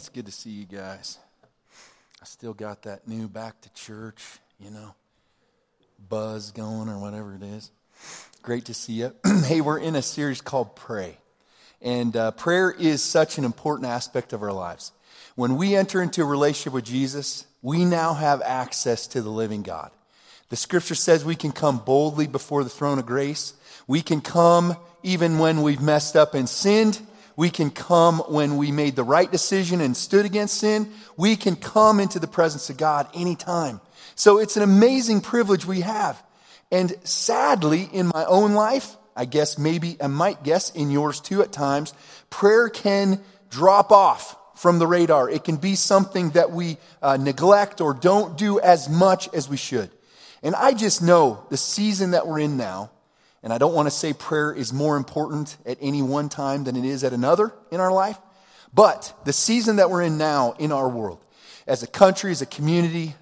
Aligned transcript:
it's 0.00 0.08
good 0.08 0.24
to 0.24 0.32
see 0.32 0.48
you 0.48 0.64
guys. 0.64 1.18
I 2.22 2.24
still 2.24 2.54
got 2.54 2.84
that 2.84 3.06
new 3.06 3.28
back 3.28 3.60
to 3.60 3.74
church, 3.74 4.24
you 4.58 4.70
know, 4.70 4.94
buzz 6.08 6.52
going 6.52 6.88
or 6.88 6.98
whatever 6.98 7.34
it 7.34 7.42
is. 7.42 7.70
Great 8.40 8.64
to 8.64 8.72
see 8.72 8.94
you. 8.94 9.14
hey, 9.44 9.60
we're 9.60 9.78
in 9.78 9.96
a 9.96 10.00
series 10.00 10.40
called 10.40 10.74
Pray. 10.74 11.18
And 11.82 12.16
uh, 12.16 12.30
prayer 12.30 12.70
is 12.70 13.02
such 13.02 13.36
an 13.36 13.44
important 13.44 13.90
aspect 13.90 14.32
of 14.32 14.42
our 14.42 14.54
lives. 14.54 14.92
When 15.34 15.58
we 15.58 15.76
enter 15.76 16.00
into 16.00 16.22
a 16.22 16.24
relationship 16.24 16.72
with 16.72 16.86
Jesus, 16.86 17.44
we 17.60 17.84
now 17.84 18.14
have 18.14 18.40
access 18.40 19.06
to 19.08 19.20
the 19.20 19.28
living 19.28 19.60
God. 19.60 19.90
The 20.48 20.56
scripture 20.56 20.94
says 20.94 21.26
we 21.26 21.36
can 21.36 21.52
come 21.52 21.76
boldly 21.76 22.26
before 22.26 22.64
the 22.64 22.70
throne 22.70 22.98
of 22.98 23.04
grace. 23.04 23.52
We 23.86 24.00
can 24.00 24.22
come 24.22 24.78
even 25.02 25.38
when 25.38 25.60
we've 25.60 25.82
messed 25.82 26.16
up 26.16 26.32
and 26.32 26.48
sinned. 26.48 27.02
We 27.36 27.50
can 27.50 27.70
come 27.70 28.18
when 28.28 28.56
we 28.56 28.72
made 28.72 28.96
the 28.96 29.04
right 29.04 29.30
decision 29.30 29.80
and 29.80 29.96
stood 29.96 30.26
against 30.26 30.58
sin. 30.58 30.92
We 31.16 31.36
can 31.36 31.56
come 31.56 32.00
into 32.00 32.18
the 32.18 32.26
presence 32.26 32.70
of 32.70 32.76
God 32.76 33.08
anytime. 33.14 33.80
So 34.14 34.38
it's 34.38 34.56
an 34.56 34.62
amazing 34.62 35.20
privilege 35.22 35.64
we 35.64 35.80
have. 35.80 36.22
And 36.70 36.94
sadly, 37.04 37.88
in 37.92 38.06
my 38.06 38.24
own 38.26 38.54
life, 38.54 38.96
I 39.16 39.24
guess 39.24 39.58
maybe 39.58 39.96
I 40.00 40.06
might 40.06 40.44
guess 40.44 40.70
in 40.70 40.90
yours 40.90 41.20
too 41.20 41.42
at 41.42 41.52
times, 41.52 41.94
prayer 42.28 42.68
can 42.68 43.20
drop 43.50 43.90
off 43.90 44.36
from 44.60 44.78
the 44.78 44.86
radar. 44.86 45.28
It 45.28 45.44
can 45.44 45.56
be 45.56 45.74
something 45.74 46.30
that 46.30 46.50
we 46.50 46.76
uh, 47.02 47.16
neglect 47.16 47.80
or 47.80 47.94
don't 47.94 48.36
do 48.36 48.60
as 48.60 48.88
much 48.88 49.32
as 49.32 49.48
we 49.48 49.56
should. 49.56 49.90
And 50.42 50.54
I 50.54 50.72
just 50.72 51.02
know 51.02 51.44
the 51.50 51.56
season 51.56 52.12
that 52.12 52.26
we're 52.26 52.40
in 52.40 52.56
now, 52.56 52.90
and 53.42 53.52
I 53.52 53.58
don't 53.58 53.74
want 53.74 53.86
to 53.86 53.90
say 53.90 54.12
prayer 54.12 54.52
is 54.52 54.72
more 54.72 54.96
important 54.96 55.56
at 55.64 55.78
any 55.80 56.02
one 56.02 56.28
time 56.28 56.64
than 56.64 56.76
it 56.76 56.84
is 56.84 57.04
at 57.04 57.12
another 57.12 57.52
in 57.70 57.80
our 57.80 57.92
life. 57.92 58.18
But 58.72 59.14
the 59.24 59.32
season 59.32 59.76
that 59.76 59.90
we're 59.90 60.02
in 60.02 60.18
now 60.18 60.54
in 60.58 60.72
our 60.72 60.88
world, 60.88 61.24
as 61.66 61.82
a 61.82 61.86
country, 61.86 62.30
as 62.30 62.42
a 62.42 62.46
community, 62.46 63.14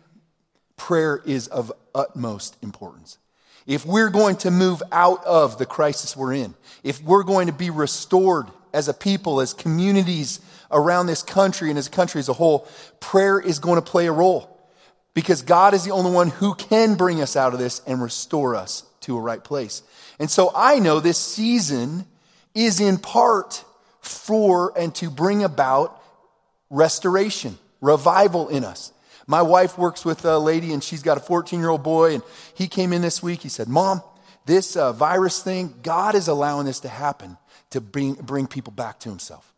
prayer 0.76 1.22
is 1.24 1.46
of 1.48 1.72
utmost 1.94 2.56
importance. 2.62 3.18
If 3.66 3.84
we're 3.84 4.10
going 4.10 4.36
to 4.36 4.50
move 4.50 4.82
out 4.90 5.24
of 5.24 5.58
the 5.58 5.66
crisis 5.66 6.16
we're 6.16 6.32
in, 6.32 6.54
if 6.82 7.02
we're 7.02 7.22
going 7.22 7.46
to 7.48 7.52
be 7.52 7.70
restored 7.70 8.48
as 8.72 8.88
a 8.88 8.94
people, 8.94 9.40
as 9.40 9.54
communities 9.54 10.40
around 10.70 11.06
this 11.06 11.22
country 11.22 11.70
and 11.70 11.78
as 11.78 11.86
a 11.86 11.90
country 11.90 12.18
as 12.18 12.28
a 12.28 12.34
whole, 12.34 12.66
prayer 13.00 13.38
is 13.38 13.58
going 13.58 13.76
to 13.76 13.90
play 13.90 14.06
a 14.06 14.12
role 14.12 14.58
because 15.14 15.42
God 15.42 15.74
is 15.74 15.84
the 15.84 15.90
only 15.90 16.10
one 16.10 16.28
who 16.28 16.54
can 16.54 16.94
bring 16.94 17.20
us 17.20 17.36
out 17.36 17.52
of 17.52 17.58
this 17.58 17.80
and 17.86 18.00
restore 18.00 18.54
us 18.54 18.84
to 19.00 19.16
a 19.16 19.20
right 19.20 19.42
place. 19.42 19.82
And 20.18 20.30
so 20.30 20.50
I 20.54 20.78
know 20.78 21.00
this 21.00 21.18
season 21.18 22.06
is 22.54 22.80
in 22.80 22.98
part 22.98 23.64
for 24.00 24.72
and 24.76 24.94
to 24.96 25.10
bring 25.10 25.44
about 25.44 26.02
restoration, 26.70 27.58
revival 27.80 28.48
in 28.48 28.64
us. 28.64 28.92
My 29.26 29.42
wife 29.42 29.76
works 29.76 30.04
with 30.04 30.24
a 30.24 30.38
lady 30.38 30.72
and 30.72 30.82
she's 30.82 31.02
got 31.02 31.18
a 31.18 31.20
14 31.20 31.60
year 31.60 31.68
old 31.68 31.82
boy 31.82 32.14
and 32.14 32.22
he 32.54 32.66
came 32.66 32.92
in 32.92 33.02
this 33.02 33.22
week. 33.22 33.42
He 33.42 33.48
said, 33.48 33.68
Mom, 33.68 34.02
this 34.46 34.76
uh, 34.76 34.92
virus 34.92 35.42
thing, 35.42 35.74
God 35.82 36.14
is 36.14 36.28
allowing 36.28 36.66
this 36.66 36.80
to 36.80 36.88
happen 36.88 37.36
to 37.70 37.80
bring, 37.80 38.14
bring 38.14 38.46
people 38.46 38.72
back 38.72 38.98
to 39.00 39.10
himself. 39.10 39.52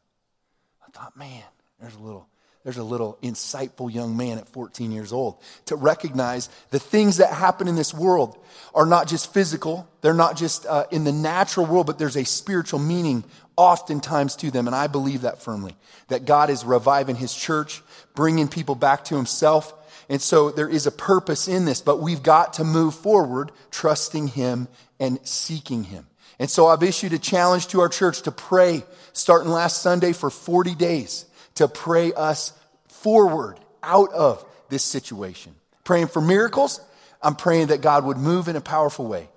I 0.86 0.90
thought, 0.90 1.16
man, 1.16 1.44
there's 1.80 1.94
a 1.94 2.00
little 2.00 2.26
there's 2.62 2.76
a 2.76 2.84
little 2.84 3.18
insightful 3.22 3.92
young 3.92 4.16
man 4.16 4.38
at 4.38 4.48
14 4.48 4.92
years 4.92 5.12
old 5.12 5.40
to 5.66 5.76
recognize 5.76 6.50
the 6.70 6.78
things 6.78 7.16
that 7.16 7.32
happen 7.32 7.68
in 7.68 7.74
this 7.74 7.94
world 7.94 8.38
are 8.74 8.84
not 8.84 9.08
just 9.08 9.32
physical, 9.32 9.88
they're 10.02 10.12
not 10.12 10.36
just 10.36 10.66
uh, 10.66 10.84
in 10.90 11.04
the 11.04 11.12
natural 11.12 11.64
world, 11.64 11.86
but 11.86 11.98
there's 11.98 12.16
a 12.16 12.24
spiritual 12.24 12.78
meaning 12.78 13.24
oftentimes 13.56 14.36
to 14.36 14.50
them. 14.50 14.66
And 14.66 14.76
I 14.76 14.88
believe 14.88 15.22
that 15.22 15.42
firmly 15.42 15.74
that 16.08 16.26
God 16.26 16.50
is 16.50 16.64
reviving 16.64 17.16
his 17.16 17.34
church, 17.34 17.82
bringing 18.14 18.48
people 18.48 18.74
back 18.74 19.04
to 19.04 19.16
himself. 19.16 19.72
And 20.10 20.20
so 20.20 20.50
there 20.50 20.68
is 20.68 20.86
a 20.86 20.92
purpose 20.92 21.48
in 21.48 21.64
this, 21.64 21.80
but 21.80 22.00
we've 22.00 22.22
got 22.22 22.54
to 22.54 22.64
move 22.64 22.94
forward 22.94 23.52
trusting 23.70 24.28
him 24.28 24.68
and 24.98 25.18
seeking 25.26 25.84
him. 25.84 26.06
And 26.38 26.50
so 26.50 26.66
I've 26.66 26.82
issued 26.82 27.12
a 27.12 27.18
challenge 27.18 27.68
to 27.68 27.80
our 27.80 27.88
church 27.88 28.22
to 28.22 28.32
pray 28.32 28.82
starting 29.12 29.50
last 29.50 29.82
Sunday 29.82 30.12
for 30.12 30.30
40 30.30 30.74
days 30.74 31.26
to 31.60 31.68
pray 31.68 32.10
us 32.14 32.54
forward 32.88 33.60
out 33.82 34.10
of 34.14 34.42
this 34.70 34.82
situation. 34.82 35.54
Praying 35.84 36.06
for 36.06 36.22
miracles. 36.22 36.80
I'm 37.22 37.36
praying 37.36 37.66
that 37.66 37.82
God 37.82 38.06
would 38.06 38.16
move 38.16 38.48
in 38.48 38.56
a 38.56 38.62
powerful 38.62 39.06
way. 39.06 39.28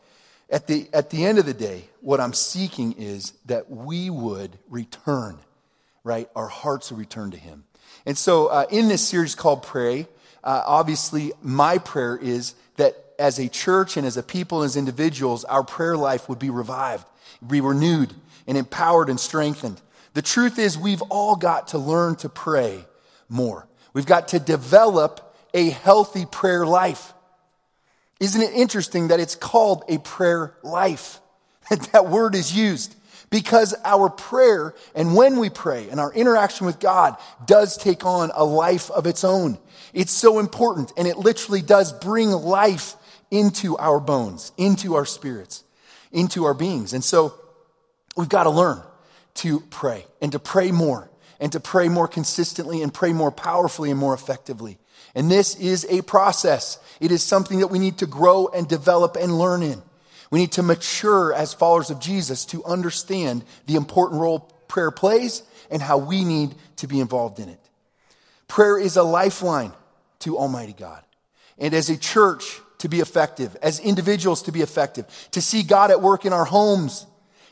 At 0.50 0.68
the, 0.68 0.88
at 0.94 1.10
the 1.10 1.26
end 1.26 1.38
of 1.38 1.46
the 1.46 1.54
day, 1.54 1.84
what 2.00 2.22
I'm 2.22 2.32
seeking 2.32 2.94
is 2.94 3.34
that 3.48 3.70
we 3.70 4.10
would 4.10 4.58
return, 4.70 5.38
right? 6.06 6.30
Our 6.34 6.48
hearts 6.48 6.92
would 6.92 7.00
return 7.00 7.32
to 7.32 7.38
Him. 7.38 7.66
And 8.06 8.18
so, 8.18 8.48
uh, 8.48 8.68
in 8.70 8.88
this 8.88 9.06
series 9.06 9.36
called 9.36 9.64
Pray, 9.64 10.08
uh, 10.46 10.64
obviously, 10.66 11.34
my 11.42 11.78
prayer 11.78 12.18
is 12.18 12.56
that 12.78 12.96
as 13.20 13.38
a 13.38 13.50
church 13.50 13.98
and 13.98 14.08
as 14.08 14.16
a 14.16 14.24
people, 14.24 14.62
and 14.62 14.70
as 14.70 14.78
individuals, 14.78 15.44
our 15.46 15.64
prayer 15.64 15.98
life 15.98 16.30
would 16.30 16.40
be 16.40 16.50
revived, 16.50 17.06
be 17.46 17.60
renewed, 17.60 18.14
and 18.48 18.58
empowered 18.58 19.10
and 19.10 19.20
strengthened. 19.20 19.82
The 20.14 20.22
truth 20.22 20.60
is, 20.60 20.78
we've 20.78 21.02
all 21.04 21.36
got 21.36 21.70
to 21.70 21.78
learn 21.78 22.16
to 22.18 22.30
pray 22.30 22.86
more. 23.30 23.68
We've 23.94 24.06
got 24.06 24.30
to 24.30 24.40
develop 24.40 25.36
a 25.54 25.70
healthy 25.70 26.26
prayer 26.26 26.66
life. 26.66 27.14
Isn't 28.20 28.42
it 28.42 28.54
interesting 28.54 29.10
that 29.10 29.20
it's 29.20 29.36
called 29.36 29.84
a 29.90 29.98
prayer 29.98 30.56
life? 30.64 31.20
that 31.92 32.08
word 32.08 32.36
is 32.36 32.56
used 32.56 32.96
because 33.30 33.74
our 33.84 34.10
prayer 34.10 34.76
and 34.94 35.16
when 35.16 35.40
we 35.40 35.50
pray 35.50 35.90
and 35.90 36.00
our 36.00 36.14
interaction 36.14 36.68
with 36.68 36.80
God 36.80 37.18
does 37.46 37.78
take 37.78 38.06
on 38.06 38.32
a 38.36 38.44
life 38.44 38.92
of 38.92 39.08
its 39.08 39.24
own. 39.24 39.58
It's 39.94 40.12
so 40.12 40.38
important 40.38 40.94
and 40.98 41.08
it 41.08 41.18
literally 41.18 41.62
does 41.62 41.92
bring 41.92 42.30
life 42.30 42.96
into 43.32 43.76
our 43.78 44.00
bones, 44.00 44.52
into 44.58 44.94
our 44.96 45.06
spirits, 45.06 45.64
into 46.12 46.46
our 46.46 46.54
beings. 46.54 46.94
And 46.94 47.04
so 47.04 47.34
we've 48.16 48.30
got 48.30 48.44
to 48.44 48.52
learn 48.52 48.84
to 49.36 49.62
pray 49.62 50.06
and 50.22 50.32
to 50.32 50.40
pray 50.40 50.72
more 50.72 51.10
and 51.40 51.52
to 51.52 51.60
pray 51.60 51.90
more 51.90 52.08
consistently 52.08 52.82
and 52.82 52.94
pray 52.94 53.14
more 53.14 53.32
powerfully 53.32 53.90
and 53.90 54.00
more 54.00 54.14
effectively. 54.14 54.78
And 55.16 55.30
this 55.30 55.56
is 55.56 55.86
a 55.90 56.02
process. 56.02 56.80
It 57.00 57.12
is 57.12 57.24
something 57.24 57.60
that 57.60 57.68
we 57.68 57.80
need 57.80 57.98
to 58.00 58.08
grow 58.08 58.48
and 58.48 58.68
develop 58.68 59.16
and 59.16 59.38
learn 59.38 59.62
in. 59.62 59.82
We 60.32 60.40
need 60.40 60.54
to 60.54 60.64
mature 60.64 61.34
as 61.34 61.54
followers 61.54 61.90
of 61.90 62.00
Jesus 62.00 62.46
to 62.46 62.64
understand 62.64 63.44
the 63.68 63.76
important 63.76 64.22
role 64.22 64.40
prayer 64.68 64.92
plays 64.92 65.44
and 65.70 65.82
how 65.82 65.98
we 65.98 66.24
need 66.24 66.56
to 66.78 66.88
be 66.88 67.00
involved 67.00 67.40
in 67.40 67.50
it. 67.50 67.60
Prayer 68.48 68.78
is 68.78 68.98
a 68.98 69.04
lifeline 69.04 69.74
to 70.20 70.38
Almighty 70.38 70.74
God. 70.74 71.04
And 71.60 71.74
as 71.74 71.90
a 71.90 71.98
church, 71.98 72.60
to 72.84 72.90
be 72.90 73.00
effective, 73.00 73.56
as 73.62 73.80
individuals, 73.80 74.42
to 74.42 74.52
be 74.52 74.60
effective, 74.62 75.06
to 75.32 75.42
see 75.42 75.64
God 75.64 75.90
at 75.90 76.02
work 76.02 76.26
in 76.26 76.34
our 76.34 76.44
homes, 76.44 77.06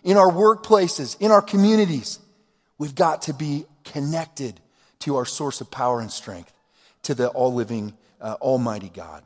in 0.03 0.17
our 0.17 0.31
workplaces, 0.31 1.19
in 1.19 1.31
our 1.31 1.41
communities. 1.41 2.19
We've 2.78 2.95
got 2.95 3.23
to 3.23 3.34
be 3.34 3.66
connected 3.84 4.59
to 5.00 5.16
our 5.17 5.25
source 5.25 5.62
of 5.62 5.72
power 5.72 6.00
and 6.00 6.12
strength, 6.12 6.53
to 7.03 7.13
the 7.13 7.29
all 7.29 7.53
living, 7.53 7.94
uh, 8.19 8.35
Almighty 8.41 8.90
God. 8.90 9.23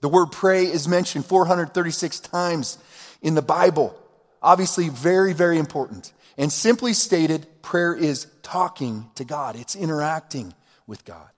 The 0.00 0.08
word 0.08 0.26
pray 0.26 0.64
is 0.64 0.86
mentioned 0.86 1.26
436 1.26 2.20
times 2.20 2.78
in 3.22 3.34
the 3.34 3.42
Bible. 3.42 3.98
Obviously, 4.42 4.88
very, 4.88 5.32
very 5.32 5.58
important. 5.58 6.12
And 6.36 6.52
simply 6.52 6.92
stated, 6.92 7.46
prayer 7.62 7.94
is 7.94 8.26
talking 8.42 9.10
to 9.14 9.24
God, 9.24 9.56
it's 9.56 9.74
interacting 9.74 10.54
with 10.86 11.04
God. 11.04 11.28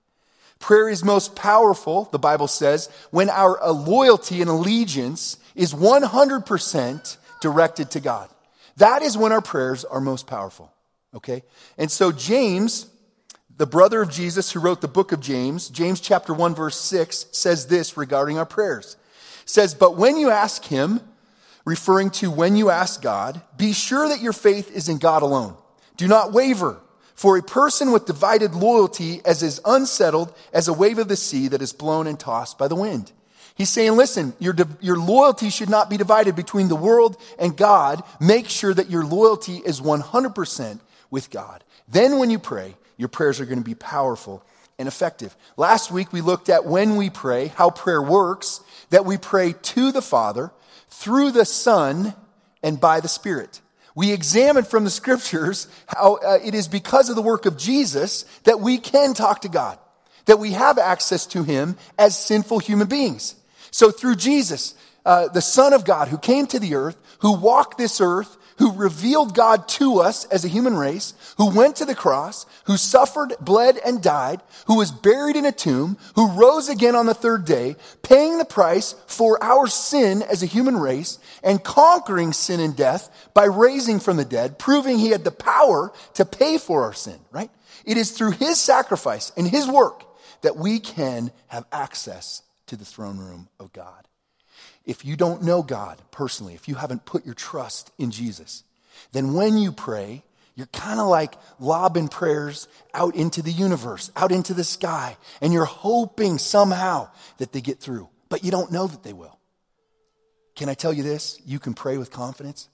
Prayer 0.58 0.88
is 0.88 1.04
most 1.04 1.36
powerful, 1.36 2.08
the 2.10 2.18
Bible 2.18 2.48
says, 2.48 2.90
when 3.10 3.30
our 3.30 3.58
loyalty 3.70 4.40
and 4.40 4.50
allegiance 4.50 5.38
is 5.54 5.72
100% 5.72 7.16
directed 7.40 7.92
to 7.92 8.00
God. 8.00 8.28
That 8.78 9.02
is 9.02 9.16
when 9.16 9.32
our 9.32 9.40
prayers 9.40 9.84
are 9.84 10.00
most 10.00 10.26
powerful. 10.26 10.72
Okay? 11.14 11.42
And 11.76 11.90
so 11.90 12.10
James, 12.10 12.86
the 13.56 13.66
brother 13.66 14.02
of 14.02 14.10
Jesus 14.10 14.52
who 14.52 14.60
wrote 14.60 14.80
the 14.80 14.88
book 14.88 15.12
of 15.12 15.20
James, 15.20 15.68
James 15.68 16.00
chapter 16.00 16.32
1 16.32 16.54
verse 16.54 16.80
6 16.80 17.26
says 17.32 17.66
this 17.66 17.96
regarding 17.96 18.38
our 18.38 18.46
prayers. 18.46 18.96
It 19.42 19.50
says, 19.50 19.74
"But 19.74 19.96
when 19.96 20.16
you 20.16 20.30
ask 20.30 20.64
him, 20.64 21.00
referring 21.64 22.10
to 22.10 22.30
when 22.30 22.56
you 22.56 22.70
ask 22.70 23.02
God, 23.02 23.42
be 23.56 23.72
sure 23.72 24.08
that 24.08 24.20
your 24.20 24.32
faith 24.32 24.70
is 24.70 24.88
in 24.88 24.98
God 24.98 25.22
alone. 25.22 25.54
Do 25.96 26.06
not 26.06 26.32
waver, 26.32 26.80
for 27.14 27.36
a 27.36 27.42
person 27.42 27.90
with 27.90 28.06
divided 28.06 28.54
loyalty 28.54 29.20
as 29.24 29.42
is 29.42 29.60
unsettled 29.64 30.32
as 30.52 30.68
a 30.68 30.72
wave 30.72 30.98
of 30.98 31.08
the 31.08 31.16
sea 31.16 31.48
that 31.48 31.60
is 31.60 31.72
blown 31.72 32.06
and 32.06 32.18
tossed 32.18 32.58
by 32.58 32.68
the 32.68 32.76
wind." 32.76 33.12
He's 33.58 33.68
saying, 33.68 33.96
listen, 33.96 34.34
your, 34.38 34.54
your 34.80 34.96
loyalty 34.96 35.50
should 35.50 35.68
not 35.68 35.90
be 35.90 35.96
divided 35.96 36.36
between 36.36 36.68
the 36.68 36.76
world 36.76 37.16
and 37.40 37.56
God. 37.56 38.04
Make 38.20 38.48
sure 38.48 38.72
that 38.72 38.88
your 38.88 39.04
loyalty 39.04 39.56
is 39.56 39.80
100% 39.80 40.78
with 41.10 41.30
God. 41.30 41.64
Then 41.88 42.20
when 42.20 42.30
you 42.30 42.38
pray, 42.38 42.76
your 42.96 43.08
prayers 43.08 43.40
are 43.40 43.46
going 43.46 43.58
to 43.58 43.64
be 43.64 43.74
powerful 43.74 44.44
and 44.78 44.86
effective. 44.86 45.36
Last 45.56 45.90
week 45.90 46.12
we 46.12 46.20
looked 46.20 46.48
at 46.48 46.66
when 46.66 46.94
we 46.94 47.10
pray, 47.10 47.48
how 47.48 47.70
prayer 47.70 48.00
works, 48.00 48.60
that 48.90 49.04
we 49.04 49.16
pray 49.16 49.54
to 49.60 49.90
the 49.90 50.02
Father, 50.02 50.52
through 50.88 51.32
the 51.32 51.44
Son, 51.44 52.14
and 52.62 52.80
by 52.80 53.00
the 53.00 53.08
Spirit. 53.08 53.60
We 53.96 54.12
examine 54.12 54.62
from 54.62 54.84
the 54.84 54.90
scriptures 54.90 55.66
how 55.88 56.20
uh, 56.24 56.38
it 56.44 56.54
is 56.54 56.68
because 56.68 57.10
of 57.10 57.16
the 57.16 57.22
work 57.22 57.44
of 57.44 57.58
Jesus 57.58 58.22
that 58.44 58.60
we 58.60 58.78
can 58.78 59.14
talk 59.14 59.40
to 59.40 59.48
God, 59.48 59.80
that 60.26 60.38
we 60.38 60.52
have 60.52 60.78
access 60.78 61.26
to 61.26 61.42
Him 61.42 61.76
as 61.98 62.16
sinful 62.16 62.60
human 62.60 62.86
beings. 62.86 63.34
So 63.70 63.90
through 63.90 64.16
Jesus, 64.16 64.74
uh, 65.04 65.28
the 65.28 65.40
Son 65.40 65.72
of 65.72 65.84
God 65.84 66.08
who 66.08 66.18
came 66.18 66.46
to 66.48 66.58
the 66.58 66.74
earth, 66.74 66.96
who 67.20 67.32
walked 67.32 67.78
this 67.78 68.00
earth, 68.00 68.36
who 68.58 68.72
revealed 68.72 69.34
God 69.34 69.68
to 69.68 70.00
us 70.00 70.24
as 70.26 70.44
a 70.44 70.48
human 70.48 70.76
race, 70.76 71.14
who 71.36 71.54
went 71.54 71.76
to 71.76 71.84
the 71.84 71.94
cross, 71.94 72.44
who 72.64 72.76
suffered, 72.76 73.32
bled, 73.40 73.78
and 73.84 74.02
died, 74.02 74.42
who 74.66 74.76
was 74.76 74.90
buried 74.90 75.36
in 75.36 75.46
a 75.46 75.52
tomb, 75.52 75.96
who 76.16 76.32
rose 76.32 76.68
again 76.68 76.96
on 76.96 77.06
the 77.06 77.14
third 77.14 77.44
day, 77.44 77.76
paying 78.02 78.36
the 78.36 78.44
price 78.44 78.96
for 79.06 79.42
our 79.42 79.68
sin 79.68 80.22
as 80.22 80.42
a 80.42 80.46
human 80.46 80.76
race, 80.76 81.18
and 81.42 81.62
conquering 81.62 82.32
sin 82.32 82.58
and 82.58 82.76
death 82.76 83.30
by 83.32 83.44
raising 83.44 84.00
from 84.00 84.16
the 84.16 84.24
dead, 84.24 84.58
proving 84.58 84.98
he 84.98 85.10
had 85.10 85.22
the 85.22 85.30
power 85.30 85.92
to 86.14 86.24
pay 86.24 86.58
for 86.58 86.82
our 86.82 86.92
sin, 86.92 87.18
right? 87.30 87.50
It 87.84 87.96
is 87.96 88.10
through 88.10 88.32
his 88.32 88.58
sacrifice 88.58 89.30
and 89.36 89.46
his 89.46 89.68
work 89.68 90.04
that 90.42 90.56
we 90.56 90.80
can 90.80 91.30
have 91.46 91.64
access 91.70 92.42
to 92.68 92.76
the 92.76 92.84
throne 92.84 93.18
room 93.18 93.48
of 93.58 93.72
God. 93.72 94.06
If 94.84 95.04
you 95.04 95.16
don't 95.16 95.42
know 95.42 95.62
God 95.62 96.00
personally, 96.10 96.54
if 96.54 96.68
you 96.68 96.76
haven't 96.76 97.04
put 97.04 97.24
your 97.24 97.34
trust 97.34 97.90
in 97.98 98.10
Jesus, 98.10 98.64
then 99.12 99.34
when 99.34 99.58
you 99.58 99.72
pray, 99.72 100.22
you're 100.54 100.66
kind 100.66 100.98
of 100.98 101.06
like 101.06 101.34
lobbing 101.60 102.08
prayers 102.08 102.66
out 102.92 103.14
into 103.14 103.42
the 103.42 103.52
universe, 103.52 104.10
out 104.16 104.32
into 104.32 104.54
the 104.54 104.64
sky, 104.64 105.16
and 105.40 105.52
you're 105.52 105.64
hoping 105.64 106.38
somehow 106.38 107.08
that 107.36 107.52
they 107.52 107.60
get 107.60 107.78
through, 107.78 108.08
but 108.28 108.42
you 108.42 108.50
don't 108.50 108.72
know 108.72 108.86
that 108.86 109.04
they 109.04 109.12
will. 109.12 109.38
Can 110.56 110.68
I 110.68 110.74
tell 110.74 110.92
you 110.92 111.04
this? 111.04 111.40
You 111.46 111.60
can 111.60 111.74
pray 111.74 111.96
with 111.96 112.10
confidence. 112.10 112.68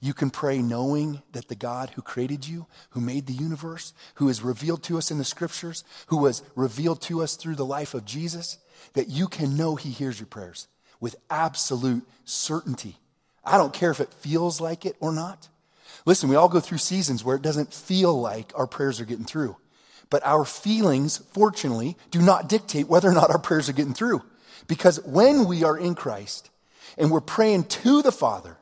You 0.00 0.14
can 0.14 0.30
pray 0.30 0.62
knowing 0.62 1.20
that 1.32 1.48
the 1.48 1.54
God 1.54 1.90
who 1.90 2.00
created 2.00 2.48
you, 2.48 2.66
who 2.90 3.02
made 3.02 3.26
the 3.26 3.34
universe, 3.34 3.92
who 4.14 4.30
is 4.30 4.40
revealed 4.40 4.82
to 4.84 4.96
us 4.96 5.10
in 5.10 5.18
the 5.18 5.24
scriptures, 5.24 5.84
who 6.06 6.16
was 6.16 6.42
revealed 6.56 7.02
to 7.02 7.22
us 7.22 7.36
through 7.36 7.56
the 7.56 7.66
life 7.66 7.92
of 7.92 8.06
Jesus, 8.06 8.56
that 8.94 9.08
you 9.08 9.28
can 9.28 9.56
know 9.56 9.76
he 9.76 9.90
hears 9.90 10.18
your 10.18 10.26
prayers 10.26 10.68
with 11.00 11.16
absolute 11.30 12.06
certainty. 12.24 12.96
I 13.44 13.56
don't 13.56 13.72
care 13.72 13.90
if 13.90 14.00
it 14.00 14.12
feels 14.12 14.60
like 14.60 14.84
it 14.84 14.96
or 15.00 15.12
not. 15.12 15.48
Listen, 16.04 16.28
we 16.28 16.36
all 16.36 16.48
go 16.48 16.60
through 16.60 16.78
seasons 16.78 17.24
where 17.24 17.36
it 17.36 17.42
doesn't 17.42 17.74
feel 17.74 18.18
like 18.20 18.52
our 18.54 18.66
prayers 18.66 19.00
are 19.00 19.04
getting 19.04 19.24
through. 19.24 19.56
But 20.08 20.26
our 20.26 20.44
feelings, 20.44 21.18
fortunately, 21.18 21.96
do 22.10 22.20
not 22.20 22.48
dictate 22.48 22.88
whether 22.88 23.08
or 23.08 23.14
not 23.14 23.30
our 23.30 23.38
prayers 23.38 23.68
are 23.68 23.74
getting 23.74 23.94
through. 23.94 24.22
Because 24.66 25.02
when 25.04 25.46
we 25.46 25.64
are 25.64 25.78
in 25.78 25.94
Christ 25.94 26.50
and 26.98 27.10
we're 27.10 27.20
praying 27.20 27.64
to 27.64 28.02
the 28.02 28.12
Father, 28.12 28.56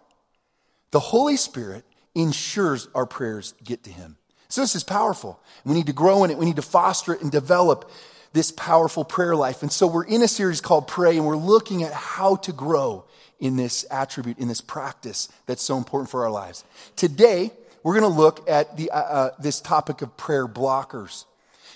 the 0.90 1.00
Holy 1.00 1.36
Spirit 1.36 1.84
ensures 2.14 2.88
our 2.94 3.06
prayers 3.06 3.54
get 3.64 3.84
to 3.84 3.90
Him. 3.90 4.16
So 4.48 4.60
this 4.60 4.74
is 4.74 4.84
powerful. 4.84 5.40
We 5.64 5.74
need 5.74 5.86
to 5.86 5.92
grow 5.92 6.24
in 6.24 6.30
it. 6.30 6.38
We 6.38 6.46
need 6.46 6.56
to 6.56 6.62
foster 6.62 7.12
it 7.12 7.20
and 7.20 7.30
develop 7.30 7.90
this 8.32 8.50
powerful 8.52 9.04
prayer 9.04 9.34
life. 9.34 9.62
And 9.62 9.72
so 9.72 9.86
we're 9.86 10.04
in 10.04 10.22
a 10.22 10.28
series 10.28 10.60
called 10.60 10.86
Pray, 10.86 11.16
and 11.16 11.26
we're 11.26 11.36
looking 11.36 11.82
at 11.82 11.92
how 11.92 12.36
to 12.36 12.52
grow 12.52 13.04
in 13.40 13.56
this 13.56 13.86
attribute, 13.90 14.38
in 14.38 14.48
this 14.48 14.60
practice 14.60 15.28
that's 15.46 15.62
so 15.62 15.76
important 15.76 16.10
for 16.10 16.24
our 16.24 16.30
lives. 16.30 16.64
Today, 16.96 17.52
we're 17.82 17.98
going 17.98 18.12
to 18.12 18.18
look 18.18 18.48
at 18.48 18.76
the, 18.76 18.90
uh, 18.90 18.98
uh, 18.98 19.30
this 19.38 19.60
topic 19.60 20.02
of 20.02 20.16
prayer 20.16 20.46
blockers, 20.46 21.24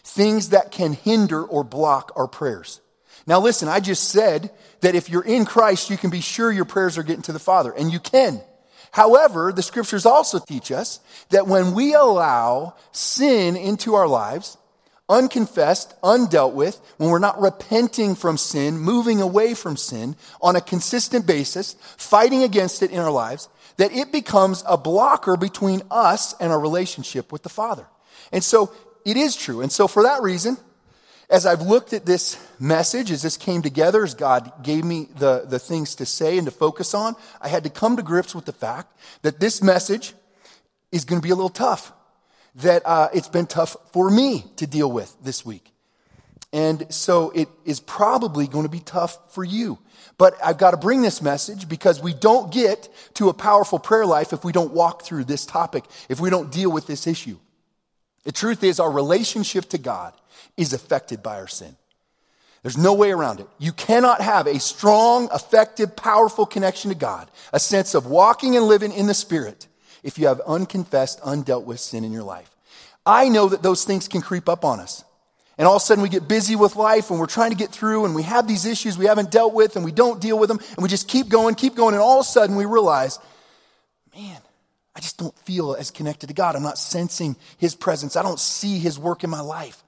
things 0.04 0.50
that 0.50 0.70
can 0.70 0.92
hinder 0.92 1.42
or 1.44 1.62
block 1.64 2.12
our 2.16 2.26
prayers. 2.26 2.80
Now, 3.26 3.40
listen, 3.40 3.68
I 3.68 3.80
just 3.80 4.08
said 4.08 4.50
that 4.80 4.94
if 4.94 5.08
you're 5.08 5.24
in 5.24 5.44
Christ, 5.44 5.90
you 5.90 5.96
can 5.96 6.10
be 6.10 6.20
sure 6.20 6.50
your 6.50 6.64
prayers 6.64 6.98
are 6.98 7.04
getting 7.04 7.22
to 7.22 7.32
the 7.32 7.38
Father, 7.38 7.72
and 7.72 7.92
you 7.92 8.00
can. 8.00 8.40
However, 8.90 9.52
the 9.52 9.62
scriptures 9.62 10.04
also 10.04 10.38
teach 10.38 10.70
us 10.70 11.00
that 11.30 11.46
when 11.46 11.72
we 11.72 11.94
allow 11.94 12.74
sin 12.90 13.56
into 13.56 13.94
our 13.94 14.08
lives, 14.08 14.58
unconfessed, 15.12 15.94
undealt 16.00 16.54
with, 16.54 16.80
when 16.96 17.10
we're 17.10 17.18
not 17.18 17.40
repenting 17.40 18.14
from 18.14 18.38
sin, 18.38 18.78
moving 18.78 19.20
away 19.20 19.52
from 19.54 19.76
sin 19.76 20.16
on 20.40 20.56
a 20.56 20.60
consistent 20.60 21.26
basis, 21.26 21.76
fighting 21.96 22.42
against 22.42 22.82
it 22.82 22.90
in 22.90 22.98
our 22.98 23.10
lives, 23.10 23.48
that 23.76 23.92
it 23.92 24.10
becomes 24.10 24.64
a 24.66 24.78
blocker 24.78 25.36
between 25.36 25.82
us 25.90 26.34
and 26.40 26.50
our 26.50 26.58
relationship 26.58 27.30
with 27.30 27.42
the 27.42 27.48
Father. 27.48 27.86
And 28.32 28.42
so 28.42 28.72
it 29.04 29.16
is 29.16 29.36
true. 29.36 29.60
And 29.60 29.70
so 29.70 29.86
for 29.86 30.02
that 30.02 30.22
reason, 30.22 30.56
as 31.28 31.46
I've 31.46 31.62
looked 31.62 31.92
at 31.92 32.06
this 32.06 32.38
message, 32.58 33.10
as 33.10 33.22
this 33.22 33.36
came 33.36 33.62
together, 33.62 34.04
as 34.04 34.14
God 34.14 34.62
gave 34.62 34.84
me 34.84 35.08
the, 35.18 35.44
the 35.46 35.58
things 35.58 35.94
to 35.96 36.06
say 36.06 36.38
and 36.38 36.46
to 36.46 36.50
focus 36.50 36.94
on, 36.94 37.16
I 37.40 37.48
had 37.48 37.64
to 37.64 37.70
come 37.70 37.96
to 37.96 38.02
grips 38.02 38.34
with 38.34 38.46
the 38.46 38.52
fact 38.52 38.96
that 39.22 39.40
this 39.40 39.62
message 39.62 40.14
is 40.90 41.04
going 41.04 41.20
to 41.20 41.26
be 41.26 41.32
a 41.32 41.34
little 41.34 41.50
tough 41.50 41.92
that 42.56 42.82
uh, 42.84 43.08
it's 43.14 43.28
been 43.28 43.46
tough 43.46 43.76
for 43.92 44.10
me 44.10 44.44
to 44.56 44.66
deal 44.66 44.90
with 44.90 45.16
this 45.22 45.44
week. 45.44 45.72
And 46.52 46.92
so 46.92 47.30
it 47.30 47.48
is 47.64 47.80
probably 47.80 48.46
going 48.46 48.64
to 48.64 48.70
be 48.70 48.80
tough 48.80 49.32
for 49.32 49.42
you. 49.42 49.78
But 50.18 50.34
I've 50.44 50.58
got 50.58 50.72
to 50.72 50.76
bring 50.76 51.00
this 51.00 51.22
message 51.22 51.68
because 51.68 52.02
we 52.02 52.12
don't 52.12 52.52
get 52.52 52.88
to 53.14 53.30
a 53.30 53.34
powerful 53.34 53.78
prayer 53.78 54.04
life 54.04 54.32
if 54.32 54.44
we 54.44 54.52
don't 54.52 54.72
walk 54.72 55.02
through 55.02 55.24
this 55.24 55.46
topic, 55.46 55.84
if 56.10 56.20
we 56.20 56.28
don't 56.28 56.52
deal 56.52 56.70
with 56.70 56.86
this 56.86 57.06
issue. 57.06 57.38
The 58.24 58.32
truth 58.32 58.62
is, 58.62 58.78
our 58.78 58.90
relationship 58.90 59.68
to 59.70 59.78
God 59.78 60.12
is 60.56 60.72
affected 60.72 61.22
by 61.22 61.36
our 61.36 61.48
sin. 61.48 61.76
There's 62.62 62.78
no 62.78 62.94
way 62.94 63.10
around 63.10 63.40
it. 63.40 63.48
You 63.58 63.72
cannot 63.72 64.20
have 64.20 64.46
a 64.46 64.60
strong, 64.60 65.28
effective, 65.34 65.96
powerful 65.96 66.46
connection 66.46 66.90
to 66.90 66.96
God, 66.96 67.28
a 67.52 67.58
sense 67.58 67.94
of 67.94 68.06
walking 68.06 68.56
and 68.56 68.66
living 68.66 68.92
in 68.92 69.06
the 69.06 69.14
Spirit, 69.14 69.66
if 70.02 70.18
you 70.18 70.26
have 70.26 70.40
unconfessed, 70.40 71.20
undealt 71.20 71.64
with 71.64 71.80
sin 71.80 72.04
in 72.04 72.12
your 72.12 72.22
life. 72.22 72.50
I 73.04 73.28
know 73.28 73.48
that 73.48 73.62
those 73.62 73.84
things 73.84 74.08
can 74.08 74.20
creep 74.20 74.48
up 74.48 74.64
on 74.64 74.80
us. 74.80 75.04
And 75.58 75.66
all 75.66 75.76
of 75.76 75.82
a 75.82 75.84
sudden 75.84 76.02
we 76.02 76.08
get 76.08 76.28
busy 76.28 76.56
with 76.56 76.76
life 76.76 77.10
and 77.10 77.20
we're 77.20 77.26
trying 77.26 77.50
to 77.50 77.56
get 77.56 77.70
through 77.70 78.04
and 78.04 78.14
we 78.14 78.22
have 78.22 78.48
these 78.48 78.64
issues 78.64 78.96
we 78.96 79.06
haven't 79.06 79.30
dealt 79.30 79.52
with 79.52 79.76
and 79.76 79.84
we 79.84 79.92
don't 79.92 80.20
deal 80.20 80.38
with 80.38 80.48
them 80.48 80.58
and 80.74 80.82
we 80.82 80.88
just 80.88 81.08
keep 81.08 81.28
going, 81.28 81.54
keep 81.54 81.74
going. 81.74 81.94
And 81.94 82.02
all 82.02 82.20
of 82.20 82.26
a 82.26 82.28
sudden 82.28 82.56
we 82.56 82.64
realize, 82.64 83.18
man, 84.16 84.40
I 84.94 85.00
just 85.00 85.18
don't 85.18 85.36
feel 85.40 85.74
as 85.74 85.90
connected 85.90 86.28
to 86.28 86.34
God. 86.34 86.56
I'm 86.56 86.62
not 86.62 86.78
sensing 86.78 87.36
His 87.58 87.74
presence. 87.74 88.16
I 88.16 88.22
don't 88.22 88.40
see 88.40 88.78
His 88.78 88.98
work 88.98 89.24
in 89.24 89.30
my 89.30 89.40
life. 89.40 89.82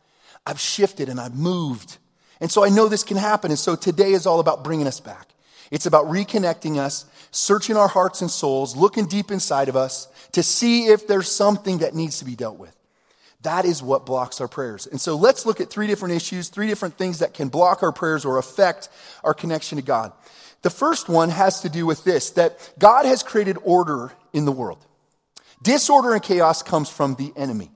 I've 0.46 0.60
shifted 0.60 1.08
and 1.08 1.20
I've 1.20 1.34
moved. 1.34 1.98
And 2.40 2.50
so 2.50 2.64
I 2.64 2.68
know 2.68 2.88
this 2.88 3.04
can 3.04 3.16
happen. 3.16 3.50
And 3.50 3.58
so 3.58 3.76
today 3.76 4.12
is 4.12 4.26
all 4.26 4.40
about 4.40 4.64
bringing 4.64 4.86
us 4.86 5.00
back. 5.00 5.33
It's 5.70 5.86
about 5.86 6.06
reconnecting 6.06 6.78
us, 6.78 7.06
searching 7.30 7.76
our 7.76 7.88
hearts 7.88 8.20
and 8.20 8.30
souls, 8.30 8.76
looking 8.76 9.06
deep 9.06 9.30
inside 9.30 9.68
of 9.68 9.76
us 9.76 10.08
to 10.32 10.42
see 10.42 10.86
if 10.86 11.06
there's 11.06 11.30
something 11.30 11.78
that 11.78 11.94
needs 11.94 12.18
to 12.18 12.24
be 12.24 12.36
dealt 12.36 12.58
with. 12.58 12.76
That 13.42 13.64
is 13.66 13.82
what 13.82 14.06
blocks 14.06 14.40
our 14.40 14.48
prayers. 14.48 14.86
And 14.86 15.00
so 15.00 15.16
let's 15.16 15.44
look 15.44 15.60
at 15.60 15.68
three 15.68 15.86
different 15.86 16.14
issues, 16.14 16.48
three 16.48 16.66
different 16.66 16.96
things 16.96 17.18
that 17.18 17.34
can 17.34 17.48
block 17.48 17.82
our 17.82 17.92
prayers 17.92 18.24
or 18.24 18.38
affect 18.38 18.88
our 19.22 19.34
connection 19.34 19.76
to 19.76 19.82
God. 19.82 20.12
The 20.62 20.70
first 20.70 21.10
one 21.10 21.28
has 21.28 21.60
to 21.60 21.68
do 21.68 21.84
with 21.84 22.04
this 22.04 22.30
that 22.30 22.72
God 22.78 23.04
has 23.04 23.22
created 23.22 23.58
order 23.62 24.12
in 24.32 24.46
the 24.46 24.52
world. 24.52 24.84
Disorder 25.62 26.14
and 26.14 26.22
chaos 26.22 26.62
comes 26.62 26.88
from 26.88 27.16
the 27.16 27.32
enemy. 27.36 27.70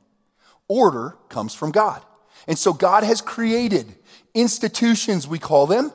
Order 0.68 1.16
comes 1.28 1.54
from 1.54 1.70
God. 1.70 2.02
And 2.46 2.58
so 2.58 2.72
God 2.72 3.04
has 3.04 3.20
created 3.20 3.94
institutions, 4.34 5.28
we 5.28 5.38
call 5.38 5.66
them, 5.66 5.92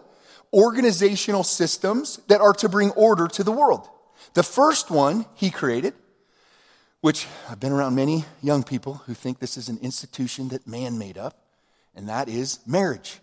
organizational 0.53 1.43
systems 1.43 2.17
that 2.27 2.41
are 2.41 2.53
to 2.53 2.69
bring 2.69 2.91
order 2.91 3.27
to 3.27 3.43
the 3.43 3.51
world. 3.51 3.89
The 4.35 4.43
first 4.43 4.91
one 4.91 5.25
he 5.35 5.49
created, 5.49 5.93
which 7.01 7.27
I've 7.49 7.59
been 7.59 7.71
around 7.71 7.95
many 7.95 8.25
young 8.41 8.63
people 8.63 9.01
who 9.05 9.13
think 9.13 9.39
this 9.39 9.57
is 9.57 9.67
an 9.67 9.79
institution 9.81 10.49
that 10.49 10.67
man 10.67 10.97
made 10.97 11.17
up, 11.17 11.37
and 11.95 12.07
that 12.07 12.29
is 12.29 12.59
marriage. 12.65 13.19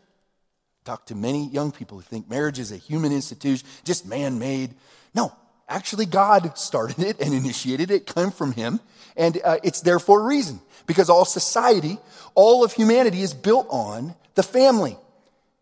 Talk 0.85 1.07
to 1.07 1.15
many 1.15 1.49
young 1.49 1.73
people 1.73 1.99
who 1.99 2.03
think 2.03 2.29
marriage 2.29 2.59
is 2.59 2.73
a 2.73 2.77
human 2.77 3.13
institution, 3.13 3.67
just 3.85 4.07
man 4.07 4.39
made. 4.39 4.75
No, 5.15 5.33
actually, 5.69 6.07
God 6.07 6.57
started 6.59 6.99
it 6.99 7.21
and 7.21 7.33
initiated 7.33 7.91
it, 7.91 8.07
came 8.07 8.31
from 8.31 8.53
Him, 8.53 8.81
and 9.17 9.41
uh, 9.45 9.59
it's 9.63 9.81
there 9.81 9.99
for 9.99 10.21
a 10.21 10.25
reason. 10.25 10.61
Because 10.87 11.09
all 11.09 11.25
society, 11.25 11.99
all 12.35 12.65
of 12.65 12.73
humanity 12.73 13.23
is 13.23 13.35
built 13.35 13.67
on 13.71 14.15
the 14.35 14.43
family. 14.43 14.97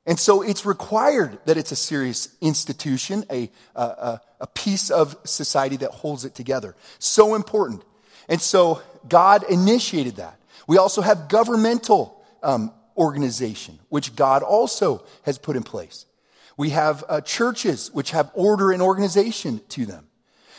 And 0.08 0.18
so 0.18 0.40
it's 0.40 0.64
required 0.64 1.38
that 1.44 1.58
it's 1.58 1.70
a 1.70 1.76
serious 1.76 2.34
institution, 2.40 3.24
a, 3.30 3.50
a, 3.76 4.20
a 4.40 4.46
piece 4.46 4.90
of 4.90 5.14
society 5.24 5.76
that 5.76 5.90
holds 5.90 6.24
it 6.24 6.34
together. 6.34 6.74
So 6.98 7.34
important. 7.34 7.84
And 8.26 8.40
so 8.40 8.80
God 9.06 9.44
initiated 9.50 10.16
that. 10.16 10.40
We 10.66 10.78
also 10.78 11.02
have 11.02 11.28
governmental 11.28 12.24
um, 12.42 12.72
organization, 12.96 13.78
which 13.90 14.16
God 14.16 14.42
also 14.42 15.04
has 15.24 15.36
put 15.36 15.56
in 15.56 15.62
place. 15.62 16.06
We 16.56 16.70
have 16.70 17.04
uh, 17.06 17.20
churches 17.20 17.92
which 17.92 18.12
have 18.12 18.30
order 18.32 18.72
and 18.72 18.80
organization 18.80 19.60
to 19.68 19.84
them. 19.84 20.06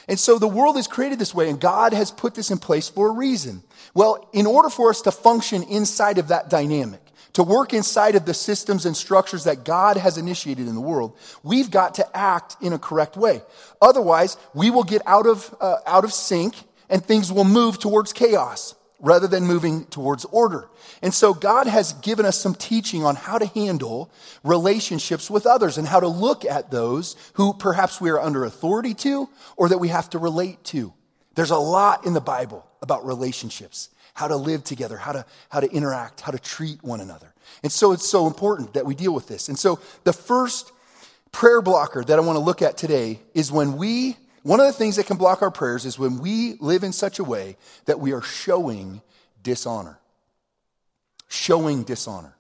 And 0.07 0.19
so 0.19 0.37
the 0.37 0.47
world 0.47 0.77
is 0.77 0.87
created 0.87 1.17
this 1.17 1.33
way, 1.33 1.49
and 1.49 1.59
God 1.59 1.93
has 1.93 2.11
put 2.11 2.35
this 2.35 2.51
in 2.51 2.59
place 2.59 2.87
for 2.87 3.07
a 3.07 3.13
reason. 3.13 3.63
Well, 3.95 4.29
in 4.31 4.45
order 4.45 4.69
for 4.69 4.91
us 4.91 5.01
to 5.01 5.11
function 5.11 5.63
inside 5.63 6.19
of 6.19 6.27
that 6.27 6.51
dynamic, 6.51 7.01
to 7.33 7.43
work 7.43 7.73
inside 7.73 8.15
of 8.15 8.25
the 8.25 8.33
systems 8.33 8.85
and 8.85 8.95
structures 8.95 9.43
that 9.43 9.63
God 9.63 9.97
has 9.97 10.17
initiated 10.17 10.67
in 10.67 10.75
the 10.75 10.81
world, 10.81 11.17
we've 11.43 11.69
got 11.69 11.95
to 11.95 12.17
act 12.17 12.55
in 12.61 12.73
a 12.73 12.79
correct 12.79 13.17
way. 13.17 13.41
Otherwise, 13.81 14.37
we 14.53 14.69
will 14.69 14.83
get 14.83 15.01
out 15.05 15.27
of, 15.27 15.55
uh, 15.61 15.77
out 15.85 16.03
of 16.03 16.13
sync 16.13 16.55
and 16.89 17.05
things 17.05 17.31
will 17.31 17.43
move 17.43 17.79
towards 17.79 18.13
chaos 18.13 18.75
rather 18.99 19.27
than 19.27 19.45
moving 19.45 19.85
towards 19.85 20.25
order. 20.25 20.67
And 21.01 21.13
so 21.13 21.33
God 21.33 21.67
has 21.67 21.93
given 21.93 22.25
us 22.25 22.39
some 22.39 22.53
teaching 22.53 23.05
on 23.05 23.15
how 23.15 23.37
to 23.37 23.45
handle 23.45 24.11
relationships 24.43 25.29
with 25.29 25.45
others 25.45 25.77
and 25.77 25.87
how 25.87 25.99
to 25.99 26.07
look 26.07 26.43
at 26.43 26.71
those 26.71 27.15
who 27.33 27.53
perhaps 27.53 28.01
we 28.01 28.09
are 28.09 28.19
under 28.19 28.43
authority 28.43 28.93
to 28.95 29.29
or 29.55 29.69
that 29.69 29.77
we 29.77 29.87
have 29.87 30.09
to 30.11 30.19
relate 30.19 30.63
to. 30.65 30.93
There's 31.35 31.51
a 31.51 31.57
lot 31.57 32.05
in 32.05 32.13
the 32.13 32.21
Bible 32.21 32.65
about 32.81 33.05
relationships, 33.05 33.89
how 34.19 34.27
to 34.27 34.35
live 34.35 34.65
together, 34.65 34.97
how 34.97 35.13
to, 35.13 35.25
how 35.47 35.61
to 35.61 35.71
interact, 35.71 36.19
how 36.19 36.29
to 36.29 36.37
treat 36.37 36.83
one 36.83 36.99
another. 36.99 37.33
And 37.63 37.71
so 37.71 37.93
it's 37.93 38.05
so 38.05 38.27
important 38.27 38.73
that 38.73 38.85
we 38.85 38.93
deal 38.93 39.13
with 39.13 39.29
this. 39.29 39.47
And 39.47 39.57
so 39.57 39.79
the 40.03 40.11
first 40.11 40.73
prayer 41.31 41.61
blocker 41.61 42.03
that 42.03 42.19
I 42.19 42.21
want 42.21 42.35
to 42.35 42.43
look 42.43 42.61
at 42.61 42.75
today 42.75 43.21
is 43.33 43.49
when 43.49 43.77
we 43.77 44.17
one 44.43 44.59
of 44.59 44.65
the 44.65 44.73
things 44.73 44.97
that 44.97 45.05
can 45.05 45.15
block 45.15 45.41
our 45.41 45.51
prayers 45.51 45.85
is 45.85 45.97
when 45.97 46.19
we 46.19 46.55
live 46.59 46.83
in 46.83 46.91
such 46.91 47.19
a 47.19 47.23
way 47.23 47.55
that 47.85 48.01
we 48.01 48.11
are 48.11 48.21
showing 48.21 49.01
dishonor. 49.41 49.99
Showing 51.29 51.83
dishonor 51.83 52.35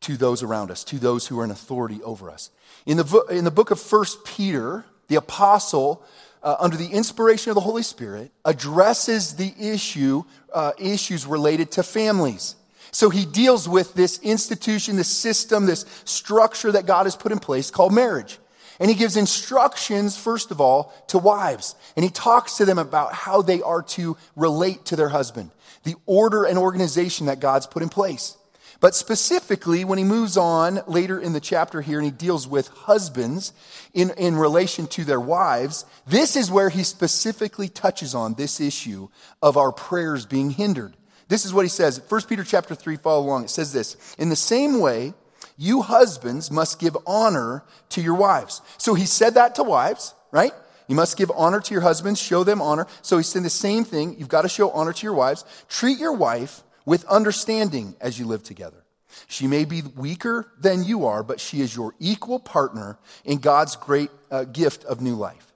to 0.00 0.18
those 0.18 0.42
around 0.42 0.70
us, 0.70 0.84
to 0.84 0.98
those 0.98 1.26
who 1.26 1.40
are 1.40 1.44
in 1.44 1.50
authority 1.50 2.02
over 2.02 2.30
us. 2.30 2.50
In 2.84 2.98
the, 2.98 3.24
in 3.30 3.44
the 3.44 3.50
book 3.50 3.70
of 3.70 3.80
First 3.80 4.26
Peter, 4.26 4.84
the 5.08 5.16
apostle, 5.16 6.04
uh, 6.42 6.56
under 6.58 6.76
the 6.76 6.88
inspiration 6.88 7.50
of 7.50 7.54
the 7.54 7.60
Holy 7.60 7.82
Spirit, 7.82 8.32
addresses 8.44 9.34
the 9.34 9.54
issue, 9.58 10.24
uh, 10.52 10.72
issues 10.78 11.26
related 11.26 11.70
to 11.72 11.82
families. 11.82 12.56
So 12.90 13.08
he 13.08 13.24
deals 13.24 13.68
with 13.68 13.94
this 13.94 14.18
institution, 14.22 14.96
this 14.96 15.08
system, 15.08 15.66
this 15.66 15.86
structure 16.04 16.72
that 16.72 16.84
God 16.86 17.04
has 17.04 17.16
put 17.16 17.32
in 17.32 17.38
place 17.38 17.70
called 17.70 17.94
marriage. 17.94 18.38
And 18.78 18.90
he 18.90 18.96
gives 18.96 19.16
instructions, 19.16 20.16
first 20.16 20.50
of 20.50 20.60
all, 20.60 20.92
to 21.08 21.18
wives. 21.18 21.74
And 21.96 22.04
he 22.04 22.10
talks 22.10 22.56
to 22.56 22.64
them 22.64 22.78
about 22.78 23.14
how 23.14 23.40
they 23.40 23.62
are 23.62 23.82
to 23.82 24.16
relate 24.36 24.84
to 24.86 24.96
their 24.96 25.08
husband, 25.08 25.50
the 25.84 25.94
order 26.04 26.44
and 26.44 26.58
organization 26.58 27.26
that 27.26 27.40
God's 27.40 27.66
put 27.66 27.82
in 27.82 27.88
place. 27.88 28.36
But 28.82 28.96
specifically, 28.96 29.84
when 29.84 29.96
he 29.96 30.02
moves 30.02 30.36
on 30.36 30.80
later 30.88 31.16
in 31.16 31.34
the 31.34 31.40
chapter 31.40 31.82
here 31.82 32.00
and 32.00 32.04
he 32.04 32.10
deals 32.10 32.48
with 32.48 32.66
husbands 32.66 33.52
in, 33.94 34.10
in 34.18 34.34
relation 34.34 34.88
to 34.88 35.04
their 35.04 35.20
wives, 35.20 35.86
this 36.04 36.34
is 36.34 36.50
where 36.50 36.68
he 36.68 36.82
specifically 36.82 37.68
touches 37.68 38.12
on 38.12 38.34
this 38.34 38.60
issue 38.60 39.06
of 39.40 39.56
our 39.56 39.70
prayers 39.70 40.26
being 40.26 40.50
hindered. 40.50 40.96
This 41.28 41.44
is 41.44 41.54
what 41.54 41.64
he 41.64 41.68
says. 41.68 42.02
1 42.08 42.22
Peter 42.22 42.42
chapter 42.42 42.74
3, 42.74 42.96
follow 42.96 43.24
along. 43.24 43.44
It 43.44 43.50
says 43.50 43.72
this 43.72 44.16
In 44.18 44.30
the 44.30 44.36
same 44.36 44.80
way, 44.80 45.14
you 45.56 45.82
husbands 45.82 46.50
must 46.50 46.80
give 46.80 46.96
honor 47.06 47.62
to 47.90 48.02
your 48.02 48.16
wives. 48.16 48.62
So 48.78 48.94
he 48.94 49.06
said 49.06 49.34
that 49.34 49.54
to 49.54 49.62
wives, 49.62 50.12
right? 50.32 50.52
You 50.88 50.96
must 50.96 51.16
give 51.16 51.30
honor 51.36 51.60
to 51.60 51.72
your 51.72 51.82
husbands, 51.82 52.20
show 52.20 52.42
them 52.42 52.60
honor. 52.60 52.88
So 53.00 53.16
he's 53.16 53.28
saying 53.28 53.44
the 53.44 53.50
same 53.50 53.84
thing. 53.84 54.16
You've 54.18 54.28
got 54.28 54.42
to 54.42 54.48
show 54.48 54.72
honor 54.72 54.92
to 54.92 55.06
your 55.06 55.14
wives. 55.14 55.44
Treat 55.68 56.00
your 56.00 56.14
wife 56.14 56.64
with 56.84 57.04
understanding 57.04 57.94
as 58.00 58.18
you 58.18 58.26
live 58.26 58.42
together. 58.42 58.84
She 59.28 59.46
may 59.46 59.64
be 59.64 59.82
weaker 59.82 60.50
than 60.58 60.84
you 60.84 61.06
are, 61.06 61.22
but 61.22 61.40
she 61.40 61.60
is 61.60 61.76
your 61.76 61.94
equal 61.98 62.38
partner 62.38 62.98
in 63.24 63.38
God's 63.38 63.76
great 63.76 64.10
uh, 64.30 64.44
gift 64.44 64.84
of 64.84 65.00
new 65.00 65.14
life. 65.14 65.52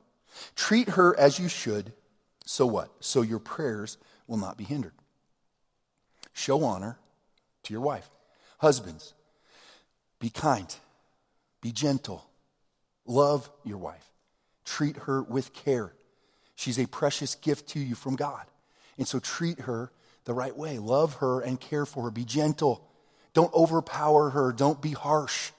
Treat 0.54 0.90
her 0.90 1.18
as 1.18 1.38
you 1.38 1.48
should. 1.48 1.92
So 2.44 2.66
what? 2.66 2.90
So 3.00 3.22
your 3.22 3.38
prayers 3.38 3.98
will 4.26 4.36
not 4.36 4.56
be 4.56 4.64
hindered. 4.64 4.92
Show 6.32 6.64
honor 6.64 6.98
to 7.62 7.72
your 7.72 7.80
wife. 7.80 8.08
Husbands, 8.58 9.14
be 10.18 10.30
kind, 10.30 10.74
be 11.60 11.72
gentle, 11.72 12.28
love 13.06 13.50
your 13.64 13.78
wife, 13.78 14.10
treat 14.64 14.96
her 14.98 15.22
with 15.22 15.52
care. 15.52 15.92
She's 16.54 16.78
a 16.78 16.86
precious 16.86 17.34
gift 17.34 17.68
to 17.70 17.80
you 17.80 17.94
from 17.94 18.16
God. 18.16 18.44
And 18.98 19.06
so 19.06 19.18
treat 19.18 19.60
her 19.60 19.92
the 20.26 20.34
right 20.34 20.54
way. 20.54 20.78
Love 20.78 21.14
her 21.14 21.40
and 21.40 21.58
care 21.58 21.86
for 21.86 22.04
her. 22.04 22.10
Be 22.10 22.26
gentle. 22.26 22.86
Don't 23.32 23.52
overpower 23.54 24.30
her. 24.30 24.52
Don't 24.52 24.82
be 24.82 24.92
harsh. 24.92 25.52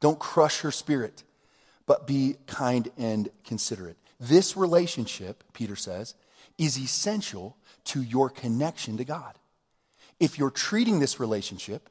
Don't 0.00 0.18
crush 0.18 0.60
her 0.60 0.70
spirit, 0.70 1.22
but 1.86 2.06
be 2.06 2.36
kind 2.46 2.90
and 2.98 3.30
considerate. 3.44 3.96
This 4.18 4.56
relationship, 4.56 5.44
Peter 5.54 5.76
says, 5.76 6.14
is 6.58 6.78
essential 6.78 7.56
to 7.84 8.02
your 8.02 8.28
connection 8.28 8.98
to 8.98 9.04
God. 9.04 9.34
If 10.18 10.38
you're 10.38 10.50
treating 10.50 11.00
this 11.00 11.18
relationship, 11.18 11.88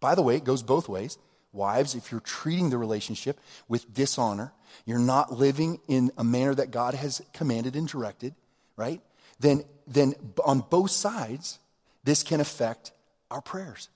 by 0.00 0.14
the 0.14 0.22
way, 0.22 0.36
it 0.36 0.44
goes 0.44 0.62
both 0.62 0.88
ways. 0.88 1.18
Wives, 1.52 1.94
if 1.94 2.12
you're 2.12 2.20
treating 2.20 2.70
the 2.70 2.78
relationship 2.78 3.40
with 3.68 3.92
dishonor, 3.92 4.52
you're 4.84 4.98
not 4.98 5.32
living 5.32 5.80
in 5.88 6.10
a 6.16 6.24
manner 6.24 6.54
that 6.54 6.70
God 6.70 6.94
has 6.94 7.22
commanded 7.32 7.74
and 7.74 7.88
directed, 7.88 8.34
right? 8.76 9.00
Then, 9.40 9.64
then 9.86 10.14
on 10.44 10.60
both 10.60 10.90
sides, 10.90 11.58
this 12.04 12.22
can 12.22 12.40
affect 12.40 12.92
our 13.30 13.40
prayers. 13.40 13.88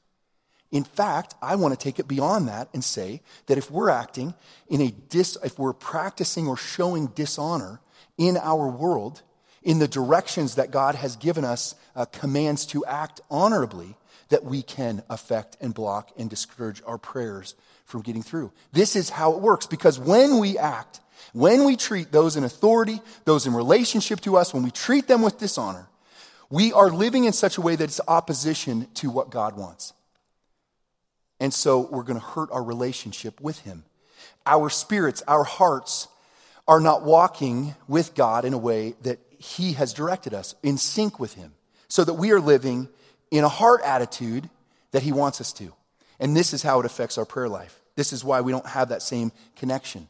In 0.70 0.84
fact, 0.84 1.34
I 1.42 1.56
want 1.56 1.78
to 1.78 1.82
take 1.82 1.98
it 1.98 2.08
beyond 2.08 2.48
that 2.48 2.68
and 2.72 2.82
say 2.82 3.20
that 3.46 3.58
if 3.58 3.70
we're 3.70 3.90
acting 3.90 4.34
in 4.68 4.80
a 4.80 4.90
dis, 4.90 5.36
if 5.44 5.58
we're 5.58 5.74
practicing 5.74 6.48
or 6.48 6.56
showing 6.56 7.08
dishonor 7.08 7.80
in 8.16 8.38
our 8.38 8.68
world, 8.68 9.22
in 9.62 9.78
the 9.78 9.88
directions 9.88 10.56
that 10.56 10.70
God 10.70 10.94
has 10.94 11.16
given 11.16 11.44
us 11.44 11.74
uh, 11.94 12.04
commands 12.06 12.66
to 12.66 12.84
act 12.86 13.20
honorably, 13.30 13.96
that 14.32 14.44
we 14.44 14.62
can 14.62 15.02
affect 15.10 15.58
and 15.60 15.74
block 15.74 16.10
and 16.16 16.28
discourage 16.28 16.82
our 16.86 16.96
prayers 16.96 17.54
from 17.84 18.00
getting 18.00 18.22
through. 18.22 18.50
This 18.72 18.96
is 18.96 19.10
how 19.10 19.34
it 19.34 19.40
works 19.40 19.66
because 19.66 19.98
when 19.98 20.38
we 20.38 20.56
act, 20.56 21.00
when 21.34 21.64
we 21.64 21.76
treat 21.76 22.10
those 22.10 22.36
in 22.36 22.42
authority, 22.42 23.02
those 23.26 23.46
in 23.46 23.52
relationship 23.52 24.20
to 24.22 24.38
us, 24.38 24.54
when 24.54 24.62
we 24.62 24.70
treat 24.70 25.06
them 25.06 25.20
with 25.20 25.38
dishonor, 25.38 25.86
we 26.48 26.72
are 26.72 26.90
living 26.90 27.24
in 27.24 27.34
such 27.34 27.58
a 27.58 27.60
way 27.60 27.76
that 27.76 27.84
it's 27.84 28.00
opposition 28.08 28.88
to 28.94 29.10
what 29.10 29.30
God 29.30 29.56
wants. 29.56 29.92
And 31.38 31.52
so 31.52 31.80
we're 31.80 32.02
going 32.02 32.18
to 32.18 32.24
hurt 32.24 32.50
our 32.52 32.62
relationship 32.62 33.38
with 33.38 33.58
Him. 33.60 33.84
Our 34.46 34.70
spirits, 34.70 35.22
our 35.28 35.44
hearts 35.44 36.08
are 36.66 36.80
not 36.80 37.02
walking 37.02 37.74
with 37.86 38.14
God 38.14 38.46
in 38.46 38.54
a 38.54 38.58
way 38.58 38.94
that 39.02 39.18
He 39.38 39.74
has 39.74 39.92
directed 39.92 40.32
us, 40.32 40.54
in 40.62 40.78
sync 40.78 41.20
with 41.20 41.34
Him, 41.34 41.52
so 41.88 42.02
that 42.04 42.14
we 42.14 42.32
are 42.32 42.40
living 42.40 42.88
in 43.32 43.42
a 43.42 43.48
heart 43.48 43.80
attitude 43.82 44.48
that 44.92 45.02
He 45.02 45.10
wants 45.10 45.40
us 45.40 45.52
to. 45.54 45.72
And 46.20 46.36
this 46.36 46.52
is 46.52 46.62
how 46.62 46.78
it 46.78 46.86
affects 46.86 47.18
our 47.18 47.24
prayer 47.24 47.48
life. 47.48 47.80
This 47.96 48.12
is 48.12 48.22
why 48.22 48.42
we 48.42 48.52
don't 48.52 48.66
have 48.66 48.90
that 48.90 49.02
same 49.02 49.32
connection. 49.56 50.06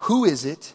Who 0.00 0.24
is 0.24 0.44
it 0.44 0.74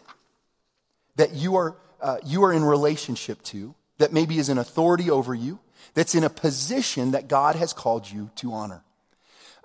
that 1.16 1.34
you 1.34 1.54
are, 1.54 1.76
uh, 2.00 2.16
you 2.24 2.42
are 2.42 2.52
in 2.52 2.64
relationship 2.64 3.42
to 3.44 3.74
that 3.98 4.12
maybe 4.12 4.38
is 4.38 4.48
an 4.48 4.58
authority 4.58 5.10
over 5.10 5.34
you, 5.34 5.60
that's 5.94 6.14
in 6.14 6.24
a 6.24 6.30
position 6.30 7.10
that 7.10 7.28
God 7.28 7.56
has 7.56 7.72
called 7.72 8.10
you 8.10 8.30
to 8.36 8.52
honor? 8.52 8.82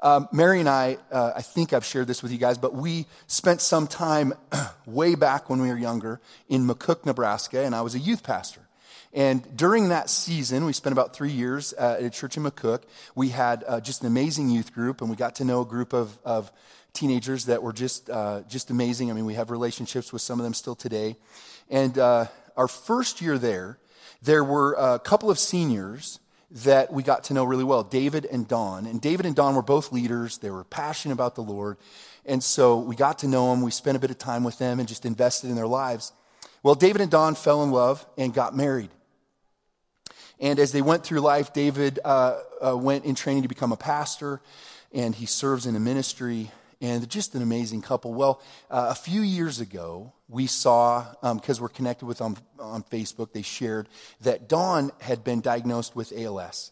Um, 0.04 0.28
Mary 0.34 0.60
and 0.60 0.68
I, 0.68 0.98
uh, 1.10 1.32
I 1.38 1.42
think 1.42 1.72
I've 1.72 1.86
shared 1.86 2.08
this 2.08 2.22
with 2.22 2.32
you 2.32 2.38
guys, 2.38 2.58
but 2.58 2.76
we 2.76 3.06
spent 3.28 3.62
some 3.62 3.88
time 3.88 4.34
way 4.86 5.16
back 5.16 5.50
when 5.50 5.62
we 5.62 5.70
were 5.70 5.78
younger 5.78 6.20
in 6.50 6.68
McCook, 6.68 7.06
Nebraska, 7.06 7.64
and 7.64 7.74
I 7.74 7.82
was 7.82 7.96
a 7.96 8.00
youth 8.00 8.22
pastor. 8.22 8.65
And 9.16 9.56
during 9.56 9.90
that 9.90 10.10
season, 10.10 10.66
we 10.66 10.74
spent 10.74 10.92
about 10.92 11.16
three 11.16 11.32
years 11.32 11.74
uh, 11.78 11.96
at 11.98 12.04
a 12.04 12.10
church 12.10 12.36
in 12.36 12.44
McCook. 12.44 12.82
We 13.16 13.30
had 13.30 13.64
uh, 13.66 13.80
just 13.80 14.02
an 14.02 14.08
amazing 14.08 14.50
youth 14.50 14.74
group, 14.74 15.00
and 15.00 15.10
we 15.10 15.16
got 15.16 15.36
to 15.36 15.46
know 15.46 15.62
a 15.62 15.66
group 15.66 15.94
of, 15.94 16.20
of 16.26 16.52
teenagers 16.92 17.46
that 17.46 17.64
were 17.64 17.72
just, 17.72 18.10
uh, 18.10 18.42
just 18.50 18.72
amazing. 18.72 19.10
I 19.10 19.14
mean, 19.14 19.26
we 19.26 19.36
have 19.36 19.52
relationships 19.52 20.12
with 20.12 20.22
some 20.22 20.38
of 20.38 20.44
them 20.44 20.54
still 20.54 20.76
today. 20.76 21.16
And 21.70 21.98
uh, 21.98 22.26
our 22.58 22.68
first 22.68 23.22
year 23.22 23.38
there, 23.38 23.80
there 24.22 24.44
were 24.44 24.74
a 24.74 25.00
couple 25.00 25.32
of 25.32 25.40
seniors 25.40 26.20
that 26.52 26.92
we 26.92 27.02
got 27.02 27.24
to 27.26 27.34
know 27.34 27.46
really 27.46 27.64
well 27.64 27.84
David 27.84 28.26
and 28.26 28.46
Dawn. 28.46 28.86
And 28.86 29.00
David 29.00 29.26
and 29.26 29.36
Dawn 29.36 29.56
were 29.56 29.62
both 29.62 29.94
leaders, 29.94 30.40
they 30.40 30.52
were 30.52 30.66
passionate 30.66 31.14
about 31.14 31.36
the 31.36 31.42
Lord. 31.42 31.78
And 32.26 32.44
so 32.44 32.80
we 32.80 32.98
got 32.98 33.20
to 33.20 33.30
know 33.30 33.52
them. 33.52 33.62
We 33.62 33.72
spent 33.72 33.96
a 33.96 34.00
bit 34.00 34.12
of 34.12 34.18
time 34.18 34.44
with 34.44 34.58
them 34.58 34.80
and 34.80 34.90
just 34.90 35.06
invested 35.06 35.50
in 35.50 35.56
their 35.56 35.68
lives. 35.68 36.12
Well, 36.64 36.76
David 36.76 37.02
and 37.02 37.12
Dawn 37.12 37.36
fell 37.36 37.64
in 37.64 37.72
love 37.72 38.06
and 38.18 38.34
got 38.34 38.56
married. 38.56 38.90
And 40.40 40.60
as 40.60 40.72
they 40.72 40.82
went 40.82 41.04
through 41.04 41.22
life, 41.22 41.54
David 41.54 42.00
uh, 42.04 42.40
uh, 42.66 42.78
went 42.78 43.06
in 43.06 43.16
training 43.16 43.44
to 43.44 43.50
become 43.50 43.72
a 43.72 43.78
pastor, 43.78 44.42
and 44.94 45.16
he 45.16 45.26
serves 45.26 45.66
in 45.66 45.76
a 45.76 45.80
ministry, 45.80 46.52
and 46.82 47.08
just 47.10 47.36
an 47.36 47.42
amazing 47.42 47.82
couple. 47.82 48.14
Well, 48.14 48.42
uh, 48.70 48.88
a 48.90 48.96
few 48.96 49.22
years 49.22 49.60
ago, 49.60 50.12
we 50.28 50.48
saw, 50.48 51.06
because 51.34 51.60
um, 51.60 51.62
we're 51.62 51.70
connected 51.70 52.06
with 52.06 52.18
them 52.18 52.36
on 52.60 52.84
Facebook, 52.84 53.32
they 53.32 53.42
shared 53.42 53.88
that 54.22 54.50
Dawn 54.50 54.92
had 55.00 55.24
been 55.24 55.42
diagnosed 55.42 55.96
with 55.96 56.12
ALS. 56.18 56.72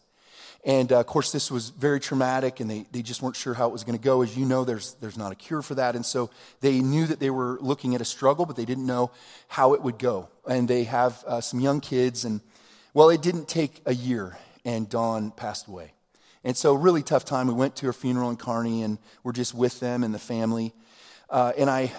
And 0.64 0.92
uh, 0.92 1.00
of 1.00 1.06
course, 1.06 1.30
this 1.30 1.50
was 1.50 1.68
very 1.68 2.00
traumatic, 2.00 2.60
and 2.60 2.70
they, 2.70 2.86
they 2.90 3.02
just 3.02 3.20
weren't 3.20 3.36
sure 3.36 3.52
how 3.52 3.68
it 3.68 3.72
was 3.72 3.84
going 3.84 3.98
to 3.98 4.02
go. 4.02 4.22
As 4.22 4.36
you 4.36 4.46
know, 4.46 4.64
there's, 4.64 4.94
there's 4.94 5.18
not 5.18 5.30
a 5.30 5.34
cure 5.34 5.60
for 5.60 5.74
that. 5.74 5.94
And 5.94 6.06
so 6.06 6.30
they 6.60 6.80
knew 6.80 7.06
that 7.06 7.20
they 7.20 7.28
were 7.28 7.58
looking 7.60 7.94
at 7.94 8.00
a 8.00 8.04
struggle, 8.04 8.46
but 8.46 8.56
they 8.56 8.64
didn't 8.64 8.86
know 8.86 9.10
how 9.48 9.74
it 9.74 9.82
would 9.82 9.98
go. 9.98 10.28
And 10.48 10.66
they 10.66 10.84
have 10.84 11.22
uh, 11.26 11.42
some 11.42 11.60
young 11.60 11.80
kids, 11.80 12.24
and 12.24 12.40
well, 12.94 13.10
it 13.10 13.20
didn't 13.22 13.48
take 13.48 13.82
a 13.86 13.94
year, 13.94 14.38
and 14.64 14.88
Dawn 14.88 15.32
passed 15.32 15.66
away. 15.66 15.92
And 16.44 16.56
so, 16.56 16.74
really 16.74 17.02
tough 17.02 17.24
time. 17.24 17.48
We 17.48 17.54
went 17.54 17.74
to 17.76 17.86
her 17.86 17.92
funeral 17.92 18.30
in 18.30 18.36
Kearney, 18.36 18.82
and 18.82 18.98
we're 19.24 19.32
just 19.32 19.52
with 19.52 19.80
them 19.80 20.04
and 20.04 20.14
the 20.14 20.18
family. 20.20 20.72
Uh, 21.28 21.52
and 21.58 21.68
I 21.68 21.92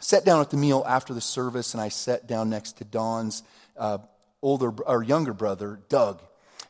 sat 0.00 0.24
down 0.24 0.40
at 0.40 0.50
the 0.50 0.56
meal 0.56 0.84
after 0.88 1.14
the 1.14 1.20
service, 1.20 1.72
and 1.72 1.80
I 1.80 1.88
sat 1.88 2.26
down 2.26 2.50
next 2.50 2.78
to 2.78 2.84
Dawn's 2.84 3.44
uh, 3.76 3.98
older 4.42 4.70
or 4.70 5.04
younger 5.04 5.32
brother, 5.32 5.80
Doug. 5.88 6.20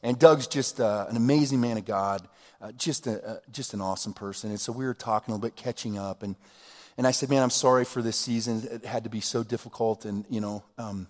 And 0.03 0.19
Doug's 0.19 0.47
just 0.47 0.79
uh, 0.79 1.07
an 1.09 1.17
amazing 1.17 1.61
man 1.61 1.79
of 1.79 1.87
God, 1.87 2.29
uh, 2.61 2.73
just, 2.73 3.07
a, 3.07 3.41
just 3.51 3.73
an 3.73 3.81
awesome 3.81 4.13
person. 4.13 4.51
And 4.51 4.61
so 4.61 4.73
we 4.73 4.85
were 4.85 4.95
talking 4.95 5.33
a 5.33 5.37
little 5.37 5.49
bit, 5.49 5.57
catching 5.57 5.99
up. 5.99 6.23
And, 6.23 6.37
and 6.99 7.07
I 7.07 7.13
said, 7.13 7.31
Man, 7.31 7.43
I'm 7.43 7.51
sorry 7.51 7.87
for 7.87 8.03
this 8.03 8.17
season. 8.17 8.69
It 8.71 8.85
had 8.85 9.05
to 9.05 9.11
be 9.11 9.21
so 9.21 9.43
difficult. 9.43 10.05
And, 10.05 10.27
you 10.29 10.41
know, 10.41 10.65
um, 10.77 11.07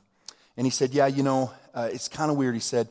and 0.56 0.66
he 0.66 0.70
said, 0.70 0.92
Yeah, 0.92 1.06
you 1.06 1.22
know, 1.22 1.52
uh, 1.74 1.88
it's 1.92 2.08
kind 2.08 2.30
of 2.30 2.36
weird. 2.36 2.54
He 2.54 2.60
said, 2.60 2.88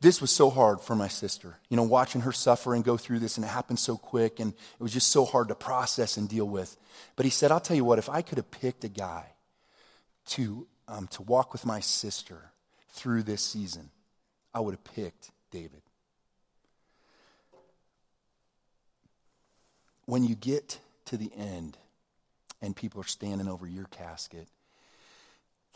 This 0.00 0.20
was 0.20 0.30
so 0.30 0.50
hard 0.50 0.80
for 0.80 0.94
my 0.94 1.08
sister, 1.08 1.56
you 1.68 1.76
know, 1.76 1.82
watching 1.82 2.22
her 2.22 2.32
suffer 2.32 2.74
and 2.74 2.84
go 2.84 2.96
through 2.96 3.20
this, 3.20 3.36
and 3.36 3.44
it 3.44 3.48
happened 3.48 3.78
so 3.78 3.96
quick, 3.96 4.40
and 4.40 4.52
it 4.52 4.82
was 4.82 4.92
just 4.92 5.08
so 5.08 5.24
hard 5.24 5.48
to 5.48 5.54
process 5.54 6.16
and 6.16 6.28
deal 6.28 6.46
with. 6.46 6.76
But 7.16 7.24
he 7.24 7.30
said, 7.30 7.50
I'll 7.50 7.60
tell 7.60 7.76
you 7.76 7.84
what, 7.84 7.98
if 7.98 8.08
I 8.08 8.22
could 8.22 8.38
have 8.38 8.50
picked 8.50 8.84
a 8.84 8.88
guy 8.88 9.26
to, 10.28 10.66
um, 10.88 11.06
to 11.08 11.22
walk 11.22 11.52
with 11.52 11.64
my 11.64 11.80
sister 11.80 12.50
through 12.90 13.22
this 13.22 13.42
season, 13.42 13.90
I 14.52 14.60
would 14.60 14.72
have 14.72 14.84
picked 14.84 15.30
David. 15.50 15.82
When 20.06 20.22
you 20.22 20.34
get 20.34 20.78
to 21.06 21.16
the 21.16 21.30
end 21.36 21.76
and 22.62 22.74
people 22.74 23.00
are 23.00 23.04
standing 23.04 23.48
over 23.48 23.66
your 23.66 23.86
casket, 23.86 24.48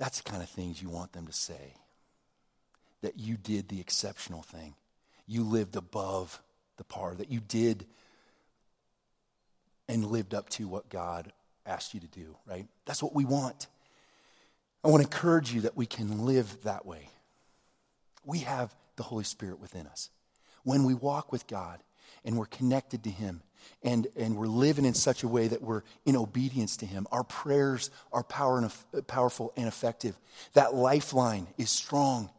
that's 0.01 0.23
the 0.23 0.29
kind 0.29 0.43
of 0.43 0.49
things 0.49 0.83
you 0.83 0.89
want 0.89 1.13
them 1.13 1.27
to 1.27 1.33
say. 1.33 1.75
That 3.03 3.19
you 3.19 3.37
did 3.37 3.69
the 3.69 3.81
exceptional 3.81 4.43
thing. 4.43 4.75
You 5.27 5.45
lived 5.45 5.77
above 5.77 6.43
the 6.79 6.85
par, 6.85 7.15
that 7.17 7.31
you 7.31 7.41
did 7.41 7.87
and 9.89 10.07
lived 10.07 10.35
up 10.35 10.49
to 10.51 10.67
what 10.67 10.89
God 10.89 11.33
asked 11.67 11.93
you 11.93 12.01
to 12.01 12.07
do, 12.07 12.35
right? 12.47 12.67
That's 12.87 13.03
what 13.03 13.15
we 13.15 13.27
want. 13.27 13.67
I 14.83 14.89
want 14.89 15.03
to 15.03 15.07
encourage 15.07 15.53
you 15.53 15.61
that 15.63 15.77
we 15.77 15.85
can 15.85 16.25
live 16.25 16.63
that 16.63 16.87
way. 16.87 17.11
We 18.25 18.39
have 18.39 18.75
the 18.97 19.03
Holy 19.03 19.25
Spirit 19.25 19.61
within 19.61 19.87
us. 19.87 20.09
When 20.63 20.85
we 20.85 20.95
walk 20.95 21.31
with 21.31 21.47
God 21.47 21.81
and 22.25 22.39
we're 22.39 22.47
connected 22.47 23.05
to 23.05 23.11
Him 23.11 23.43
and, 23.83 24.07
and 24.17 24.37
we're 24.37 24.47
living 24.47 24.85
in 24.85 24.95
such 24.95 25.23
a 25.23 25.29
way 25.29 25.49
that 25.49 25.63
we're 25.63 25.83
in 26.05 26.17
obedience 26.17 26.77
to 26.79 26.87
Him, 26.87 27.07
our 27.11 27.25
prayers 27.25 27.91
are 28.13 28.23
power 28.23 28.59
and, 28.59 29.07
powerful 29.07 29.53
and 29.57 29.67
effective. 29.67 30.19
That 30.55 30.75
lifeline 30.75 31.47
is 31.59 31.71
strong 31.71 32.31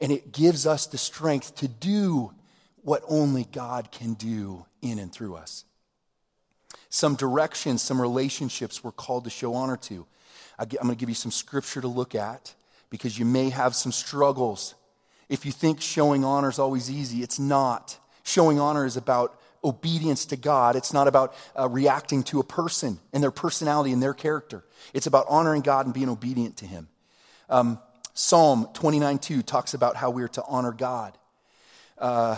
and 0.00 0.12
it 0.12 0.32
gives 0.32 0.66
us 0.66 0.86
the 0.86 0.98
strength 0.98 1.54
to 1.56 1.68
do 1.68 2.32
what 2.82 3.02
only 3.08 3.44
God 3.44 3.90
can 3.90 4.14
do 4.14 4.66
in 4.82 4.98
and 4.98 5.10
through 5.10 5.36
us. 5.36 5.64
Some 6.90 7.14
directions, 7.14 7.82
some 7.82 8.00
relationships 8.00 8.84
we're 8.84 8.92
called 8.92 9.24
to 9.24 9.30
show 9.30 9.54
honor 9.54 9.76
to. 9.78 10.06
I'm 10.58 10.68
going 10.68 10.90
to 10.90 10.94
give 10.94 11.08
you 11.08 11.14
some 11.14 11.32
scripture 11.32 11.80
to 11.80 11.88
look 11.88 12.14
at 12.14 12.54
because 12.90 13.18
you 13.18 13.24
may 13.24 13.50
have 13.50 13.74
some 13.74 13.92
struggles. 13.92 14.74
If 15.28 15.46
you 15.46 15.52
think 15.52 15.80
showing 15.80 16.24
honor 16.24 16.50
is 16.50 16.58
always 16.58 16.90
easy, 16.90 17.22
it's 17.22 17.38
not. 17.38 17.98
Showing 18.22 18.60
honor 18.60 18.84
is 18.84 18.96
about 18.96 19.40
obedience 19.64 20.26
to 20.26 20.36
God. 20.36 20.76
It's 20.76 20.92
not 20.92 21.08
about 21.08 21.34
uh, 21.58 21.68
reacting 21.68 22.22
to 22.24 22.40
a 22.40 22.44
person 22.44 22.98
and 23.12 23.22
their 23.22 23.30
personality 23.30 23.92
and 23.92 24.02
their 24.02 24.14
character. 24.14 24.64
It's 24.92 25.06
about 25.06 25.26
honoring 25.28 25.62
God 25.62 25.86
and 25.86 25.94
being 25.94 26.08
obedient 26.08 26.58
to 26.58 26.66
Him. 26.66 26.88
Um, 27.48 27.78
Psalm 28.12 28.68
29 28.74 29.18
2 29.18 29.42
talks 29.42 29.74
about 29.74 29.96
how 29.96 30.10
we 30.10 30.22
are 30.22 30.28
to 30.28 30.44
honor 30.46 30.72
God. 30.72 31.16
Uh, 31.98 32.36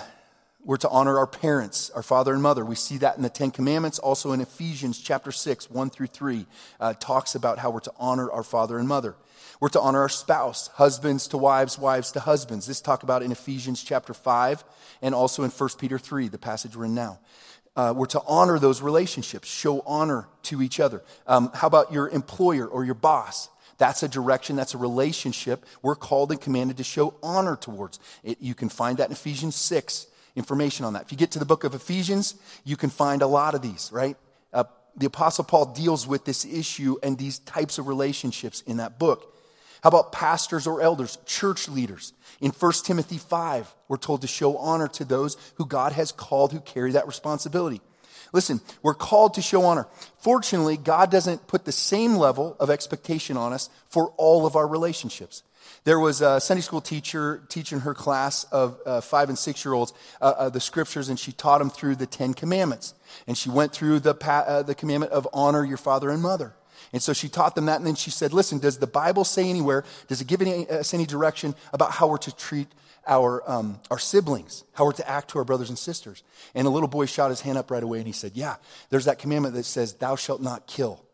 we're 0.66 0.76
to 0.78 0.88
honor 0.88 1.16
our 1.16 1.28
parents, 1.28 1.90
our 1.90 2.02
father 2.02 2.34
and 2.34 2.42
mother. 2.42 2.64
We 2.64 2.74
see 2.74 2.98
that 2.98 3.16
in 3.16 3.22
the 3.22 3.30
Ten 3.30 3.52
Commandments. 3.52 4.00
Also 4.00 4.32
in 4.32 4.40
Ephesians 4.40 4.98
chapter 4.98 5.30
6, 5.30 5.70
1 5.70 5.90
through 5.90 6.08
3, 6.08 6.44
uh, 6.80 6.92
talks 6.94 7.36
about 7.36 7.60
how 7.60 7.70
we're 7.70 7.80
to 7.80 7.92
honor 7.98 8.28
our 8.32 8.42
father 8.42 8.76
and 8.76 8.88
mother. 8.88 9.14
We're 9.60 9.68
to 9.70 9.80
honor 9.80 10.00
our 10.00 10.08
spouse, 10.08 10.66
husbands 10.74 11.28
to 11.28 11.38
wives, 11.38 11.78
wives 11.78 12.10
to 12.12 12.20
husbands. 12.20 12.66
This 12.66 12.80
talk 12.80 13.04
about 13.04 13.22
in 13.22 13.30
Ephesians 13.30 13.82
chapter 13.82 14.12
5 14.12 14.64
and 15.02 15.14
also 15.14 15.44
in 15.44 15.50
1 15.50 15.70
Peter 15.78 16.00
3, 16.00 16.26
the 16.28 16.36
passage 16.36 16.76
we're 16.76 16.86
in 16.86 16.94
now. 16.96 17.20
Uh, 17.76 17.94
we're 17.96 18.06
to 18.06 18.22
honor 18.26 18.58
those 18.58 18.82
relationships, 18.82 19.48
show 19.48 19.82
honor 19.86 20.26
to 20.42 20.62
each 20.62 20.80
other. 20.80 21.04
Um, 21.28 21.52
how 21.54 21.68
about 21.68 21.92
your 21.92 22.08
employer 22.08 22.66
or 22.66 22.84
your 22.84 22.94
boss? 22.94 23.50
That's 23.78 24.02
a 24.02 24.08
direction, 24.08 24.56
that's 24.56 24.74
a 24.74 24.78
relationship 24.78 25.64
we're 25.80 25.94
called 25.94 26.32
and 26.32 26.40
commanded 26.40 26.78
to 26.78 26.84
show 26.84 27.14
honor 27.22 27.54
towards. 27.54 28.00
It, 28.24 28.38
you 28.40 28.54
can 28.54 28.68
find 28.68 28.98
that 28.98 29.06
in 29.06 29.12
Ephesians 29.12 29.54
6 29.54 30.08
information 30.36 30.84
on 30.84 30.92
that. 30.92 31.02
If 31.02 31.12
you 31.12 31.18
get 31.18 31.32
to 31.32 31.38
the 31.38 31.44
book 31.44 31.64
of 31.64 31.74
Ephesians, 31.74 32.36
you 32.64 32.76
can 32.76 32.90
find 32.90 33.22
a 33.22 33.26
lot 33.26 33.54
of 33.54 33.62
these, 33.62 33.90
right? 33.92 34.16
Uh, 34.52 34.64
the 34.96 35.06
Apostle 35.06 35.44
Paul 35.44 35.66
deals 35.66 36.06
with 36.06 36.24
this 36.24 36.44
issue 36.44 36.96
and 37.02 37.18
these 37.18 37.40
types 37.40 37.78
of 37.78 37.88
relationships 37.88 38.62
in 38.66 38.76
that 38.76 38.98
book. 38.98 39.32
How 39.82 39.88
about 39.88 40.12
pastors 40.12 40.66
or 40.66 40.80
elders, 40.80 41.18
church 41.26 41.68
leaders? 41.68 42.12
In 42.40 42.50
1 42.50 42.72
Timothy 42.84 43.18
5, 43.18 43.74
we're 43.88 43.96
told 43.96 44.20
to 44.22 44.26
show 44.26 44.56
honor 44.56 44.88
to 44.88 45.04
those 45.04 45.36
who 45.56 45.66
God 45.66 45.92
has 45.92 46.12
called 46.12 46.52
who 46.52 46.60
carry 46.60 46.92
that 46.92 47.06
responsibility. 47.06 47.80
Listen, 48.32 48.60
we're 48.82 48.94
called 48.94 49.34
to 49.34 49.42
show 49.42 49.62
honor. 49.64 49.86
Fortunately, 50.18 50.76
God 50.76 51.10
doesn't 51.10 51.46
put 51.46 51.64
the 51.64 51.72
same 51.72 52.16
level 52.16 52.56
of 52.58 52.70
expectation 52.70 53.36
on 53.36 53.52
us 53.52 53.70
for 53.88 54.12
all 54.16 54.46
of 54.46 54.56
our 54.56 54.66
relationships. 54.66 55.42
There 55.84 56.00
was 56.00 56.20
a 56.20 56.40
Sunday 56.40 56.62
school 56.62 56.80
teacher 56.80 57.42
teaching 57.48 57.80
her 57.80 57.94
class 57.94 58.44
of 58.44 58.78
uh, 58.84 59.00
five 59.00 59.28
and 59.28 59.38
six 59.38 59.64
year 59.64 59.72
olds 59.72 59.92
uh, 60.20 60.34
uh, 60.36 60.48
the 60.48 60.60
scriptures, 60.60 61.08
and 61.08 61.18
she 61.18 61.32
taught 61.32 61.58
them 61.58 61.70
through 61.70 61.96
the 61.96 62.06
Ten 62.06 62.34
Commandments. 62.34 62.94
And 63.26 63.38
she 63.38 63.50
went 63.50 63.72
through 63.72 64.00
the, 64.00 64.14
uh, 64.28 64.62
the 64.62 64.74
commandment 64.74 65.12
of 65.12 65.28
honor 65.32 65.64
your 65.64 65.76
father 65.76 66.10
and 66.10 66.20
mother. 66.20 66.54
And 66.92 67.02
so 67.02 67.12
she 67.12 67.28
taught 67.28 67.54
them 67.54 67.66
that, 67.66 67.76
and 67.76 67.86
then 67.86 67.94
she 67.94 68.10
said, 68.10 68.32
Listen, 68.32 68.58
does 68.58 68.78
the 68.78 68.86
Bible 68.86 69.24
say 69.24 69.48
anywhere, 69.48 69.84
does 70.08 70.20
it 70.20 70.26
give 70.26 70.42
any, 70.42 70.68
us 70.68 70.92
any 70.92 71.06
direction 71.06 71.54
about 71.72 71.92
how 71.92 72.08
we're 72.08 72.18
to 72.18 72.34
treat 72.34 72.68
our, 73.06 73.48
um, 73.50 73.80
our 73.90 73.98
siblings, 73.98 74.64
how 74.72 74.84
we're 74.84 74.92
to 74.92 75.08
act 75.08 75.30
to 75.30 75.38
our 75.38 75.44
brothers 75.44 75.68
and 75.68 75.78
sisters? 75.78 76.22
And 76.54 76.66
a 76.66 76.70
little 76.70 76.88
boy 76.88 77.06
shot 77.06 77.30
his 77.30 77.40
hand 77.40 77.58
up 77.58 77.70
right 77.70 77.82
away, 77.82 77.98
and 77.98 78.06
he 78.06 78.12
said, 78.12 78.32
Yeah, 78.34 78.56
there's 78.90 79.04
that 79.06 79.18
commandment 79.18 79.54
that 79.54 79.64
says, 79.64 79.94
Thou 79.94 80.16
shalt 80.16 80.40
not 80.40 80.66
kill. 80.66 81.06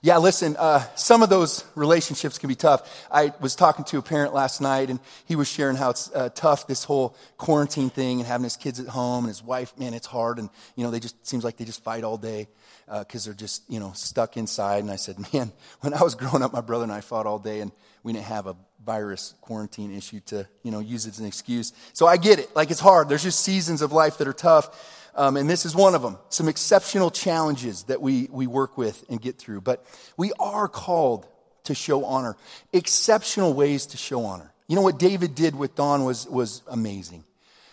Yeah, 0.00 0.18
listen, 0.18 0.54
uh, 0.56 0.84
some 0.94 1.24
of 1.24 1.28
those 1.28 1.64
relationships 1.74 2.38
can 2.38 2.48
be 2.48 2.54
tough. 2.54 3.08
I 3.10 3.32
was 3.40 3.56
talking 3.56 3.84
to 3.86 3.98
a 3.98 4.02
parent 4.02 4.32
last 4.32 4.60
night, 4.60 4.90
and 4.90 5.00
he 5.24 5.34
was 5.34 5.48
sharing 5.48 5.76
how 5.76 5.90
it's 5.90 6.08
uh, 6.14 6.28
tough, 6.28 6.68
this 6.68 6.84
whole 6.84 7.16
quarantine 7.36 7.90
thing, 7.90 8.20
and 8.20 8.26
having 8.26 8.44
his 8.44 8.56
kids 8.56 8.78
at 8.78 8.86
home, 8.86 9.24
and 9.24 9.28
his 9.28 9.42
wife, 9.42 9.76
man, 9.76 9.94
it's 9.94 10.06
hard. 10.06 10.38
And, 10.38 10.50
you 10.76 10.84
know, 10.84 10.92
they 10.92 11.00
just, 11.00 11.26
seems 11.26 11.42
like 11.42 11.56
they 11.56 11.64
just 11.64 11.82
fight 11.82 12.04
all 12.04 12.16
day 12.16 12.46
because 12.86 13.26
uh, 13.26 13.30
they're 13.30 13.36
just, 13.36 13.68
you 13.68 13.80
know, 13.80 13.90
stuck 13.92 14.36
inside. 14.36 14.84
And 14.84 14.90
I 14.90 14.96
said, 14.96 15.16
man, 15.32 15.50
when 15.80 15.94
I 15.94 16.02
was 16.04 16.14
growing 16.14 16.42
up, 16.42 16.52
my 16.52 16.60
brother 16.60 16.84
and 16.84 16.92
I 16.92 17.00
fought 17.00 17.26
all 17.26 17.40
day, 17.40 17.58
and 17.58 17.72
we 18.04 18.12
didn't 18.12 18.26
have 18.26 18.46
a 18.46 18.54
virus 18.88 19.34
quarantine 19.42 19.94
issue 19.94 20.18
to, 20.20 20.48
you 20.62 20.70
know, 20.70 20.78
use 20.78 21.04
it 21.04 21.10
as 21.10 21.18
an 21.18 21.26
excuse. 21.26 21.74
So 21.92 22.06
I 22.06 22.16
get 22.16 22.38
it. 22.38 22.56
Like, 22.56 22.70
it's 22.70 22.80
hard. 22.80 23.10
There's 23.10 23.22
just 23.22 23.40
seasons 23.40 23.82
of 23.82 23.92
life 23.92 24.16
that 24.16 24.26
are 24.26 24.32
tough. 24.32 24.66
Um, 25.14 25.36
and 25.36 25.50
this 25.50 25.66
is 25.66 25.76
one 25.76 25.94
of 25.94 26.00
them. 26.00 26.16
Some 26.30 26.48
exceptional 26.48 27.10
challenges 27.10 27.82
that 27.84 28.00
we, 28.00 28.28
we 28.32 28.46
work 28.46 28.78
with 28.78 29.04
and 29.10 29.20
get 29.20 29.36
through. 29.36 29.60
But 29.60 29.84
we 30.16 30.32
are 30.40 30.68
called 30.68 31.26
to 31.64 31.74
show 31.74 32.06
honor, 32.06 32.34
exceptional 32.72 33.52
ways 33.52 33.84
to 33.88 33.98
show 33.98 34.24
honor. 34.24 34.54
You 34.68 34.76
know 34.76 34.82
what 34.82 34.98
David 34.98 35.34
did 35.34 35.54
with 35.54 35.74
Dawn 35.74 36.06
was, 36.06 36.26
was 36.26 36.62
amazing. 36.66 37.24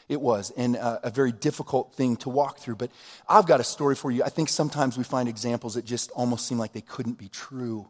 It 0.09 0.19
was, 0.19 0.51
and 0.57 0.75
a, 0.75 1.07
a 1.07 1.09
very 1.11 1.31
difficult 1.31 1.93
thing 1.93 2.17
to 2.17 2.29
walk 2.29 2.59
through. 2.59 2.75
But 2.75 2.91
I've 3.29 3.47
got 3.47 3.61
a 3.61 3.63
story 3.63 3.95
for 3.95 4.11
you. 4.11 4.21
I 4.21 4.29
think 4.29 4.49
sometimes 4.49 4.97
we 4.97 5.05
find 5.05 5.29
examples 5.29 5.75
that 5.75 5.85
just 5.85 6.11
almost 6.11 6.45
seem 6.45 6.57
like 6.57 6.73
they 6.73 6.81
couldn't 6.81 7.17
be 7.17 7.29
true 7.29 7.87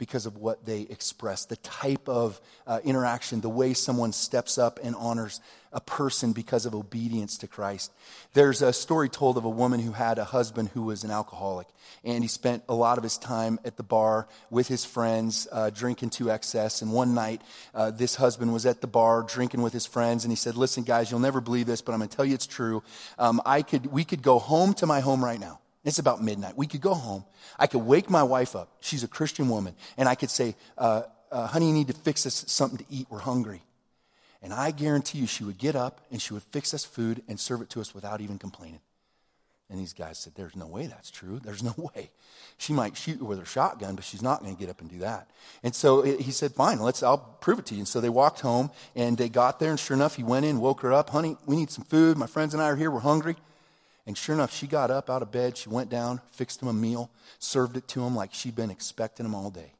because 0.00 0.24
of 0.24 0.38
what 0.38 0.64
they 0.64 0.80
express, 0.80 1.44
the 1.44 1.56
type 1.56 2.08
of 2.08 2.40
uh, 2.66 2.80
interaction, 2.82 3.42
the 3.42 3.50
way 3.50 3.74
someone 3.74 4.12
steps 4.12 4.56
up 4.56 4.80
and 4.82 4.96
honors 4.96 5.40
a 5.74 5.80
person 5.80 6.32
because 6.32 6.64
of 6.64 6.74
obedience 6.74 7.36
to 7.36 7.46
Christ. 7.46 7.92
There's 8.32 8.62
a 8.62 8.72
story 8.72 9.10
told 9.10 9.36
of 9.36 9.44
a 9.44 9.50
woman 9.50 9.78
who 9.78 9.92
had 9.92 10.18
a 10.18 10.24
husband 10.24 10.70
who 10.70 10.84
was 10.84 11.04
an 11.04 11.10
alcoholic, 11.10 11.68
and 12.02 12.24
he 12.24 12.28
spent 12.28 12.64
a 12.66 12.74
lot 12.74 12.96
of 12.96 13.04
his 13.04 13.18
time 13.18 13.60
at 13.62 13.76
the 13.76 13.82
bar 13.82 14.26
with 14.48 14.68
his 14.68 14.86
friends, 14.86 15.46
uh, 15.52 15.68
drinking 15.68 16.10
to 16.10 16.30
excess. 16.30 16.80
And 16.80 16.92
one 16.92 17.14
night, 17.14 17.42
uh, 17.74 17.90
this 17.90 18.16
husband 18.16 18.54
was 18.54 18.64
at 18.64 18.80
the 18.80 18.86
bar 18.86 19.22
drinking 19.22 19.60
with 19.60 19.74
his 19.74 19.84
friends, 19.86 20.24
and 20.24 20.32
he 20.32 20.36
said, 20.36 20.56
"Listen, 20.56 20.82
guys, 20.82 21.10
you'll 21.10 21.20
never 21.20 21.42
believe 21.42 21.66
this, 21.66 21.82
but 21.82 21.92
I'm 21.92 21.98
going 21.98 22.08
to 22.08 22.16
tell 22.16 22.24
you 22.24 22.34
it's 22.34 22.46
true. 22.46 22.82
Um, 23.18 23.42
I 23.44 23.60
could, 23.60 23.86
we 23.86 24.04
could 24.04 24.22
go 24.22 24.38
home 24.38 24.72
to 24.74 24.86
my 24.86 25.00
home 25.00 25.22
right 25.22 25.38
now." 25.38 25.60
It's 25.84 25.98
about 25.98 26.22
midnight. 26.22 26.56
We 26.56 26.66
could 26.66 26.80
go 26.80 26.94
home. 26.94 27.24
I 27.58 27.66
could 27.66 27.78
wake 27.78 28.10
my 28.10 28.22
wife 28.22 28.54
up. 28.54 28.68
She's 28.80 29.02
a 29.02 29.08
Christian 29.08 29.48
woman. 29.48 29.74
And 29.96 30.08
I 30.08 30.14
could 30.14 30.30
say, 30.30 30.54
uh, 30.76 31.02
uh, 31.32 31.46
honey, 31.46 31.68
you 31.68 31.74
need 31.74 31.88
to 31.88 31.94
fix 31.94 32.26
us 32.26 32.44
something 32.48 32.78
to 32.78 32.84
eat. 32.90 33.06
We're 33.08 33.20
hungry. 33.20 33.62
And 34.42 34.52
I 34.52 34.70
guarantee 34.70 35.18
you, 35.18 35.26
she 35.26 35.44
would 35.44 35.58
get 35.58 35.76
up 35.76 36.00
and 36.10 36.20
she 36.20 36.34
would 36.34 36.42
fix 36.44 36.74
us 36.74 36.84
food 36.84 37.22
and 37.28 37.38
serve 37.38 37.62
it 37.62 37.70
to 37.70 37.80
us 37.80 37.94
without 37.94 38.20
even 38.20 38.38
complaining. 38.38 38.80
And 39.70 39.78
these 39.78 39.92
guys 39.92 40.18
said, 40.18 40.34
There's 40.34 40.56
no 40.56 40.66
way 40.66 40.86
that's 40.86 41.10
true. 41.10 41.38
There's 41.42 41.62
no 41.62 41.74
way. 41.94 42.10
She 42.58 42.72
might 42.72 42.96
shoot 42.96 43.20
you 43.20 43.24
with 43.24 43.38
her 43.38 43.44
shotgun, 43.44 43.94
but 43.94 44.04
she's 44.04 44.22
not 44.22 44.42
going 44.42 44.54
to 44.54 44.58
get 44.60 44.68
up 44.68 44.80
and 44.80 44.90
do 44.90 44.98
that. 44.98 45.30
And 45.62 45.74
so 45.74 46.02
he 46.02 46.32
said, 46.32 46.52
Fine, 46.52 46.80
let's, 46.80 47.02
I'll 47.02 47.18
prove 47.18 47.60
it 47.60 47.66
to 47.66 47.74
you. 47.74 47.80
And 47.80 47.88
so 47.88 48.00
they 48.00 48.08
walked 48.08 48.40
home 48.40 48.70
and 48.96 49.16
they 49.16 49.28
got 49.28 49.60
there. 49.60 49.70
And 49.70 49.78
sure 49.78 49.96
enough, 49.96 50.16
he 50.16 50.24
went 50.24 50.44
in, 50.44 50.60
woke 50.60 50.80
her 50.80 50.92
up. 50.92 51.10
Honey, 51.10 51.36
we 51.46 51.56
need 51.56 51.70
some 51.70 51.84
food. 51.84 52.16
My 52.16 52.26
friends 52.26 52.52
and 52.52 52.62
I 52.62 52.66
are 52.66 52.76
here. 52.76 52.90
We're 52.90 53.00
hungry. 53.00 53.36
And 54.10 54.18
sure 54.18 54.34
enough, 54.34 54.52
she 54.52 54.66
got 54.66 54.90
up 54.90 55.08
out 55.08 55.22
of 55.22 55.30
bed. 55.30 55.56
She 55.56 55.68
went 55.68 55.88
down, 55.88 56.20
fixed 56.32 56.60
him 56.60 56.66
a 56.66 56.72
meal, 56.72 57.12
served 57.38 57.76
it 57.76 57.86
to 57.86 58.02
him 58.02 58.16
like 58.16 58.34
she'd 58.34 58.56
been 58.56 58.68
expecting 58.68 59.24
him 59.24 59.36
all 59.36 59.50
day. 59.50 59.74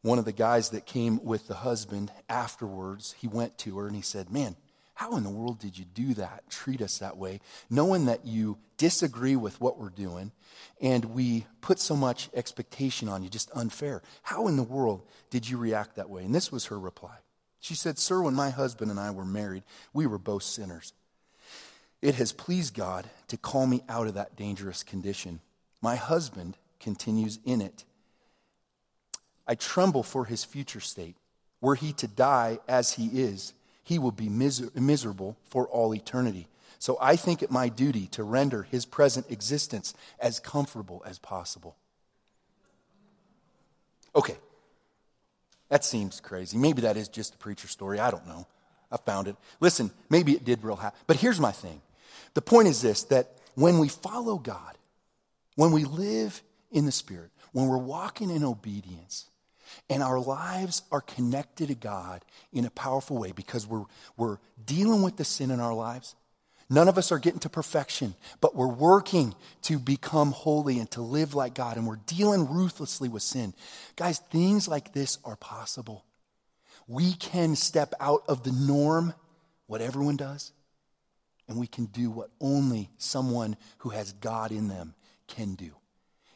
one 0.00 0.18
of 0.18 0.24
the 0.24 0.32
guys 0.32 0.70
that 0.70 0.86
came 0.86 1.22
with 1.22 1.46
the 1.46 1.56
husband 1.56 2.10
afterwards, 2.30 3.14
he 3.18 3.28
went 3.28 3.58
to 3.58 3.76
her 3.76 3.86
and 3.86 3.94
he 3.94 4.00
said, 4.00 4.30
Man, 4.30 4.56
how 4.94 5.14
in 5.14 5.24
the 5.24 5.28
world 5.28 5.58
did 5.58 5.76
you 5.76 5.84
do 5.84 6.14
that? 6.14 6.48
Treat 6.48 6.80
us 6.80 6.96
that 7.00 7.18
way, 7.18 7.40
knowing 7.68 8.06
that 8.06 8.24
you 8.24 8.56
disagree 8.78 9.36
with 9.36 9.60
what 9.60 9.78
we're 9.78 9.90
doing 9.90 10.32
and 10.80 11.04
we 11.04 11.44
put 11.60 11.78
so 11.78 11.94
much 11.94 12.30
expectation 12.32 13.10
on 13.10 13.22
you, 13.22 13.28
just 13.28 13.50
unfair. 13.54 14.00
How 14.22 14.48
in 14.48 14.56
the 14.56 14.62
world 14.62 15.02
did 15.28 15.46
you 15.46 15.58
react 15.58 15.96
that 15.96 16.08
way? 16.08 16.24
And 16.24 16.34
this 16.34 16.50
was 16.50 16.64
her 16.66 16.80
reply. 16.80 17.18
She 17.60 17.74
said, 17.74 17.98
Sir, 17.98 18.22
when 18.22 18.32
my 18.32 18.48
husband 18.48 18.90
and 18.90 18.98
I 18.98 19.10
were 19.10 19.26
married, 19.26 19.64
we 19.92 20.06
were 20.06 20.16
both 20.16 20.44
sinners. 20.44 20.94
It 22.00 22.14
has 22.16 22.32
pleased 22.32 22.74
God 22.74 23.08
to 23.28 23.36
call 23.36 23.66
me 23.66 23.82
out 23.88 24.06
of 24.06 24.14
that 24.14 24.36
dangerous 24.36 24.82
condition. 24.82 25.40
My 25.80 25.96
husband 25.96 26.56
continues 26.80 27.38
in 27.44 27.60
it. 27.60 27.84
I 29.46 29.54
tremble 29.54 30.02
for 30.02 30.26
his 30.26 30.44
future 30.44 30.80
state. 30.80 31.16
Were 31.60 31.74
he 31.74 31.92
to 31.94 32.06
die 32.06 32.58
as 32.68 32.92
he 32.92 33.06
is, 33.06 33.52
he 33.82 33.98
will 33.98 34.12
be 34.12 34.28
miser- 34.28 34.70
miserable 34.74 35.36
for 35.44 35.66
all 35.66 35.94
eternity. 35.94 36.46
So 36.78 36.96
I 37.00 37.16
think 37.16 37.42
it 37.42 37.50
my 37.50 37.68
duty 37.68 38.06
to 38.08 38.22
render 38.22 38.62
his 38.64 38.84
present 38.84 39.26
existence 39.30 39.94
as 40.20 40.38
comfortable 40.38 41.02
as 41.04 41.18
possible. 41.18 41.76
Okay. 44.14 44.36
That 45.70 45.84
seems 45.84 46.20
crazy. 46.20 46.56
Maybe 46.56 46.82
that 46.82 46.96
is 46.96 47.08
just 47.08 47.34
a 47.34 47.38
preacher 47.38 47.68
story. 47.68 47.98
I 47.98 48.10
don't 48.10 48.26
know. 48.26 48.46
I 48.90 48.96
found 48.96 49.28
it. 49.28 49.36
Listen, 49.60 49.90
maybe 50.08 50.32
it 50.32 50.44
did 50.44 50.62
real 50.62 50.76
happen. 50.76 50.98
But 51.06 51.16
here's 51.16 51.40
my 51.40 51.52
thing. 51.52 51.80
The 52.34 52.42
point 52.42 52.68
is 52.68 52.82
this 52.82 53.04
that 53.04 53.36
when 53.54 53.78
we 53.78 53.88
follow 53.88 54.38
God, 54.38 54.76
when 55.56 55.72
we 55.72 55.84
live 55.84 56.42
in 56.70 56.86
the 56.86 56.92
Spirit, 56.92 57.30
when 57.52 57.66
we're 57.66 57.78
walking 57.78 58.30
in 58.30 58.44
obedience, 58.44 59.26
and 59.90 60.02
our 60.02 60.18
lives 60.18 60.82
are 60.90 61.00
connected 61.00 61.68
to 61.68 61.74
God 61.74 62.24
in 62.52 62.64
a 62.64 62.70
powerful 62.70 63.18
way 63.18 63.32
because 63.32 63.66
we're, 63.66 63.84
we're 64.16 64.38
dealing 64.64 65.02
with 65.02 65.16
the 65.16 65.24
sin 65.24 65.50
in 65.50 65.60
our 65.60 65.74
lives, 65.74 66.14
None 66.70 66.88
of 66.88 66.98
us 66.98 67.10
are 67.12 67.18
getting 67.18 67.40
to 67.40 67.48
perfection, 67.48 68.14
but 68.40 68.54
we're 68.54 68.66
working 68.66 69.34
to 69.62 69.78
become 69.78 70.32
holy 70.32 70.78
and 70.78 70.90
to 70.90 71.00
live 71.00 71.34
like 71.34 71.54
God, 71.54 71.78
and 71.78 71.86
we're 71.86 71.96
dealing 71.96 72.46
ruthlessly 72.46 73.08
with 73.08 73.22
sin. 73.22 73.54
Guys, 73.96 74.18
things 74.18 74.68
like 74.68 74.92
this 74.92 75.18
are 75.24 75.36
possible. 75.36 76.04
We 76.86 77.14
can 77.14 77.56
step 77.56 77.94
out 78.00 78.22
of 78.28 78.42
the 78.42 78.52
norm, 78.52 79.14
what 79.66 79.80
everyone 79.80 80.16
does, 80.16 80.52
and 81.48 81.58
we 81.58 81.66
can 81.66 81.86
do 81.86 82.10
what 82.10 82.30
only 82.40 82.90
someone 82.98 83.56
who 83.78 83.90
has 83.90 84.12
God 84.12 84.52
in 84.52 84.68
them 84.68 84.94
can 85.26 85.54
do. 85.54 85.72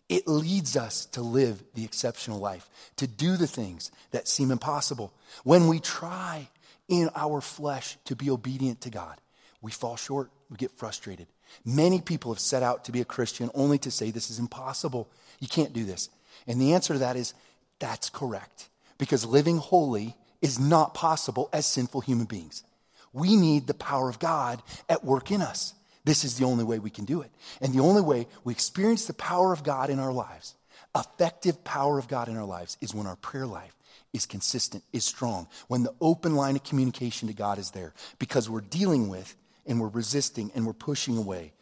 It 0.09 0.27
leads 0.27 0.77
us 0.77 1.07
to 1.07 1.23
live 1.23 1.63
the 1.75 1.85
exceptional 1.85 2.39
life, 2.39 2.69
to 2.97 3.07
do 3.07 3.37
the 3.37 3.47
things 3.47 3.91
that 4.11 4.29
seem 4.29 4.51
impossible. 4.51 5.13
When 5.45 5.69
we 5.69 5.81
try 5.81 6.49
in 6.89 7.09
our 7.15 7.41
flesh 7.41 7.97
to 8.05 8.17
be 8.17 8.29
obedient 8.31 8.83
to 8.83 8.91
God, 8.91 9.19
we 9.63 9.71
fall 9.71 9.97
short, 9.97 10.31
we 10.51 10.57
get 10.57 10.73
frustrated. 10.73 11.29
Many 11.65 12.01
people 12.01 12.33
have 12.33 12.41
set 12.41 12.63
out 12.63 12.85
to 12.85 12.93
be 12.93 13.01
a 13.01 13.07
Christian 13.07 13.51
only 13.55 13.79
to 13.79 13.91
say 13.91 14.11
this 14.11 14.31
is 14.31 14.39
impossible. 14.39 15.09
You 15.41 15.49
can't 15.49 15.73
do 15.73 15.85
this. 15.85 16.09
And 16.47 16.61
the 16.61 16.75
answer 16.75 16.95
to 16.95 16.99
that 17.01 17.17
is 17.17 17.35
that's 17.79 18.11
correct. 18.11 18.69
Because 18.99 19.25
living 19.25 19.59
holy 19.59 20.17
is 20.41 20.59
not 20.59 20.95
possible 20.95 21.49
as 21.53 21.67
sinful 21.67 22.03
human 22.03 22.27
beings. 22.27 22.65
We 23.13 23.37
need 23.37 23.67
the 23.67 23.75
power 23.75 24.09
of 24.09 24.19
God 24.19 24.63
at 24.89 25.05
work 25.05 25.31
in 25.31 25.43
us. 25.43 25.75
This 26.05 26.25
is 26.25 26.37
the 26.37 26.45
only 26.45 26.65
way 26.65 26.79
we 26.79 26.91
can 26.91 27.05
do 27.05 27.23
it. 27.23 27.31
And 27.61 27.73
the 27.73 27.81
only 27.81 28.03
way 28.03 28.27
we 28.45 28.53
experience 28.53 29.07
the 29.07 29.15
power 29.15 29.53
of 29.53 29.63
God 29.63 29.91
in 29.91 29.99
our 29.99 30.13
lives, 30.13 30.55
effective 30.97 31.63
power 31.65 31.99
of 31.99 32.09
God 32.09 32.29
in 32.29 32.37
our 32.37 32.45
lives, 32.45 32.77
is 32.81 32.95
when 32.95 33.07
our 33.07 33.17
prayer 33.17 33.47
life 33.47 33.77
is 34.13 34.27
consistent, 34.27 34.85
is 34.93 35.05
strong, 35.05 35.47
when 35.69 35.83
the 35.83 35.95
open 36.01 36.35
line 36.35 36.57
of 36.57 36.65
communication 36.65 37.29
to 37.29 37.35
God 37.35 37.59
is 37.59 37.71
there, 37.71 37.95
because 38.19 38.51
we're 38.51 38.61
dealing 38.61 39.09
with 39.09 39.37
and 39.67 39.81
we're 39.81 39.89
resisting 39.89 40.51
and 40.55 40.67
we're 40.67 40.73
pushing 40.73 41.17
away 41.17 41.53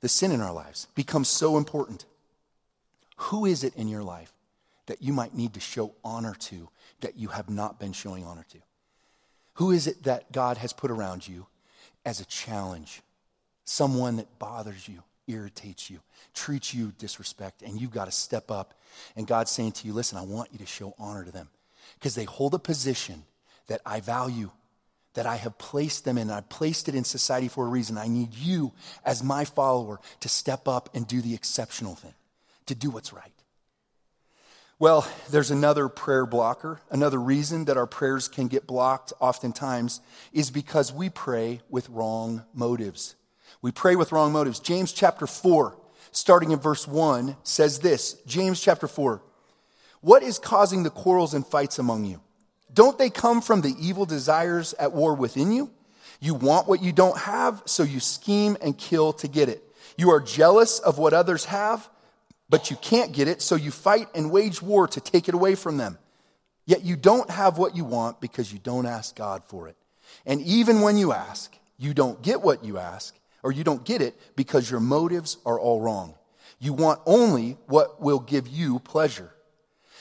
the 0.00 0.08
sin 0.08 0.30
in 0.30 0.40
our 0.40 0.52
lives 0.52 0.86
becomes 0.94 1.28
so 1.28 1.56
important. 1.56 2.04
Who 3.16 3.46
is 3.46 3.64
it 3.64 3.74
in 3.74 3.88
your 3.88 4.04
life 4.04 4.32
that 4.86 5.02
you 5.02 5.12
might 5.12 5.34
need 5.34 5.54
to 5.54 5.60
show 5.60 5.94
honor 6.04 6.34
to 6.34 6.68
that 7.00 7.16
you 7.16 7.28
have 7.28 7.50
not 7.50 7.80
been 7.80 7.92
showing 7.92 8.24
honor 8.24 8.46
to? 8.50 8.58
Who 9.58 9.72
is 9.72 9.88
it 9.88 10.04
that 10.04 10.30
God 10.30 10.56
has 10.58 10.72
put 10.72 10.88
around 10.88 11.26
you 11.26 11.46
as 12.06 12.20
a 12.20 12.24
challenge? 12.24 13.02
Someone 13.64 14.16
that 14.16 14.38
bothers 14.38 14.88
you, 14.88 15.02
irritates 15.26 15.90
you, 15.90 15.98
treats 16.32 16.72
you 16.72 16.92
disrespect, 16.96 17.62
and 17.62 17.80
you've 17.80 17.90
got 17.90 18.04
to 18.04 18.12
step 18.12 18.52
up. 18.52 18.74
And 19.16 19.26
God's 19.26 19.50
saying 19.50 19.72
to 19.72 19.88
you, 19.88 19.92
listen, 19.92 20.16
I 20.16 20.22
want 20.22 20.52
you 20.52 20.58
to 20.58 20.66
show 20.66 20.94
honor 20.96 21.24
to 21.24 21.32
them 21.32 21.48
because 21.94 22.14
they 22.14 22.22
hold 22.22 22.54
a 22.54 22.58
position 22.60 23.24
that 23.66 23.80
I 23.84 23.98
value 23.98 24.50
that 25.14 25.26
I 25.26 25.34
have 25.34 25.58
placed 25.58 26.04
them 26.04 26.18
in. 26.18 26.30
I 26.30 26.42
placed 26.42 26.88
it 26.88 26.94
in 26.94 27.02
society 27.02 27.48
for 27.48 27.66
a 27.66 27.68
reason. 27.68 27.98
I 27.98 28.06
need 28.06 28.34
you, 28.34 28.72
as 29.04 29.24
my 29.24 29.44
follower, 29.44 29.98
to 30.20 30.28
step 30.28 30.68
up 30.68 30.88
and 30.94 31.08
do 31.08 31.20
the 31.20 31.34
exceptional 31.34 31.96
thing, 31.96 32.14
to 32.66 32.76
do 32.76 32.90
what's 32.90 33.12
right. 33.12 33.32
Well, 34.80 35.08
there's 35.28 35.50
another 35.50 35.88
prayer 35.88 36.24
blocker. 36.24 36.80
Another 36.88 37.18
reason 37.18 37.64
that 37.64 37.76
our 37.76 37.86
prayers 37.86 38.28
can 38.28 38.46
get 38.46 38.64
blocked 38.64 39.12
oftentimes 39.18 40.00
is 40.32 40.52
because 40.52 40.92
we 40.92 41.08
pray 41.08 41.62
with 41.68 41.88
wrong 41.88 42.44
motives. 42.54 43.16
We 43.60 43.72
pray 43.72 43.96
with 43.96 44.12
wrong 44.12 44.30
motives. 44.30 44.60
James 44.60 44.92
chapter 44.92 45.26
4, 45.26 45.76
starting 46.12 46.52
in 46.52 46.60
verse 46.60 46.86
1, 46.86 47.36
says 47.42 47.80
this 47.80 48.22
James 48.24 48.60
chapter 48.60 48.86
4 48.86 49.20
What 50.00 50.22
is 50.22 50.38
causing 50.38 50.84
the 50.84 50.90
quarrels 50.90 51.34
and 51.34 51.44
fights 51.44 51.80
among 51.80 52.04
you? 52.04 52.20
Don't 52.72 52.98
they 52.98 53.10
come 53.10 53.40
from 53.40 53.62
the 53.62 53.74
evil 53.80 54.06
desires 54.06 54.74
at 54.74 54.92
war 54.92 55.12
within 55.12 55.50
you? 55.50 55.72
You 56.20 56.34
want 56.34 56.68
what 56.68 56.82
you 56.82 56.92
don't 56.92 57.18
have, 57.18 57.62
so 57.64 57.82
you 57.82 57.98
scheme 57.98 58.56
and 58.60 58.78
kill 58.78 59.12
to 59.14 59.26
get 59.26 59.48
it. 59.48 59.64
You 59.96 60.10
are 60.10 60.20
jealous 60.20 60.78
of 60.78 60.98
what 60.98 61.14
others 61.14 61.46
have, 61.46 61.90
but 62.48 62.70
you 62.70 62.76
can't 62.76 63.12
get 63.12 63.28
it, 63.28 63.42
so 63.42 63.54
you 63.54 63.70
fight 63.70 64.08
and 64.14 64.30
wage 64.30 64.62
war 64.62 64.88
to 64.88 65.00
take 65.00 65.28
it 65.28 65.34
away 65.34 65.54
from 65.54 65.76
them. 65.76 65.98
Yet 66.64 66.82
you 66.82 66.96
don't 66.96 67.30
have 67.30 67.58
what 67.58 67.76
you 67.76 67.84
want 67.84 68.20
because 68.20 68.52
you 68.52 68.58
don't 68.58 68.86
ask 68.86 69.16
God 69.16 69.42
for 69.44 69.68
it. 69.68 69.76
And 70.26 70.40
even 70.42 70.80
when 70.80 70.96
you 70.96 71.12
ask, 71.12 71.54
you 71.78 71.94
don't 71.94 72.20
get 72.22 72.42
what 72.42 72.64
you 72.64 72.78
ask, 72.78 73.14
or 73.42 73.52
you 73.52 73.64
don't 73.64 73.84
get 73.84 74.02
it 74.02 74.18
because 74.36 74.70
your 74.70 74.80
motives 74.80 75.38
are 75.46 75.58
all 75.58 75.80
wrong. 75.80 76.14
You 76.58 76.72
want 76.72 77.00
only 77.06 77.56
what 77.66 78.00
will 78.00 78.18
give 78.18 78.48
you 78.48 78.80
pleasure. 78.80 79.30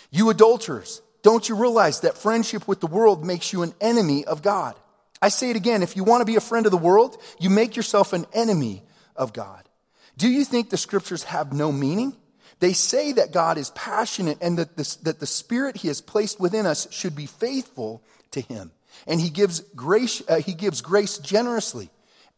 You 0.09 0.29
adulterers, 0.29 1.01
don't 1.21 1.47
you 1.47 1.55
realize 1.55 2.01
that 2.01 2.17
friendship 2.17 2.67
with 2.67 2.79
the 2.79 2.87
world 2.87 3.25
makes 3.25 3.53
you 3.53 3.61
an 3.61 3.73
enemy 3.79 4.25
of 4.25 4.41
God? 4.41 4.75
I 5.21 5.29
say 5.29 5.49
it 5.49 5.55
again 5.55 5.83
if 5.83 5.95
you 5.95 6.03
want 6.03 6.21
to 6.21 6.25
be 6.25 6.35
a 6.35 6.41
friend 6.41 6.65
of 6.65 6.71
the 6.71 6.77
world, 6.77 7.21
you 7.39 7.49
make 7.49 7.75
yourself 7.75 8.13
an 8.13 8.25
enemy 8.33 8.83
of 9.15 9.33
God. 9.33 9.67
Do 10.17 10.27
you 10.27 10.45
think 10.45 10.69
the 10.69 10.77
scriptures 10.77 11.23
have 11.23 11.53
no 11.53 11.71
meaning? 11.71 12.15
They 12.59 12.73
say 12.73 13.11
that 13.13 13.31
God 13.31 13.57
is 13.57 13.69
passionate 13.71 14.39
and 14.41 14.57
that, 14.57 14.77
this, 14.77 14.95
that 14.97 15.19
the 15.19 15.27
spirit 15.27 15.77
he 15.77 15.89
has 15.89 16.01
placed 16.01 16.39
within 16.39 16.65
us 16.65 16.91
should 16.91 17.15
be 17.15 17.27
faithful 17.27 18.01
to 18.31 18.41
him. 18.41 18.71
And 19.05 19.21
he 19.21 19.29
gives 19.29 19.59
grace, 19.75 20.23
uh, 20.27 20.37
he 20.37 20.53
gives 20.53 20.81
grace 20.81 21.19
generously. 21.19 21.89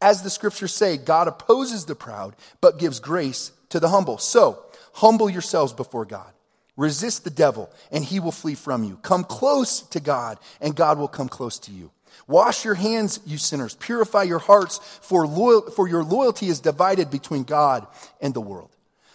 As 0.01 0.21
the 0.21 0.29
scriptures 0.29 0.73
say, 0.73 0.97
God 0.97 1.27
opposes 1.27 1.85
the 1.85 1.95
proud, 1.95 2.35
but 2.61 2.79
gives 2.79 2.99
grace 2.99 3.51
to 3.69 3.79
the 3.79 3.89
humble. 3.89 4.17
So, 4.17 4.63
humble 4.93 5.29
yourselves 5.29 5.73
before 5.73 6.05
God. 6.05 6.31
Resist 6.77 7.25
the 7.25 7.29
devil, 7.29 7.69
and 7.91 8.03
he 8.03 8.21
will 8.21 8.31
flee 8.31 8.55
from 8.55 8.85
you. 8.85 8.97
Come 9.01 9.25
close 9.25 9.81
to 9.81 9.99
God, 9.99 10.37
and 10.61 10.75
God 10.75 10.97
will 10.97 11.09
come 11.09 11.27
close 11.27 11.59
to 11.59 11.71
you. 11.71 11.91
Wash 12.27 12.63
your 12.63 12.75
hands, 12.75 13.19
you 13.25 13.37
sinners. 13.37 13.75
Purify 13.75 14.23
your 14.23 14.39
hearts, 14.39 14.79
for, 15.01 15.27
loyal, 15.27 15.69
for 15.71 15.89
your 15.89 16.03
loyalty 16.03 16.47
is 16.47 16.61
divided 16.61 17.09
between 17.09 17.43
God 17.43 17.85
and 18.21 18.33
the 18.33 18.41
world. 18.41 18.69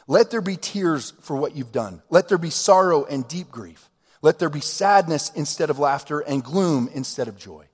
Let 0.07 0.31
there 0.31 0.41
be 0.41 0.57
tears 0.57 1.13
for 1.21 1.37
what 1.37 1.57
you've 1.57 1.73
done. 1.73 2.03
Let 2.11 2.29
there 2.29 2.39
be 2.39 2.51
sorrow 2.51 3.05
and 3.05 3.27
deep 3.27 3.51
grief. 3.51 3.89
Let 4.23 4.39
there 4.39 4.51
be 4.51 4.61
sadness 4.61 5.31
instead 5.35 5.71
of 5.71 5.79
laughter 5.79 6.21
and 6.21 6.45
gloom 6.45 6.89
instead 6.93 7.29
of 7.29 7.37
joy. 7.37 7.67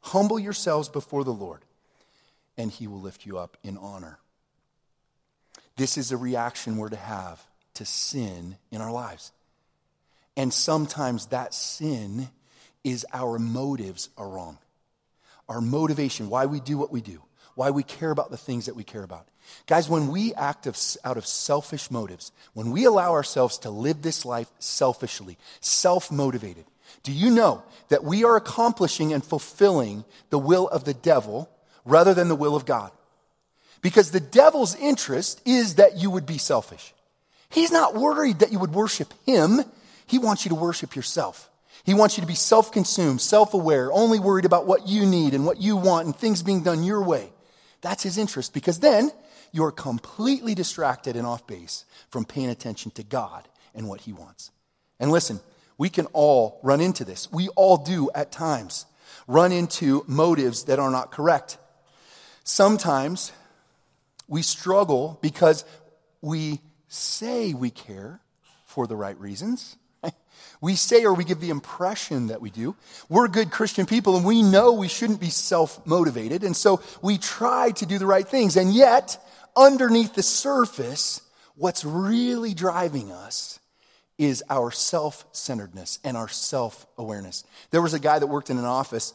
Humble 0.00 0.38
yourselves 0.38 0.88
before 0.88 1.24
the 1.24 1.32
Lord, 1.32 1.62
and 2.56 2.70
he 2.70 2.86
will 2.86 3.00
lift 3.00 3.26
you 3.26 3.38
up 3.38 3.56
in 3.62 3.76
honor. 3.76 4.18
This 5.76 5.96
is 5.96 6.10
a 6.10 6.16
reaction 6.16 6.76
we're 6.76 6.88
to 6.88 6.96
have 6.96 7.44
to 7.74 7.84
sin 7.84 8.56
in 8.70 8.80
our 8.80 8.90
lives. 8.90 9.32
And 10.36 10.52
sometimes 10.52 11.26
that 11.26 11.54
sin 11.54 12.28
is 12.84 13.06
our 13.12 13.38
motives 13.38 14.08
are 14.16 14.28
wrong. 14.28 14.58
Our 15.48 15.60
motivation, 15.60 16.30
why 16.30 16.46
we 16.46 16.60
do 16.60 16.76
what 16.78 16.92
we 16.92 17.00
do, 17.00 17.22
why 17.54 17.70
we 17.70 17.82
care 17.82 18.10
about 18.10 18.30
the 18.30 18.36
things 18.36 18.66
that 18.66 18.76
we 18.76 18.84
care 18.84 19.02
about. 19.02 19.26
Guys, 19.66 19.88
when 19.88 20.08
we 20.08 20.34
act 20.34 20.66
of, 20.66 20.78
out 21.04 21.16
of 21.16 21.26
selfish 21.26 21.90
motives, 21.90 22.32
when 22.54 22.70
we 22.70 22.84
allow 22.84 23.12
ourselves 23.12 23.58
to 23.58 23.70
live 23.70 24.02
this 24.02 24.24
life 24.24 24.50
selfishly, 24.58 25.36
self 25.60 26.10
motivated, 26.10 26.64
do 27.02 27.12
you 27.12 27.30
know 27.30 27.62
that 27.88 28.04
we 28.04 28.24
are 28.24 28.36
accomplishing 28.36 29.12
and 29.12 29.24
fulfilling 29.24 30.04
the 30.30 30.38
will 30.38 30.68
of 30.68 30.84
the 30.84 30.94
devil 30.94 31.50
rather 31.84 32.14
than 32.14 32.28
the 32.28 32.36
will 32.36 32.56
of 32.56 32.66
God? 32.66 32.90
Because 33.82 34.10
the 34.10 34.20
devil's 34.20 34.74
interest 34.76 35.40
is 35.44 35.76
that 35.76 35.96
you 35.96 36.10
would 36.10 36.26
be 36.26 36.38
selfish. 36.38 36.92
He's 37.50 37.70
not 37.70 37.94
worried 37.94 38.40
that 38.40 38.52
you 38.52 38.58
would 38.58 38.74
worship 38.74 39.12
him. 39.24 39.64
He 40.06 40.18
wants 40.18 40.44
you 40.44 40.48
to 40.50 40.54
worship 40.54 40.96
yourself. 40.96 41.48
He 41.84 41.94
wants 41.94 42.16
you 42.16 42.22
to 42.22 42.26
be 42.26 42.34
self 42.34 42.72
consumed, 42.72 43.20
self 43.20 43.54
aware, 43.54 43.92
only 43.92 44.18
worried 44.18 44.44
about 44.44 44.66
what 44.66 44.88
you 44.88 45.06
need 45.06 45.34
and 45.34 45.46
what 45.46 45.60
you 45.60 45.76
want 45.76 46.06
and 46.06 46.16
things 46.16 46.42
being 46.42 46.62
done 46.62 46.82
your 46.82 47.02
way. 47.02 47.30
That's 47.80 48.02
his 48.02 48.18
interest 48.18 48.52
because 48.52 48.80
then 48.80 49.10
you're 49.52 49.72
completely 49.72 50.54
distracted 50.54 51.16
and 51.16 51.26
off 51.26 51.46
base 51.46 51.84
from 52.10 52.24
paying 52.24 52.48
attention 52.48 52.90
to 52.92 53.02
God 53.02 53.48
and 53.74 53.88
what 53.88 54.02
he 54.02 54.12
wants. 54.12 54.50
And 55.00 55.10
listen, 55.10 55.40
we 55.76 55.88
can 55.88 56.06
all 56.06 56.60
run 56.62 56.80
into 56.80 57.04
this. 57.04 57.30
We 57.32 57.48
all 57.48 57.76
do 57.76 58.10
at 58.14 58.32
times 58.32 58.86
run 59.26 59.52
into 59.52 60.04
motives 60.08 60.64
that 60.64 60.78
are 60.78 60.90
not 60.90 61.12
correct. 61.12 61.58
Sometimes 62.44 63.32
we 64.26 64.42
struggle 64.42 65.18
because 65.22 65.64
we 66.20 66.60
say 66.88 67.54
we 67.54 67.70
care 67.70 68.20
for 68.64 68.86
the 68.86 68.96
right 68.96 69.18
reasons. 69.18 69.76
We 70.60 70.74
say 70.74 71.04
or 71.04 71.14
we 71.14 71.22
give 71.22 71.40
the 71.40 71.50
impression 71.50 72.28
that 72.28 72.40
we 72.40 72.50
do. 72.50 72.74
We're 73.08 73.28
good 73.28 73.52
Christian 73.52 73.86
people 73.86 74.16
and 74.16 74.24
we 74.24 74.42
know 74.42 74.72
we 74.72 74.88
shouldn't 74.88 75.20
be 75.20 75.30
self 75.30 75.86
motivated. 75.86 76.42
And 76.42 76.56
so 76.56 76.80
we 77.00 77.16
try 77.16 77.70
to 77.72 77.86
do 77.86 77.96
the 77.96 78.06
right 78.06 78.26
things. 78.26 78.56
And 78.56 78.74
yet, 78.74 79.24
underneath 79.58 80.14
the 80.14 80.22
surface, 80.22 81.20
what's 81.56 81.84
really 81.84 82.54
driving 82.54 83.10
us 83.10 83.58
is 84.16 84.42
our 84.48 84.70
self 84.70 85.26
centeredness 85.32 85.98
and 86.04 86.16
our 86.16 86.28
self 86.28 86.86
awareness. 86.96 87.44
There 87.70 87.82
was 87.82 87.94
a 87.94 88.00
guy 88.00 88.18
that 88.18 88.26
worked 88.26 88.50
in 88.50 88.58
an 88.58 88.64
office 88.64 89.12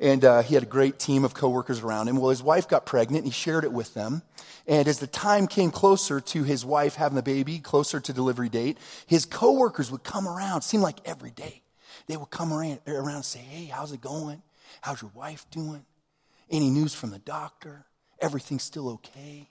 and 0.00 0.24
uh, 0.24 0.42
he 0.42 0.54
had 0.54 0.64
a 0.64 0.66
great 0.66 0.98
team 0.98 1.24
of 1.24 1.34
coworkers 1.34 1.80
around 1.80 2.08
him. 2.08 2.16
Well, 2.16 2.30
his 2.30 2.42
wife 2.42 2.68
got 2.68 2.84
pregnant 2.84 3.24
and 3.24 3.32
he 3.32 3.36
shared 3.36 3.64
it 3.64 3.72
with 3.72 3.94
them. 3.94 4.22
And 4.66 4.88
as 4.88 4.98
the 4.98 5.06
time 5.06 5.46
came 5.46 5.70
closer 5.70 6.20
to 6.20 6.42
his 6.42 6.64
wife 6.64 6.96
having 6.96 7.16
the 7.16 7.22
baby, 7.22 7.58
closer 7.58 8.00
to 8.00 8.12
delivery 8.12 8.48
date, 8.48 8.78
his 9.06 9.24
coworkers 9.24 9.90
would 9.90 10.02
come 10.02 10.26
around, 10.26 10.62
seemed 10.62 10.82
like 10.82 10.98
every 11.04 11.30
day. 11.30 11.62
They 12.06 12.16
would 12.16 12.30
come 12.30 12.52
around, 12.52 12.80
and 12.86 13.24
say, 13.24 13.38
Hey, 13.38 13.66
how's 13.66 13.92
it 13.92 14.00
going? 14.00 14.42
How's 14.80 15.00
your 15.00 15.12
wife 15.14 15.46
doing? 15.50 15.84
Any 16.50 16.70
news 16.70 16.94
from 16.94 17.10
the 17.10 17.18
doctor? 17.18 17.86
Everything's 18.20 18.62
still 18.62 18.88
okay? 18.90 19.48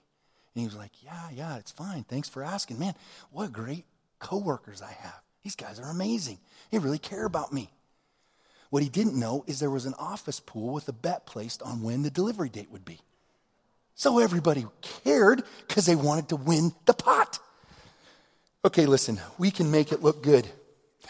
And 0.53 0.61
he 0.61 0.65
was 0.65 0.75
like, 0.75 0.91
Yeah, 1.03 1.29
yeah, 1.33 1.57
it's 1.57 1.71
fine. 1.71 2.03
Thanks 2.03 2.29
for 2.29 2.43
asking. 2.43 2.79
Man, 2.79 2.95
what 3.31 3.51
great 3.51 3.85
coworkers 4.19 4.81
I 4.81 4.91
have. 4.91 5.21
These 5.43 5.55
guys 5.55 5.79
are 5.79 5.89
amazing. 5.89 6.39
They 6.71 6.79
really 6.79 6.99
care 6.99 7.25
about 7.25 7.51
me. 7.51 7.69
What 8.69 8.81
he 8.81 8.89
didn't 8.89 9.19
know 9.19 9.43
is 9.45 9.59
there 9.59 9.69
was 9.69 9.85
an 9.85 9.93
office 9.99 10.39
pool 10.39 10.73
with 10.73 10.87
a 10.87 10.93
bet 10.93 11.25
placed 11.25 11.61
on 11.61 11.83
when 11.83 12.01
the 12.01 12.09
delivery 12.09 12.49
date 12.49 12.71
would 12.71 12.85
be. 12.85 12.99
So 13.95 14.19
everybody 14.19 14.65
cared 14.81 15.43
because 15.67 15.85
they 15.85 15.95
wanted 15.95 16.29
to 16.29 16.35
win 16.37 16.73
the 16.85 16.93
pot. 16.93 17.37
Okay, 18.65 18.85
listen, 18.85 19.19
we 19.37 19.51
can 19.51 19.69
make 19.69 19.91
it 19.91 20.01
look 20.01 20.23
good. 20.23 20.47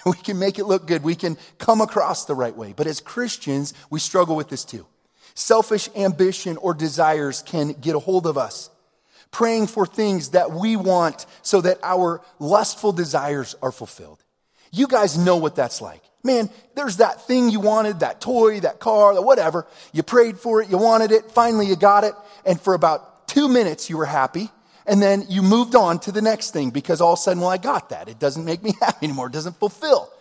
We 0.06 0.14
can 0.14 0.38
make 0.38 0.60
it 0.60 0.66
look 0.66 0.86
good. 0.86 1.02
We 1.02 1.16
can 1.16 1.38
come 1.60 1.80
across 1.80 2.26
the 2.26 2.36
right 2.36 2.54
way. 2.54 2.74
But 2.76 2.88
as 2.88 3.00
Christians, 3.00 3.74
we 3.90 4.00
struggle 4.00 4.36
with 4.36 4.50
this 4.50 4.66
too. 4.66 4.86
Selfish 5.34 5.88
ambition 5.96 6.58
or 6.58 6.74
desires 6.74 7.42
can 7.42 7.72
get 7.72 7.96
a 7.96 8.00
hold 8.00 8.28
of 8.28 8.38
us. 8.38 8.70
Praying 9.34 9.66
for 9.66 9.88
things 9.88 10.30
that 10.30 10.52
we 10.52 10.76
want 10.76 11.26
so 11.42 11.60
that 11.62 11.80
our 11.82 12.22
lustful 12.38 12.94
desires 12.94 13.56
are 13.64 13.72
fulfilled. 13.72 14.24
You 14.72 14.88
guys 14.88 15.18
know 15.18 15.38
what 15.38 15.56
that's 15.56 15.82
like. 15.82 16.04
Man, 16.24 16.52
there's 16.76 16.98
that 16.98 17.26
thing 17.26 17.50
you 17.50 17.60
wanted, 17.60 18.02
that 18.02 18.22
toy, 18.22 18.60
that 18.60 18.80
car, 18.80 19.20
whatever. 19.24 19.66
You 19.92 20.04
prayed 20.04 20.38
for 20.38 20.62
it, 20.62 20.70
you 20.70 20.78
wanted 20.78 21.12
it, 21.12 21.32
finally 21.32 21.66
you 21.66 21.76
got 21.76 22.04
it, 22.04 22.14
and 22.46 22.62
for 22.62 22.76
about 22.76 23.28
two 23.28 23.48
minutes 23.48 23.90
you 23.90 23.98
were 23.98 24.06
happy, 24.06 24.52
and 24.86 25.02
then 25.02 25.26
you 25.28 25.42
moved 25.42 25.74
on 25.74 26.00
to 26.02 26.12
the 26.12 26.22
next 26.22 26.52
thing 26.52 26.70
because 26.70 27.02
all 27.02 27.14
of 27.14 27.20
a 27.20 27.22
sudden, 27.24 27.42
well, 27.42 27.50
I 27.50 27.58
got 27.58 27.90
that. 27.90 28.10
It 28.10 28.20
doesn't 28.20 28.46
make 28.46 28.62
me 28.62 28.74
happy 28.82 29.08
anymore, 29.08 29.28
it 29.28 29.34
doesn't 29.34 29.58
fulfill. 29.58 30.12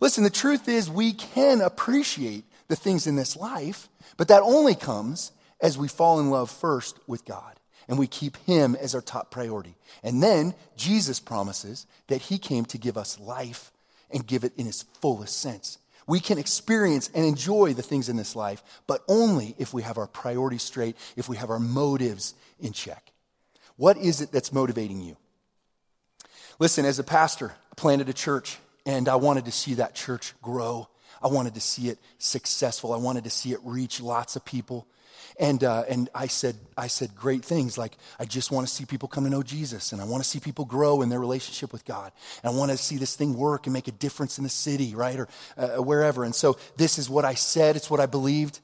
Listen, 0.00 0.22
the 0.22 0.30
truth 0.30 0.68
is 0.68 0.88
we 0.88 1.12
can 1.14 1.60
appreciate 1.60 2.44
the 2.68 2.76
things 2.76 3.08
in 3.08 3.16
this 3.16 3.36
life, 3.36 3.88
but 4.16 4.28
that 4.28 4.42
only 4.42 4.76
comes 4.76 5.32
as 5.60 5.76
we 5.76 5.88
fall 5.88 6.20
in 6.20 6.30
love 6.30 6.48
first 6.48 6.96
with 7.08 7.24
God 7.24 7.51
and 7.88 7.98
we 7.98 8.06
keep 8.06 8.36
Him 8.38 8.74
as 8.74 8.94
our 8.94 9.00
top 9.00 9.30
priority. 9.30 9.74
And 10.02 10.22
then 10.22 10.54
Jesus 10.76 11.20
promises 11.20 11.86
that 12.08 12.22
He 12.22 12.38
came 12.38 12.64
to 12.66 12.78
give 12.78 12.96
us 12.96 13.18
life 13.18 13.72
and 14.10 14.26
give 14.26 14.44
it 14.44 14.52
in 14.56 14.66
its 14.66 14.82
fullest 15.00 15.40
sense. 15.40 15.78
We 16.06 16.20
can 16.20 16.38
experience 16.38 17.10
and 17.14 17.24
enjoy 17.24 17.74
the 17.74 17.82
things 17.82 18.08
in 18.08 18.16
this 18.16 18.34
life, 18.34 18.62
but 18.86 19.04
only 19.08 19.54
if 19.58 19.72
we 19.72 19.82
have 19.82 19.98
our 19.98 20.06
priorities 20.06 20.62
straight, 20.62 20.96
if 21.16 21.28
we 21.28 21.36
have 21.36 21.50
our 21.50 21.60
motives 21.60 22.34
in 22.60 22.72
check. 22.72 23.12
What 23.76 23.96
is 23.96 24.20
it 24.20 24.32
that's 24.32 24.52
motivating 24.52 25.00
you? 25.00 25.16
Listen, 26.58 26.84
as 26.84 26.98
a 26.98 27.04
pastor, 27.04 27.54
I 27.70 27.74
planted 27.76 28.08
a 28.08 28.12
church 28.12 28.58
and 28.84 29.08
I 29.08 29.16
wanted 29.16 29.44
to 29.46 29.52
see 29.52 29.74
that 29.74 29.94
church 29.94 30.34
grow. 30.42 30.88
I 31.22 31.28
wanted 31.28 31.54
to 31.54 31.60
see 31.60 31.88
it 31.88 31.98
successful. 32.18 32.92
I 32.92 32.98
wanted 32.98 33.24
to 33.24 33.30
see 33.30 33.52
it 33.52 33.60
reach 33.62 34.00
lots 34.00 34.36
of 34.36 34.44
people. 34.44 34.86
And, 35.38 35.64
uh, 35.64 35.84
and 35.88 36.08
I, 36.14 36.26
said, 36.26 36.56
I 36.76 36.86
said 36.86 37.14
great 37.16 37.44
things 37.44 37.78
like, 37.78 37.96
I 38.18 38.24
just 38.24 38.50
want 38.50 38.66
to 38.66 38.72
see 38.72 38.84
people 38.84 39.08
come 39.08 39.24
to 39.24 39.30
know 39.30 39.42
Jesus, 39.42 39.92
and 39.92 40.00
I 40.00 40.04
want 40.04 40.22
to 40.22 40.28
see 40.28 40.40
people 40.40 40.64
grow 40.64 41.02
in 41.02 41.08
their 41.08 41.20
relationship 41.20 41.72
with 41.72 41.84
God. 41.84 42.12
And 42.42 42.52
I 42.52 42.56
want 42.56 42.70
to 42.70 42.76
see 42.76 42.96
this 42.96 43.16
thing 43.16 43.36
work 43.36 43.66
and 43.66 43.72
make 43.72 43.88
a 43.88 43.92
difference 43.92 44.38
in 44.38 44.44
the 44.44 44.50
city, 44.50 44.94
right? 44.94 45.18
Or 45.18 45.28
uh, 45.56 45.82
wherever. 45.82 46.24
And 46.24 46.34
so 46.34 46.58
this 46.76 46.98
is 46.98 47.08
what 47.08 47.24
I 47.24 47.34
said, 47.34 47.76
it's 47.76 47.90
what 47.90 48.00
I 48.00 48.06
believed. 48.06 48.60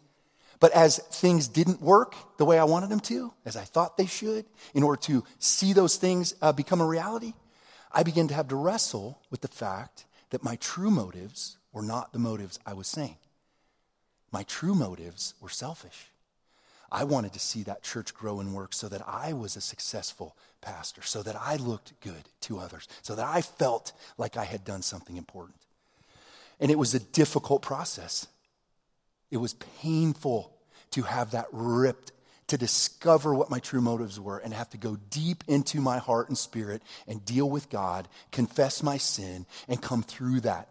But 0.61 0.73
as 0.73 0.99
things 0.99 1.49
didn't 1.49 1.81
work 1.81 2.15
the 2.37 2.45
way 2.45 2.59
I 2.59 2.65
wanted 2.65 2.91
them 2.91 3.01
to, 3.01 3.33
as 3.45 3.57
I 3.57 3.63
thought 3.63 3.97
they 3.97 4.07
should, 4.07 4.45
in 4.75 4.83
order 4.83 5.01
to 5.03 5.25
see 5.39 5.73
those 5.73 5.97
things 5.97 6.35
uh, 6.43 6.53
become 6.53 6.81
a 6.81 6.87
reality, 6.87 7.35
I 7.93 8.03
began 8.03 8.29
to 8.29 8.35
have 8.35 8.49
to 8.49 8.57
wrestle 8.57 9.21
with 9.31 9.41
the 9.41 9.49
fact 9.49 10.05
that 10.31 10.45
my 10.45 10.57
true 10.57 10.91
motives 10.91 11.59
were 11.73 11.83
not 11.83 12.13
the 12.13 12.19
motives 12.19 12.59
I 12.67 12.75
was 12.75 12.87
saying. 12.87 13.17
My 14.31 14.43
true 14.43 14.75
motives 14.75 15.35
were 15.41 15.49
selfish. 15.49 16.11
I 16.90 17.05
wanted 17.05 17.33
to 17.35 17.38
see 17.38 17.62
that 17.64 17.83
church 17.83 18.14
grow 18.14 18.40
and 18.40 18.55
work 18.55 18.72
so 18.72 18.88
that 18.88 19.03
I 19.07 19.33
was 19.33 19.57
a 19.57 19.61
successful 19.61 20.37
pastor, 20.61 21.03
so 21.03 21.22
that 21.22 21.37
I 21.37 21.57
looked 21.57 22.01
good 22.01 22.29
to 22.42 22.59
others, 22.59 22.88
so 23.03 23.14
that 23.14 23.27
I 23.27 23.42
felt 23.42 23.92
like 24.16 24.37
I 24.37 24.44
had 24.44 24.64
done 24.64 24.83
something 24.83 25.16
important. 25.16 25.59
And 26.61 26.70
it 26.70 26.79
was 26.79 26.94
a 26.94 27.01
difficult 27.01 27.62
process. 27.62 28.27
It 29.31 29.37
was 29.37 29.55
painful 29.55 30.53
to 30.92 31.03
have 31.03 31.33
that 31.33 31.46
ripped, 31.53 32.12
to 32.48 32.57
discover 32.57 33.35
what 33.35 33.51
my 33.51 33.59
true 33.59 33.83
motives 33.83 34.18
were, 34.18 34.38
and 34.38 34.55
have 34.55 34.70
to 34.70 34.79
go 34.79 34.96
deep 35.11 35.44
into 35.46 35.81
my 35.81 35.98
heart 35.98 36.29
and 36.29 36.38
spirit 36.38 36.83
and 37.07 37.24
deal 37.24 37.48
with 37.48 37.68
God, 37.68 38.09
confess 38.33 38.83
my 38.83 38.96
sin, 38.96 39.44
and 39.68 39.83
come 39.83 40.03
through 40.03 40.40
that. 40.40 40.68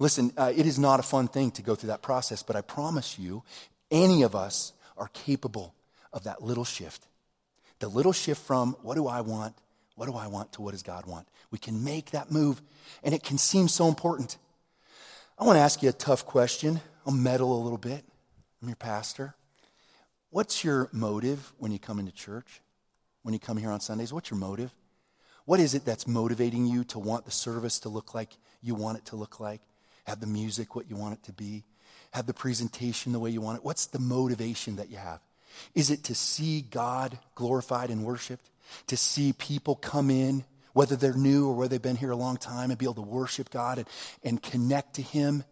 Listen, 0.00 0.32
uh, 0.36 0.52
it 0.54 0.66
is 0.66 0.78
not 0.78 1.00
a 1.00 1.04
fun 1.04 1.28
thing 1.28 1.52
to 1.52 1.62
go 1.62 1.74
through 1.74 1.88
that 1.88 2.02
process, 2.02 2.42
but 2.42 2.56
I 2.56 2.60
promise 2.60 3.18
you, 3.18 3.44
any 3.90 4.22
of 4.22 4.34
us 4.34 4.72
are 4.98 5.08
capable 5.12 5.74
of 6.12 6.24
that 6.24 6.42
little 6.42 6.64
shift. 6.64 7.06
The 7.78 7.88
little 7.88 8.12
shift 8.12 8.40
from 8.42 8.76
what 8.82 8.96
do 8.96 9.06
I 9.06 9.20
want, 9.20 9.54
what 9.94 10.06
do 10.06 10.14
I 10.14 10.26
want, 10.26 10.52
to 10.54 10.62
what 10.62 10.72
does 10.72 10.82
God 10.82 11.06
want. 11.06 11.28
We 11.50 11.58
can 11.58 11.84
make 11.84 12.10
that 12.10 12.30
move, 12.30 12.60
and 13.02 13.14
it 13.14 13.22
can 13.22 13.38
seem 13.38 13.68
so 13.68 13.88
important. 13.88 14.36
I 15.38 15.44
want 15.44 15.56
to 15.56 15.62
ask 15.62 15.82
you 15.82 15.88
a 15.88 15.92
tough 15.92 16.26
question. 16.26 16.80
I'll 17.06 17.12
meddle 17.12 17.60
a 17.60 17.62
little 17.62 17.78
bit. 17.78 18.04
I'm 18.60 18.68
your 18.68 18.76
pastor. 18.76 19.34
What's 20.30 20.64
your 20.64 20.88
motive 20.92 21.52
when 21.58 21.72
you 21.72 21.78
come 21.78 21.98
into 21.98 22.12
church? 22.12 22.60
When 23.22 23.32
you 23.32 23.40
come 23.40 23.56
here 23.56 23.70
on 23.70 23.80
Sundays, 23.80 24.12
what's 24.12 24.30
your 24.30 24.38
motive? 24.38 24.74
What 25.44 25.60
is 25.60 25.74
it 25.74 25.84
that's 25.84 26.06
motivating 26.06 26.66
you 26.66 26.84
to 26.84 26.98
want 26.98 27.24
the 27.24 27.30
service 27.30 27.78
to 27.80 27.88
look 27.88 28.14
like 28.14 28.36
you 28.60 28.74
want 28.74 28.98
it 28.98 29.06
to 29.06 29.16
look 29.16 29.40
like? 29.40 29.60
Have 30.06 30.20
the 30.20 30.26
music 30.26 30.74
what 30.74 30.90
you 30.90 30.96
want 30.96 31.14
it 31.14 31.22
to 31.24 31.32
be? 31.32 31.64
Have 32.12 32.26
the 32.26 32.34
presentation 32.34 33.12
the 33.12 33.18
way 33.18 33.30
you 33.30 33.40
want 33.40 33.58
it? 33.58 33.64
What's 33.64 33.86
the 33.86 33.98
motivation 33.98 34.76
that 34.76 34.90
you 34.90 34.96
have? 34.96 35.20
Is 35.74 35.90
it 35.90 36.04
to 36.04 36.14
see 36.14 36.62
God 36.62 37.18
glorified 37.34 37.90
and 37.90 38.04
worshiped? 38.04 38.50
To 38.88 38.96
see 38.96 39.32
people 39.32 39.74
come 39.74 40.10
in, 40.10 40.44
whether 40.72 40.96
they're 40.96 41.14
new 41.14 41.48
or 41.48 41.54
whether 41.54 41.70
they've 41.70 41.82
been 41.82 41.96
here 41.96 42.10
a 42.10 42.16
long 42.16 42.36
time, 42.36 42.70
and 42.70 42.78
be 42.78 42.86
able 42.86 42.94
to 42.94 43.02
worship 43.02 43.50
God 43.50 43.78
and, 43.78 43.88
and 44.22 44.42
connect 44.42 44.94
to 44.94 45.02
Him, 45.02 45.44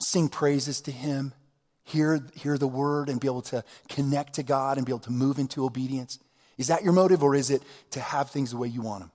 sing 0.00 0.28
praises 0.28 0.80
to 0.82 0.90
Him, 0.90 1.32
hear, 1.84 2.20
hear 2.34 2.58
the 2.58 2.68
word, 2.68 3.08
and 3.08 3.20
be 3.20 3.28
able 3.28 3.42
to 3.42 3.64
connect 3.88 4.34
to 4.34 4.42
God 4.42 4.76
and 4.76 4.86
be 4.86 4.92
able 4.92 5.00
to 5.00 5.12
move 5.12 5.38
into 5.38 5.64
obedience? 5.64 6.18
Is 6.58 6.66
that 6.66 6.82
your 6.82 6.92
motive, 6.92 7.22
or 7.22 7.34
is 7.34 7.50
it 7.50 7.62
to 7.92 8.00
have 8.00 8.30
things 8.30 8.50
the 8.50 8.58
way 8.58 8.68
you 8.68 8.82
want 8.82 9.00
them? 9.00 9.10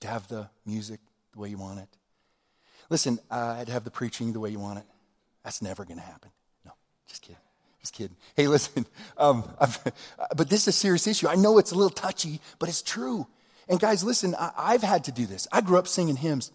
To 0.00 0.08
have 0.08 0.28
the 0.28 0.48
music 0.64 1.00
the 1.32 1.40
way 1.40 1.48
you 1.48 1.58
want 1.58 1.80
it? 1.80 1.88
Listen, 2.88 3.18
uh, 3.30 3.64
to 3.64 3.72
have 3.72 3.84
the 3.84 3.90
preaching 3.90 4.32
the 4.32 4.40
way 4.40 4.50
you 4.50 4.60
want 4.60 4.78
it. 4.78 4.84
That's 5.46 5.62
never 5.62 5.84
going 5.84 5.98
to 5.98 6.04
happen. 6.04 6.32
No, 6.64 6.72
just 7.06 7.22
kidding. 7.22 7.36
Just 7.80 7.94
kidding. 7.94 8.16
Hey, 8.34 8.48
listen, 8.48 8.84
um, 9.16 9.44
but 10.36 10.50
this 10.50 10.62
is 10.62 10.68
a 10.68 10.72
serious 10.72 11.06
issue. 11.06 11.28
I 11.28 11.36
know 11.36 11.58
it's 11.58 11.70
a 11.70 11.76
little 11.76 11.88
touchy, 11.88 12.40
but 12.58 12.68
it's 12.68 12.82
true. 12.82 13.28
And 13.68 13.78
guys, 13.78 14.02
listen, 14.02 14.34
I, 14.34 14.72
have 14.72 14.82
had 14.82 15.04
to 15.04 15.12
do 15.12 15.24
this. 15.24 15.46
I 15.52 15.60
grew 15.60 15.78
up 15.78 15.86
singing 15.86 16.16
hymns. 16.16 16.50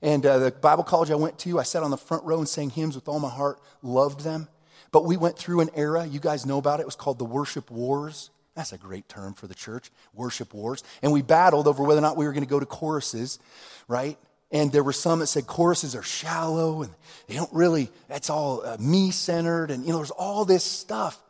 And 0.00 0.24
uh, 0.24 0.38
the 0.38 0.50
Bible 0.52 0.84
college 0.84 1.10
I 1.10 1.16
went 1.16 1.38
to, 1.40 1.58
I 1.58 1.64
sat 1.64 1.82
on 1.82 1.90
the 1.90 1.98
front 1.98 2.24
row 2.24 2.38
and 2.38 2.48
sang 2.48 2.70
hymns 2.70 2.94
with 2.94 3.08
all 3.08 3.20
my 3.20 3.28
heart, 3.28 3.60
loved 3.82 4.20
them. 4.20 4.48
But 4.90 5.04
we 5.04 5.18
went 5.18 5.36
through 5.36 5.60
an 5.60 5.68
era, 5.74 6.06
you 6.06 6.18
guys 6.18 6.46
know 6.46 6.56
about 6.56 6.80
it, 6.80 6.84
it 6.84 6.86
was 6.86 6.96
called 6.96 7.18
the 7.18 7.26
worship 7.26 7.70
wars. 7.70 8.30
That's 8.54 8.72
a 8.72 8.78
great 8.78 9.06
term 9.06 9.34
for 9.34 9.48
the 9.48 9.54
church, 9.54 9.90
worship 10.14 10.54
wars. 10.54 10.82
And 11.02 11.12
we 11.12 11.20
battled 11.20 11.68
over 11.68 11.82
whether 11.82 11.98
or 11.98 12.02
not 12.02 12.16
we 12.16 12.24
were 12.24 12.32
going 12.32 12.44
to 12.44 12.48
go 12.48 12.58
to 12.58 12.64
choruses, 12.64 13.38
right? 13.86 14.18
And 14.52 14.72
there 14.72 14.82
were 14.82 14.92
some 14.92 15.20
that 15.20 15.28
said 15.28 15.46
choruses 15.46 15.94
are 15.94 16.02
shallow 16.02 16.82
and 16.82 16.92
they 17.28 17.34
don't 17.34 17.52
really, 17.52 17.88
that's 18.08 18.30
all 18.30 18.64
uh, 18.64 18.76
me 18.80 19.12
centered. 19.12 19.70
And, 19.70 19.84
you 19.84 19.92
know, 19.92 19.98
there's 19.98 20.10
all 20.10 20.44
this 20.44 20.64
stuff. 20.64 21.20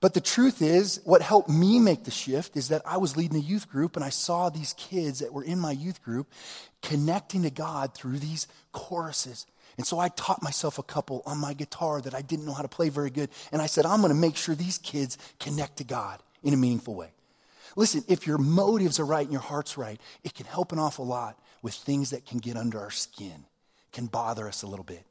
But 0.00 0.14
the 0.14 0.20
truth 0.20 0.62
is, 0.62 1.00
what 1.04 1.22
helped 1.22 1.48
me 1.48 1.78
make 1.78 2.04
the 2.04 2.10
shift 2.10 2.56
is 2.56 2.68
that 2.68 2.82
I 2.86 2.98
was 2.98 3.16
leading 3.16 3.36
a 3.36 3.40
youth 3.40 3.68
group 3.68 3.96
and 3.96 4.04
I 4.04 4.10
saw 4.10 4.48
these 4.48 4.74
kids 4.74 5.20
that 5.20 5.32
were 5.32 5.44
in 5.44 5.58
my 5.58 5.72
youth 5.72 6.02
group 6.02 6.30
connecting 6.82 7.42
to 7.42 7.50
God 7.50 7.94
through 7.94 8.18
these 8.18 8.46
choruses. 8.72 9.46
And 9.76 9.86
so 9.86 9.98
I 9.98 10.08
taught 10.08 10.42
myself 10.42 10.78
a 10.78 10.82
couple 10.82 11.22
on 11.26 11.38
my 11.38 11.52
guitar 11.52 12.00
that 12.00 12.14
I 12.14 12.22
didn't 12.22 12.46
know 12.46 12.52
how 12.54 12.62
to 12.62 12.68
play 12.68 12.88
very 12.88 13.10
good. 13.10 13.30
And 13.52 13.60
I 13.60 13.66
said, 13.66 13.84
I'm 13.84 14.00
going 14.00 14.12
to 14.12 14.18
make 14.18 14.36
sure 14.36 14.54
these 14.54 14.78
kids 14.78 15.18
connect 15.40 15.78
to 15.78 15.84
God 15.84 16.22
in 16.42 16.54
a 16.54 16.56
meaningful 16.56 16.94
way. 16.94 17.10
Listen, 17.74 18.02
if 18.08 18.26
your 18.26 18.38
motives 18.38 18.98
are 18.98 19.04
right 19.04 19.24
and 19.24 19.32
your 19.32 19.42
heart's 19.42 19.76
right, 19.76 20.00
it 20.24 20.34
can 20.34 20.46
help 20.46 20.72
an 20.72 20.78
awful 20.78 21.06
lot 21.06 21.38
with 21.62 21.74
things 21.74 22.10
that 22.10 22.26
can 22.26 22.38
get 22.38 22.56
under 22.56 22.78
our 22.78 22.90
skin, 22.90 23.44
can 23.92 24.06
bother 24.06 24.48
us 24.48 24.62
a 24.62 24.66
little 24.66 24.84
bit. 24.84 25.04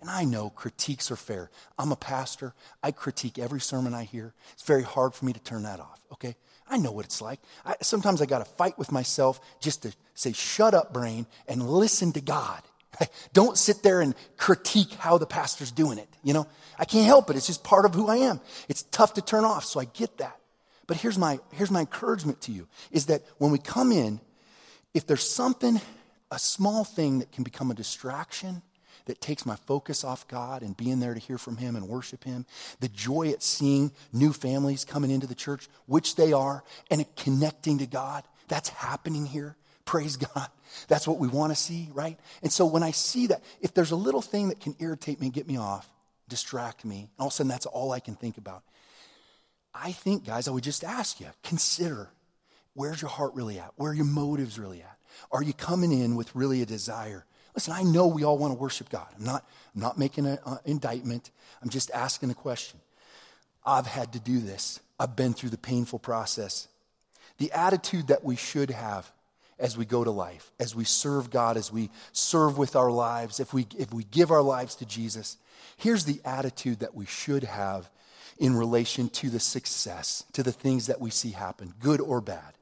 And 0.00 0.08
I 0.08 0.24
know 0.24 0.50
critiques 0.50 1.10
are 1.10 1.16
fair. 1.16 1.50
I'm 1.78 1.92
a 1.92 1.96
pastor. 1.96 2.54
I 2.82 2.90
critique 2.90 3.38
every 3.38 3.60
sermon 3.60 3.92
I 3.92 4.04
hear. 4.04 4.32
It's 4.52 4.62
very 4.62 4.82
hard 4.82 5.14
for 5.14 5.26
me 5.26 5.32
to 5.32 5.40
turn 5.40 5.64
that 5.64 5.78
off, 5.78 6.00
okay? 6.12 6.36
I 6.68 6.78
know 6.78 6.92
what 6.92 7.04
it's 7.04 7.20
like. 7.20 7.40
I, 7.66 7.74
sometimes 7.82 8.22
I 8.22 8.26
got 8.26 8.38
to 8.38 8.50
fight 8.52 8.78
with 8.78 8.92
myself 8.92 9.40
just 9.60 9.82
to 9.82 9.92
say, 10.14 10.32
shut 10.32 10.72
up, 10.72 10.92
brain, 10.92 11.26
and 11.48 11.68
listen 11.68 12.12
to 12.12 12.20
God. 12.20 12.62
Don't 13.32 13.58
sit 13.58 13.82
there 13.82 14.00
and 14.00 14.14
critique 14.36 14.92
how 14.94 15.18
the 15.18 15.26
pastor's 15.26 15.72
doing 15.72 15.98
it. 15.98 16.08
You 16.22 16.32
know, 16.32 16.46
I 16.78 16.84
can't 16.84 17.06
help 17.06 17.28
it. 17.28 17.36
It's 17.36 17.46
just 17.46 17.64
part 17.64 17.84
of 17.84 17.94
who 17.94 18.08
I 18.08 18.16
am. 18.16 18.40
It's 18.68 18.84
tough 18.84 19.14
to 19.14 19.22
turn 19.22 19.44
off, 19.44 19.64
so 19.64 19.80
I 19.80 19.84
get 19.84 20.18
that. 20.18 20.38
But 20.86 20.96
here's 20.96 21.18
my, 21.18 21.40
here's 21.52 21.70
my 21.70 21.80
encouragement 21.80 22.40
to 22.42 22.52
you 22.52 22.66
is 22.90 23.06
that 23.06 23.22
when 23.38 23.50
we 23.50 23.58
come 23.58 23.92
in, 23.92 24.20
if 24.94 25.06
there's 25.06 25.28
something, 25.28 25.80
a 26.30 26.38
small 26.38 26.84
thing 26.84 27.20
that 27.20 27.32
can 27.32 27.44
become 27.44 27.70
a 27.70 27.74
distraction, 27.74 28.62
that 29.06 29.20
takes 29.20 29.46
my 29.46 29.56
focus 29.56 30.04
off 30.04 30.28
God 30.28 30.62
and 30.62 30.76
being 30.76 31.00
there 31.00 31.14
to 31.14 31.20
hear 31.20 31.38
from 31.38 31.56
Him 31.56 31.74
and 31.74 31.88
worship 31.88 32.24
Him, 32.24 32.46
the 32.80 32.88
joy 32.88 33.30
at 33.30 33.42
seeing 33.42 33.92
new 34.12 34.32
families 34.32 34.84
coming 34.84 35.10
into 35.10 35.26
the 35.26 35.34
church, 35.34 35.68
which 35.86 36.16
they 36.16 36.32
are, 36.32 36.62
and 36.90 37.04
connecting 37.16 37.78
to 37.78 37.86
God, 37.86 38.24
that's 38.48 38.68
happening 38.68 39.26
here. 39.26 39.56
Praise 39.84 40.16
God. 40.16 40.48
That's 40.86 41.08
what 41.08 41.18
we 41.18 41.26
want 41.26 41.52
to 41.52 41.56
see, 41.56 41.88
right? 41.92 42.18
And 42.42 42.52
so 42.52 42.66
when 42.66 42.82
I 42.82 42.92
see 42.92 43.26
that, 43.28 43.42
if 43.60 43.74
there's 43.74 43.90
a 43.90 43.96
little 43.96 44.22
thing 44.22 44.48
that 44.48 44.60
can 44.60 44.76
irritate 44.78 45.20
me 45.20 45.26
and 45.26 45.34
get 45.34 45.48
me 45.48 45.56
off, 45.56 45.88
distract 46.28 46.84
me, 46.84 47.10
all 47.18 47.26
of 47.26 47.32
a 47.32 47.34
sudden 47.34 47.48
that's 47.48 47.66
all 47.66 47.90
I 47.90 47.98
can 47.98 48.14
think 48.14 48.38
about, 48.38 48.62
I 49.74 49.92
think, 49.92 50.24
guys, 50.24 50.46
I 50.46 50.52
would 50.52 50.64
just 50.64 50.84
ask 50.84 51.20
you 51.20 51.26
consider 51.42 52.10
where's 52.74 53.00
your 53.02 53.10
heart 53.10 53.34
really 53.34 53.58
at? 53.58 53.72
Where 53.76 53.90
are 53.90 53.94
your 53.94 54.04
motives 54.04 54.58
really 54.58 54.82
at? 54.82 54.96
Are 55.32 55.42
you 55.42 55.52
coming 55.52 55.92
in 55.92 56.16
with 56.16 56.34
really 56.34 56.62
a 56.62 56.66
desire? 56.66 57.24
Listen, 57.54 57.74
I 57.74 57.82
know 57.82 58.06
we 58.06 58.24
all 58.24 58.38
want 58.38 58.52
to 58.52 58.58
worship 58.58 58.88
God. 58.90 59.06
I'm 59.18 59.24
not, 59.24 59.44
I'm 59.74 59.80
not 59.80 59.98
making 59.98 60.26
an 60.26 60.38
uh, 60.46 60.58
indictment. 60.64 61.30
I'm 61.62 61.68
just 61.68 61.90
asking 61.90 62.30
a 62.30 62.34
question. 62.34 62.80
I've 63.64 63.86
had 63.86 64.12
to 64.12 64.20
do 64.20 64.38
this. 64.38 64.80
I've 64.98 65.16
been 65.16 65.34
through 65.34 65.50
the 65.50 65.58
painful 65.58 65.98
process. 65.98 66.68
The 67.38 67.52
attitude 67.52 68.08
that 68.08 68.24
we 68.24 68.36
should 68.36 68.70
have 68.70 69.10
as 69.58 69.76
we 69.76 69.84
go 69.84 70.04
to 70.04 70.10
life, 70.10 70.50
as 70.58 70.74
we 70.74 70.84
serve 70.84 71.30
God, 71.30 71.56
as 71.56 71.70
we 71.70 71.90
serve 72.12 72.56
with 72.56 72.76
our 72.76 72.90
lives, 72.90 73.40
if 73.40 73.52
we, 73.52 73.66
if 73.78 73.92
we 73.92 74.04
give 74.04 74.30
our 74.30 74.42
lives 74.42 74.74
to 74.76 74.86
Jesus, 74.86 75.36
here's 75.76 76.04
the 76.04 76.20
attitude 76.24 76.80
that 76.80 76.94
we 76.94 77.04
should 77.04 77.44
have 77.44 77.90
in 78.38 78.56
relation 78.56 79.10
to 79.10 79.28
the 79.28 79.40
success, 79.40 80.24
to 80.32 80.42
the 80.42 80.52
things 80.52 80.86
that 80.86 81.00
we 81.00 81.10
see 81.10 81.30
happen, 81.30 81.74
good 81.78 82.00
or 82.00 82.22
bad. 82.22 82.54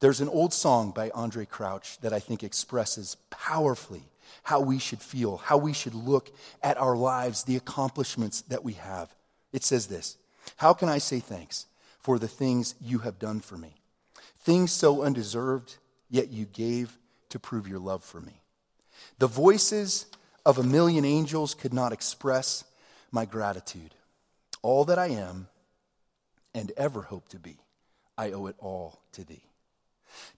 There's 0.00 0.20
an 0.20 0.28
old 0.28 0.54
song 0.54 0.92
by 0.92 1.10
Andraé 1.10 1.48
Crouch 1.48 1.98
that 2.00 2.12
I 2.12 2.20
think 2.20 2.42
expresses 2.42 3.16
powerfully 3.30 4.04
how 4.44 4.60
we 4.60 4.78
should 4.78 5.00
feel, 5.00 5.38
how 5.38 5.56
we 5.56 5.72
should 5.72 5.94
look 5.94 6.30
at 6.62 6.78
our 6.78 6.96
lives, 6.96 7.44
the 7.44 7.56
accomplishments 7.56 8.42
that 8.42 8.64
we 8.64 8.74
have. 8.74 9.14
It 9.52 9.64
says 9.64 9.88
this 9.88 10.16
How 10.56 10.72
can 10.72 10.88
I 10.88 10.98
say 10.98 11.20
thanks 11.20 11.66
for 11.98 12.18
the 12.18 12.28
things 12.28 12.74
you 12.80 13.00
have 13.00 13.18
done 13.18 13.40
for 13.40 13.58
me? 13.58 13.74
Things 14.40 14.70
so 14.70 15.02
undeserved, 15.02 15.76
yet 16.08 16.30
you 16.30 16.44
gave 16.46 16.96
to 17.30 17.38
prove 17.38 17.66
your 17.66 17.80
love 17.80 18.04
for 18.04 18.20
me. 18.20 18.40
The 19.18 19.26
voices 19.26 20.06
of 20.46 20.58
a 20.58 20.62
million 20.62 21.04
angels 21.04 21.54
could 21.54 21.74
not 21.74 21.92
express 21.92 22.64
my 23.10 23.24
gratitude. 23.24 23.94
All 24.62 24.84
that 24.86 24.98
I 24.98 25.08
am 25.08 25.48
and 26.54 26.72
ever 26.76 27.02
hope 27.02 27.28
to 27.28 27.38
be, 27.38 27.58
I 28.16 28.30
owe 28.30 28.46
it 28.46 28.56
all 28.58 29.00
to 29.12 29.24
thee. 29.24 29.47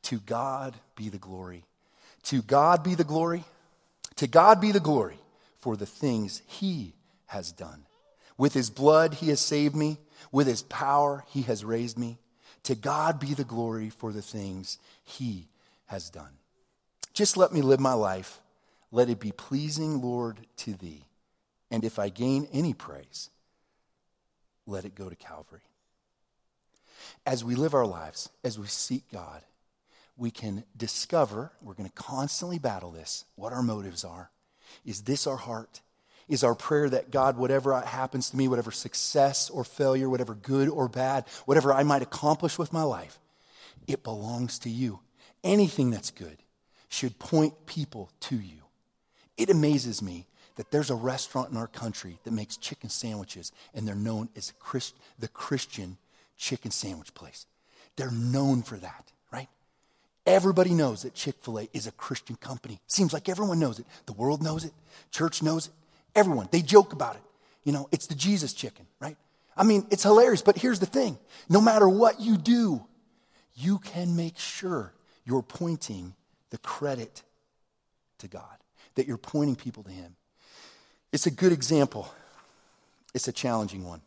To 0.02 0.18
God 0.20 0.76
be 0.96 1.08
the 1.08 1.18
glory. 1.18 1.64
To 2.24 2.42
God 2.42 2.82
be 2.82 2.94
the 2.94 3.04
glory. 3.04 3.44
To 4.16 4.26
God 4.26 4.60
be 4.60 4.72
the 4.72 4.80
glory 4.80 5.18
for 5.58 5.76
the 5.76 5.86
things 5.86 6.42
he 6.46 6.94
has 7.26 7.52
done. 7.52 7.84
With 8.36 8.54
his 8.54 8.70
blood, 8.70 9.14
he 9.14 9.28
has 9.28 9.40
saved 9.40 9.76
me. 9.76 9.98
With 10.32 10.46
his 10.46 10.62
power, 10.62 11.24
he 11.28 11.42
has 11.42 11.64
raised 11.64 11.98
me. 11.98 12.18
To 12.64 12.74
God 12.74 13.20
be 13.20 13.34
the 13.34 13.44
glory 13.44 13.90
for 13.90 14.12
the 14.12 14.22
things 14.22 14.78
he 15.02 15.48
has 15.86 16.10
done. 16.10 16.32
Just 17.12 17.36
let 17.36 17.52
me 17.52 17.62
live 17.62 17.80
my 17.80 17.92
life. 17.92 18.40
Let 18.92 19.08
it 19.08 19.20
be 19.20 19.32
pleasing, 19.32 20.00
Lord, 20.00 20.38
to 20.58 20.74
thee. 20.74 21.04
And 21.70 21.84
if 21.84 21.98
I 21.98 22.08
gain 22.08 22.48
any 22.52 22.74
praise, 22.74 23.30
let 24.66 24.84
it 24.84 24.94
go 24.94 25.08
to 25.08 25.16
Calvary. 25.16 25.60
As 27.24 27.44
we 27.44 27.54
live 27.54 27.74
our 27.74 27.86
lives, 27.86 28.28
as 28.44 28.58
we 28.58 28.66
seek 28.66 29.04
God, 29.12 29.42
we 30.20 30.30
can 30.30 30.64
discover, 30.76 31.50
we're 31.62 31.74
going 31.74 31.88
to 31.88 31.94
constantly 31.94 32.58
battle 32.58 32.90
this, 32.90 33.24
what 33.36 33.52
our 33.52 33.62
motives 33.62 34.04
are. 34.04 34.30
Is 34.84 35.02
this 35.02 35.26
our 35.26 35.38
heart? 35.38 35.80
Is 36.28 36.44
our 36.44 36.54
prayer 36.54 36.88
that 36.90 37.10
God, 37.10 37.36
whatever 37.36 37.80
happens 37.80 38.30
to 38.30 38.36
me, 38.36 38.46
whatever 38.46 38.70
success 38.70 39.50
or 39.50 39.64
failure, 39.64 40.08
whatever 40.08 40.34
good 40.34 40.68
or 40.68 40.88
bad, 40.88 41.24
whatever 41.46 41.72
I 41.72 41.82
might 41.82 42.02
accomplish 42.02 42.58
with 42.58 42.72
my 42.72 42.82
life, 42.82 43.18
it 43.88 44.04
belongs 44.04 44.58
to 44.60 44.70
you. 44.70 45.00
Anything 45.42 45.90
that's 45.90 46.10
good 46.10 46.36
should 46.88 47.18
point 47.18 47.66
people 47.66 48.10
to 48.20 48.36
you. 48.36 48.58
It 49.36 49.48
amazes 49.48 50.02
me 50.02 50.26
that 50.56 50.70
there's 50.70 50.90
a 50.90 50.94
restaurant 50.94 51.50
in 51.50 51.56
our 51.56 51.66
country 51.66 52.18
that 52.24 52.32
makes 52.32 52.58
chicken 52.58 52.90
sandwiches, 52.90 53.52
and 53.74 53.88
they're 53.88 53.94
known 53.94 54.28
as 54.36 54.52
Christ, 54.58 54.94
the 55.18 55.28
Christian 55.28 55.96
chicken 56.36 56.70
sandwich 56.70 57.14
place. 57.14 57.46
They're 57.96 58.10
known 58.10 58.62
for 58.62 58.76
that? 58.76 59.12
Everybody 60.26 60.70
knows 60.70 61.02
that 61.02 61.14
Chick-fil-A 61.14 61.68
is 61.72 61.86
a 61.86 61.92
Christian 61.92 62.36
company. 62.36 62.80
Seems 62.86 63.12
like 63.12 63.28
everyone 63.28 63.58
knows 63.58 63.78
it. 63.78 63.86
The 64.06 64.12
world 64.12 64.42
knows 64.42 64.64
it, 64.64 64.72
church 65.10 65.42
knows 65.42 65.68
it, 65.68 65.72
everyone. 66.14 66.48
They 66.50 66.62
joke 66.62 66.92
about 66.92 67.16
it. 67.16 67.22
You 67.64 67.72
know, 67.72 67.88
it's 67.92 68.06
the 68.06 68.14
Jesus 68.14 68.52
chicken, 68.52 68.86
right? 69.00 69.16
I 69.56 69.64
mean, 69.64 69.86
it's 69.90 70.02
hilarious, 70.02 70.42
but 70.42 70.56
here's 70.56 70.78
the 70.78 70.86
thing 70.86 71.18
no 71.48 71.60
matter 71.60 71.88
what 71.88 72.20
you 72.20 72.36
do, 72.36 72.84
you 73.54 73.78
can 73.78 74.16
make 74.16 74.38
sure 74.38 74.92
you're 75.24 75.42
pointing 75.42 76.14
the 76.50 76.58
credit 76.58 77.22
to 78.18 78.28
God, 78.28 78.42
that 78.94 79.06
you're 79.06 79.18
pointing 79.18 79.56
people 79.56 79.82
to 79.84 79.90
Him. 79.90 80.16
It's 81.12 81.26
a 81.26 81.30
good 81.30 81.52
example, 81.52 82.12
it's 83.14 83.28
a 83.28 83.32
challenging 83.32 83.84
one. 83.84 84.00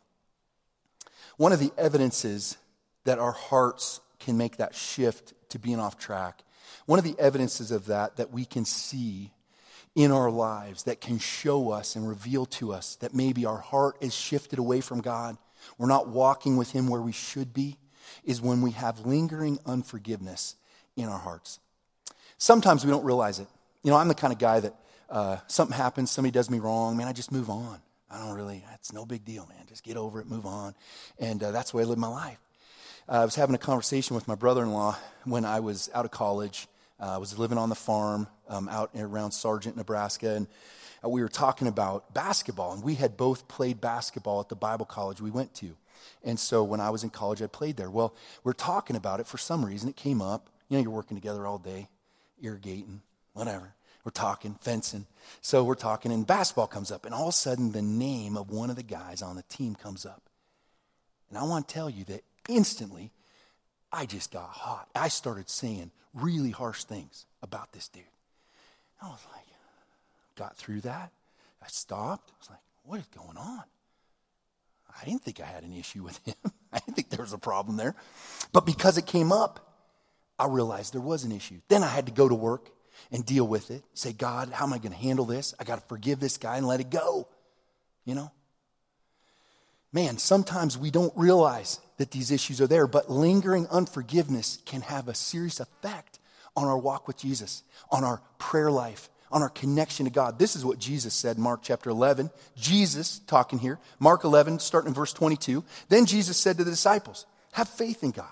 One 1.36 1.52
of 1.52 1.58
the 1.58 1.72
evidences 1.76 2.56
that 3.04 3.18
our 3.18 3.32
hearts 3.32 4.00
can 4.24 4.36
make 4.36 4.56
that 4.56 4.74
shift 4.74 5.34
to 5.50 5.58
being 5.58 5.78
off 5.78 5.98
track, 5.98 6.42
one 6.86 6.98
of 6.98 7.04
the 7.04 7.16
evidences 7.18 7.70
of 7.70 7.86
that 7.86 8.16
that 8.16 8.32
we 8.32 8.44
can 8.44 8.64
see 8.64 9.32
in 9.94 10.10
our 10.10 10.30
lives 10.30 10.84
that 10.84 11.00
can 11.00 11.18
show 11.18 11.70
us 11.70 11.94
and 11.94 12.08
reveal 12.08 12.46
to 12.46 12.72
us 12.72 12.96
that 12.96 13.14
maybe 13.14 13.46
our 13.46 13.58
heart 13.58 13.96
is 14.00 14.14
shifted 14.14 14.58
away 14.58 14.80
from 14.80 15.00
God, 15.00 15.36
we're 15.78 15.86
not 15.86 16.08
walking 16.08 16.56
with 16.56 16.72
Him 16.72 16.88
where 16.88 17.00
we 17.00 17.12
should 17.12 17.54
be, 17.54 17.76
is 18.24 18.40
when 18.40 18.60
we 18.60 18.72
have 18.72 19.06
lingering 19.06 19.58
unforgiveness 19.64 20.56
in 20.96 21.08
our 21.08 21.18
hearts. 21.18 21.60
Sometimes 22.38 22.84
we 22.84 22.90
don't 22.90 23.04
realize 23.04 23.38
it. 23.38 23.46
You 23.82 23.90
know, 23.90 23.96
I'm 23.96 24.08
the 24.08 24.14
kind 24.14 24.32
of 24.32 24.38
guy 24.38 24.60
that 24.60 24.74
uh, 25.08 25.36
something 25.46 25.76
happens, 25.76 26.10
somebody 26.10 26.32
does 26.32 26.50
me 26.50 26.58
wrong, 26.58 26.96
man, 26.96 27.06
I 27.06 27.12
just 27.12 27.30
move 27.30 27.50
on. 27.50 27.80
I 28.10 28.18
don't 28.18 28.34
really, 28.34 28.64
it's 28.74 28.92
no 28.92 29.04
big 29.06 29.24
deal, 29.24 29.46
man. 29.46 29.66
Just 29.68 29.84
get 29.84 29.96
over 29.96 30.20
it, 30.20 30.26
move 30.26 30.46
on. 30.46 30.74
And 31.18 31.42
uh, 31.42 31.50
that's 31.50 31.70
the 31.70 31.76
way 31.76 31.82
I 31.82 31.86
live 31.86 31.98
my 31.98 32.08
life. 32.08 32.38
Uh, 33.06 33.20
I 33.20 33.24
was 33.26 33.34
having 33.34 33.54
a 33.54 33.58
conversation 33.58 34.14
with 34.14 34.26
my 34.26 34.34
brother 34.34 34.62
in 34.62 34.72
law 34.72 34.96
when 35.24 35.44
I 35.44 35.60
was 35.60 35.90
out 35.92 36.06
of 36.06 36.10
college. 36.10 36.66
Uh, 36.98 37.16
I 37.16 37.18
was 37.18 37.38
living 37.38 37.58
on 37.58 37.68
the 37.68 37.74
farm 37.74 38.28
um, 38.48 38.66
out 38.70 38.92
around 38.96 39.32
Sargent, 39.32 39.76
Nebraska, 39.76 40.30
and 40.30 40.46
uh, 41.04 41.10
we 41.10 41.20
were 41.20 41.28
talking 41.28 41.68
about 41.68 42.14
basketball. 42.14 42.72
And 42.72 42.82
we 42.82 42.94
had 42.94 43.18
both 43.18 43.46
played 43.46 43.78
basketball 43.78 44.40
at 44.40 44.48
the 44.48 44.56
Bible 44.56 44.86
college 44.86 45.20
we 45.20 45.30
went 45.30 45.52
to. 45.56 45.76
And 46.22 46.40
so 46.40 46.64
when 46.64 46.80
I 46.80 46.88
was 46.88 47.04
in 47.04 47.10
college, 47.10 47.42
I 47.42 47.46
played 47.46 47.76
there. 47.76 47.90
Well, 47.90 48.14
we're 48.42 48.54
talking 48.54 48.96
about 48.96 49.20
it 49.20 49.26
for 49.26 49.36
some 49.36 49.66
reason. 49.66 49.90
It 49.90 49.96
came 49.96 50.22
up. 50.22 50.48
You 50.70 50.78
know, 50.78 50.82
you're 50.82 50.90
working 50.90 51.18
together 51.18 51.46
all 51.46 51.58
day, 51.58 51.88
irrigating, 52.40 53.02
whatever. 53.34 53.74
We're 54.02 54.12
talking, 54.12 54.54
fencing. 54.62 55.06
So 55.42 55.62
we're 55.62 55.74
talking, 55.74 56.10
and 56.10 56.26
basketball 56.26 56.68
comes 56.68 56.90
up. 56.90 57.04
And 57.04 57.14
all 57.14 57.24
of 57.24 57.28
a 57.30 57.32
sudden, 57.32 57.72
the 57.72 57.82
name 57.82 58.38
of 58.38 58.50
one 58.50 58.70
of 58.70 58.76
the 58.76 58.82
guys 58.82 59.20
on 59.20 59.36
the 59.36 59.42
team 59.42 59.74
comes 59.74 60.06
up. 60.06 60.22
And 61.28 61.36
I 61.36 61.42
want 61.42 61.68
to 61.68 61.74
tell 61.74 61.90
you 61.90 62.04
that 62.04 62.22
instantly, 62.48 63.12
I 63.92 64.06
just 64.06 64.32
got 64.32 64.48
hot. 64.48 64.88
I 64.94 65.08
started 65.08 65.48
saying 65.48 65.90
really 66.12 66.50
harsh 66.50 66.84
things 66.84 67.26
about 67.42 67.72
this 67.72 67.88
dude. 67.88 68.02
I 69.02 69.06
was 69.06 69.24
like, 69.32 69.44
got 70.36 70.56
through 70.56 70.82
that. 70.82 71.12
I 71.62 71.66
stopped. 71.68 72.30
I 72.30 72.38
was 72.38 72.50
like, 72.50 72.60
what 72.84 73.00
is 73.00 73.06
going 73.06 73.36
on? 73.36 73.62
I 75.00 75.04
didn't 75.04 75.22
think 75.22 75.40
I 75.40 75.46
had 75.46 75.64
an 75.64 75.72
issue 75.72 76.02
with 76.02 76.18
him. 76.24 76.34
I 76.72 76.78
didn't 76.78 76.94
think 76.94 77.10
there 77.10 77.22
was 77.22 77.32
a 77.32 77.38
problem 77.38 77.76
there. 77.76 77.94
But 78.52 78.66
because 78.66 78.98
it 78.98 79.06
came 79.06 79.32
up, 79.32 79.74
I 80.38 80.46
realized 80.46 80.92
there 80.92 81.00
was 81.00 81.24
an 81.24 81.32
issue. 81.32 81.60
Then 81.68 81.82
I 81.82 81.88
had 81.88 82.06
to 82.06 82.12
go 82.12 82.28
to 82.28 82.34
work 82.34 82.70
and 83.10 83.24
deal 83.24 83.46
with 83.46 83.70
it. 83.70 83.84
Say, 83.94 84.12
God, 84.12 84.50
how 84.50 84.66
am 84.66 84.72
I 84.72 84.78
going 84.78 84.92
to 84.92 84.98
handle 84.98 85.24
this? 85.24 85.54
I 85.58 85.64
got 85.64 85.80
to 85.80 85.86
forgive 85.86 86.20
this 86.20 86.36
guy 86.36 86.56
and 86.56 86.66
let 86.66 86.80
it 86.80 86.90
go. 86.90 87.28
You 88.04 88.14
know? 88.14 88.32
Man, 89.94 90.18
sometimes 90.18 90.76
we 90.76 90.90
don't 90.90 91.12
realize 91.16 91.78
that 91.98 92.10
these 92.10 92.32
issues 92.32 92.60
are 92.60 92.66
there, 92.66 92.88
but 92.88 93.12
lingering 93.12 93.68
unforgiveness 93.70 94.58
can 94.66 94.80
have 94.80 95.06
a 95.06 95.14
serious 95.14 95.60
effect 95.60 96.18
on 96.56 96.66
our 96.66 96.76
walk 96.76 97.06
with 97.06 97.16
Jesus, 97.16 97.62
on 97.92 98.02
our 98.02 98.20
prayer 98.38 98.72
life, 98.72 99.08
on 99.30 99.40
our 99.40 99.48
connection 99.48 100.04
to 100.06 100.10
God. 100.10 100.36
This 100.36 100.56
is 100.56 100.64
what 100.64 100.80
Jesus 100.80 101.14
said, 101.14 101.38
Mark 101.38 101.60
chapter 101.62 101.90
11. 101.90 102.30
Jesus 102.56 103.20
talking 103.28 103.60
here, 103.60 103.78
Mark 104.00 104.24
11, 104.24 104.58
starting 104.58 104.88
in 104.88 104.94
verse 104.94 105.12
22. 105.12 105.62
Then 105.88 106.06
Jesus 106.06 106.36
said 106.38 106.58
to 106.58 106.64
the 106.64 106.72
disciples, 106.72 107.24
Have 107.52 107.68
faith 107.68 108.02
in 108.02 108.10
God. 108.10 108.26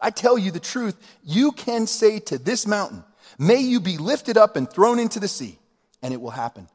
I 0.00 0.10
tell 0.10 0.38
you 0.38 0.52
the 0.52 0.60
truth, 0.60 0.96
you 1.24 1.50
can 1.50 1.88
say 1.88 2.20
to 2.20 2.38
this 2.38 2.64
mountain, 2.64 3.02
May 3.40 3.58
you 3.58 3.80
be 3.80 3.98
lifted 3.98 4.36
up 4.36 4.54
and 4.54 4.70
thrown 4.70 5.00
into 5.00 5.18
the 5.18 5.26
sea, 5.26 5.58
and 6.00 6.14
it 6.14 6.20
will 6.20 6.30
happen. 6.30 6.68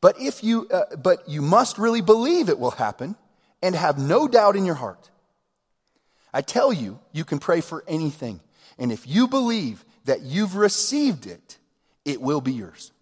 But 0.00 0.20
if 0.20 0.42
you, 0.42 0.66
uh, 0.68 0.96
but 0.96 1.28
you 1.28 1.42
must 1.42 1.78
really 1.78 2.00
believe 2.00 2.48
it 2.48 2.58
will 2.58 2.72
happen 2.72 3.14
and 3.62 3.74
have 3.74 3.98
no 3.98 4.28
doubt 4.28 4.56
in 4.56 4.64
your 4.64 4.74
heart. 4.74 5.10
I 6.32 6.42
tell 6.42 6.72
you, 6.72 6.98
you 7.12 7.24
can 7.24 7.38
pray 7.38 7.60
for 7.60 7.82
anything. 7.88 8.40
And 8.78 8.92
if 8.92 9.06
you 9.06 9.26
believe 9.26 9.84
that 10.04 10.22
you've 10.22 10.56
received 10.56 11.26
it, 11.26 11.58
it 12.04 12.20
will 12.20 12.40
be 12.40 12.52
yours. 12.52 12.92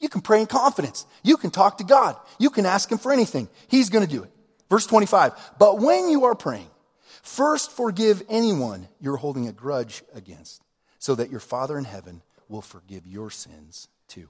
You 0.00 0.08
can 0.08 0.22
pray 0.22 0.40
in 0.40 0.46
confidence. 0.46 1.06
You 1.22 1.36
can 1.36 1.50
talk 1.50 1.78
to 1.78 1.84
God. 1.84 2.16
You 2.38 2.50
can 2.50 2.64
ask 2.64 2.90
Him 2.90 2.98
for 2.98 3.12
anything. 3.12 3.48
He's 3.68 3.90
going 3.90 4.06
to 4.06 4.10
do 4.10 4.22
it. 4.22 4.30
Verse 4.70 4.86
25. 4.86 5.32
But 5.58 5.78
when 5.78 6.08
you 6.08 6.24
are 6.24 6.34
praying, 6.34 6.70
first 7.22 7.70
forgive 7.72 8.22
anyone 8.28 8.88
you're 9.00 9.16
holding 9.16 9.46
a 9.46 9.52
grudge 9.52 10.02
against 10.14 10.62
so 10.98 11.14
that 11.14 11.30
your 11.30 11.40
Father 11.40 11.76
in 11.76 11.84
heaven 11.84 12.22
will 12.48 12.62
forgive 12.62 13.06
your 13.06 13.30
sins 13.30 13.88
too. 14.08 14.28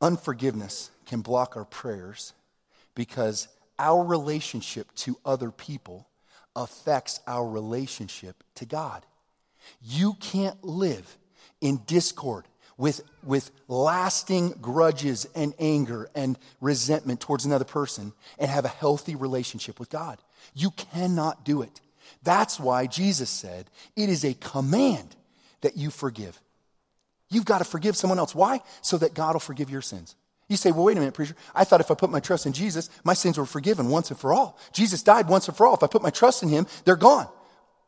Unforgiveness 0.00 0.90
can 1.06 1.20
block 1.20 1.56
our 1.56 1.64
prayers 1.64 2.32
because 2.94 3.48
our 3.78 4.04
relationship 4.04 4.94
to 4.94 5.16
other 5.24 5.50
people 5.50 6.08
affects 6.54 7.20
our 7.26 7.46
relationship 7.46 8.42
to 8.56 8.66
God. 8.66 9.04
You 9.82 10.14
can't 10.20 10.62
live 10.64 11.16
in 11.60 11.80
discord 11.86 12.46
with, 12.76 13.02
with 13.22 13.50
lasting 13.68 14.54
grudges 14.60 15.26
and 15.34 15.54
anger 15.58 16.08
and 16.14 16.38
resentment 16.60 17.20
towards 17.20 17.44
another 17.44 17.64
person 17.64 18.12
and 18.38 18.50
have 18.50 18.64
a 18.64 18.68
healthy 18.68 19.14
relationship 19.14 19.78
with 19.78 19.90
God. 19.90 20.18
You 20.54 20.70
cannot 20.70 21.44
do 21.44 21.62
it. 21.62 21.80
That's 22.22 22.58
why 22.58 22.86
Jesus 22.86 23.30
said 23.30 23.70
it 23.96 24.08
is 24.08 24.24
a 24.24 24.34
command 24.34 25.14
that 25.60 25.76
you 25.76 25.90
forgive. 25.90 26.40
You've 27.28 27.44
got 27.44 27.58
to 27.58 27.64
forgive 27.64 27.96
someone 27.96 28.18
else. 28.18 28.34
Why? 28.34 28.60
So 28.82 28.98
that 28.98 29.14
God 29.14 29.34
will 29.34 29.40
forgive 29.40 29.70
your 29.70 29.82
sins. 29.82 30.16
You 30.50 30.56
say, 30.56 30.72
well, 30.72 30.82
wait 30.82 30.96
a 30.96 31.00
minute, 31.00 31.14
preacher. 31.14 31.36
I 31.54 31.62
thought 31.62 31.80
if 31.80 31.92
I 31.92 31.94
put 31.94 32.10
my 32.10 32.18
trust 32.18 32.44
in 32.44 32.52
Jesus, 32.52 32.90
my 33.04 33.14
sins 33.14 33.38
were 33.38 33.46
forgiven 33.46 33.88
once 33.88 34.10
and 34.10 34.18
for 34.18 34.32
all. 34.32 34.58
Jesus 34.72 35.00
died 35.00 35.28
once 35.28 35.46
and 35.46 35.56
for 35.56 35.64
all. 35.64 35.74
If 35.74 35.84
I 35.84 35.86
put 35.86 36.02
my 36.02 36.10
trust 36.10 36.42
in 36.42 36.48
him, 36.48 36.66
they're 36.84 36.96
gone. 36.96 37.28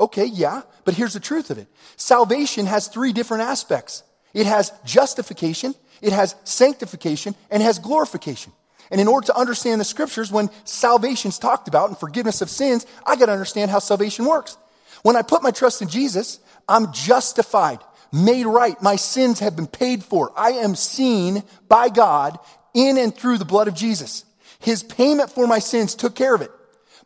Okay, 0.01 0.27
yeah, 0.27 0.63
but 0.85 0.95
here's 0.95 1.13
the 1.13 1.21
truth 1.21 1.51
of 1.51 1.59
it. 1.59 1.67
Salvation 1.97 2.67
has 2.67 2.87
three 2.87 3.13
different 3.13 3.43
aspects. 3.43 4.05
It 4.33 4.47
has 4.47 4.73
justification, 4.85 5.75
it 6.01 6.13
has 6.13 6.37
sanctification, 6.45 7.35
and 7.51 7.65
it 7.65 7.67
has 7.67 7.81
glorification. 7.81 8.53
And 8.93 9.01
in 9.01 9.09
order 9.09 9.27
to 9.27 9.37
understand 9.37 9.81
the 9.81 9.85
scriptures, 9.85 10.31
when 10.31 10.49
salvation's 10.63 11.41
talked 11.41 11.67
about 11.67 11.89
and 11.89 11.99
forgiveness 11.99 12.43
of 12.43 12.49
sins, 12.49 12.87
I 13.05 13.17
got 13.17 13.27
to 13.27 13.33
understand 13.33 13.73
how 13.73 13.81
salvation 13.81 14.25
works. 14.25 14.57
When 15.03 15.17
I 15.17 15.23
put 15.23 15.43
my 15.43 15.51
trust 15.51 15.83
in 15.83 15.89
Jesus, 15.89 16.39
I'm 16.69 16.93
justified, 16.93 17.81
made 18.13 18.47
right. 18.47 18.81
My 18.83 18.97
sins 18.97 19.41
have 19.41 19.57
been 19.57 19.67
paid 19.67 20.05
for. 20.05 20.33
I 20.37 20.53
am 20.53 20.75
seen 20.75 21.43
by 21.69 21.89
God 21.89 22.39
in 22.75 22.99
and 22.99 23.15
through 23.15 23.39
the 23.39 23.45
blood 23.45 23.69
of 23.69 23.75
Jesus. 23.75 24.25
His 24.61 24.83
payment 24.83 25.31
for 25.31 25.47
my 25.47 25.59
sins 25.59 25.95
took 25.95 26.15
care 26.15 26.35
of 26.35 26.43
it. 26.43 26.51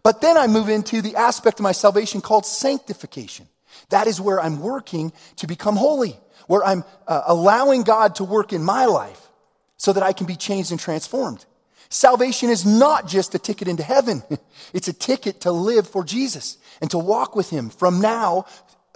But 0.02 0.20
then 0.20 0.36
I 0.36 0.46
move 0.46 0.68
into 0.68 1.02
the 1.02 1.16
aspect 1.16 1.59
of 1.59 1.64
my 1.64 1.72
salvation 1.72 2.20
called 2.20 2.46
sanctification. 2.46 3.48
That 3.90 4.07
is 4.07 4.20
where 4.20 4.40
I'm 4.40 4.61
working 4.61 5.12
to 5.36 5.46
become 5.46 5.76
holy, 5.76 6.18
where 6.46 6.64
I'm 6.64 6.84
uh, 7.07 7.22
allowing 7.26 7.82
God 7.82 8.16
to 8.16 8.24
work 8.24 8.52
in 8.52 8.62
my 8.62 8.86
life 8.86 9.20
so 9.76 9.92
that 9.92 10.02
I 10.02 10.12
can 10.12 10.26
be 10.26 10.36
changed 10.36 10.70
and 10.70 10.80
transformed. 10.80 11.44
Salvation 11.88 12.50
is 12.50 12.66
not 12.66 13.07
just 13.07 13.34
a 13.34 13.38
ticket 13.38 13.68
into 13.68 13.82
heaven. 13.82 14.22
It's 14.72 14.88
a 14.88 14.92
ticket 14.92 15.42
to 15.42 15.52
live 15.52 15.86
for 15.88 16.02
Jesus 16.02 16.59
and 16.80 16.90
to 16.90 16.98
walk 16.98 17.36
with 17.36 17.50
Him 17.50 17.70
from 17.70 18.00
now 18.00 18.46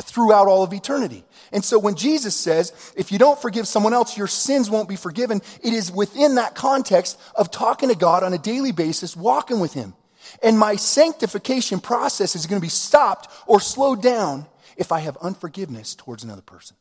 throughout 0.01 0.47
all 0.47 0.63
of 0.63 0.73
eternity. 0.73 1.25
And 1.53 1.65
so 1.65 1.79
when 1.79 1.95
Jesus 1.95 2.37
says, 2.37 2.93
if 2.97 3.11
you 3.11 3.19
don't 3.19 3.41
forgive 3.41 3.67
someone 3.67 3.93
else, 3.93 4.17
your 4.17 4.27
sins 4.27 4.71
won't 4.71 4.89
be 4.89 4.97
forgiven, 4.97 5.43
it 5.63 5.73
is 5.73 5.91
within 5.91 6.37
that 6.37 6.55
context 6.55 7.21
of 7.35 7.51
talking 7.51 7.89
to 7.89 7.97
God 7.97 8.23
on 8.23 8.33
a 8.33 8.39
daily 8.39 8.73
basis, 8.73 9.17
walking 9.17 9.61
with 9.61 9.73
Him. 9.73 9.95
And 10.43 10.59
my 10.59 10.77
sanctification 10.77 11.81
process 11.81 12.37
is 12.37 12.47
going 12.47 12.61
to 12.61 12.65
be 12.65 12.69
stopped 12.69 13.29
or 13.47 13.61
slowed 13.61 14.03
down 14.03 14.47
if 14.77 14.93
I 14.93 15.01
have 15.01 15.17
unforgiveness 15.19 15.95
towards 15.95 16.25
another 16.25 16.43
person. 16.43 16.77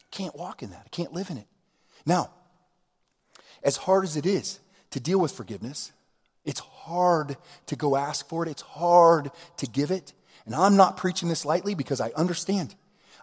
I 0.00 0.16
can't 0.16 0.36
walk 0.36 0.62
in 0.62 0.70
that. 0.70 0.82
I 0.84 0.88
can't 0.88 1.12
live 1.12 1.30
in 1.30 1.38
it. 1.38 1.46
Now, 2.04 2.30
as 3.62 3.76
hard 3.76 4.04
as 4.04 4.16
it 4.16 4.26
is 4.26 4.60
to 4.90 5.00
deal 5.00 5.18
with 5.18 5.32
forgiveness. 5.32 5.92
It's 6.44 6.60
hard 6.60 7.36
to 7.66 7.76
go 7.76 7.96
ask 7.96 8.28
for 8.28 8.44
it, 8.44 8.50
it's 8.50 8.62
hard 8.62 9.30
to 9.58 9.66
give 9.66 9.90
it. 9.90 10.12
And 10.48 10.56
I'm 10.56 10.76
not 10.76 10.96
preaching 10.96 11.28
this 11.28 11.44
lightly 11.44 11.74
because 11.74 12.00
I 12.00 12.10
understand. 12.16 12.74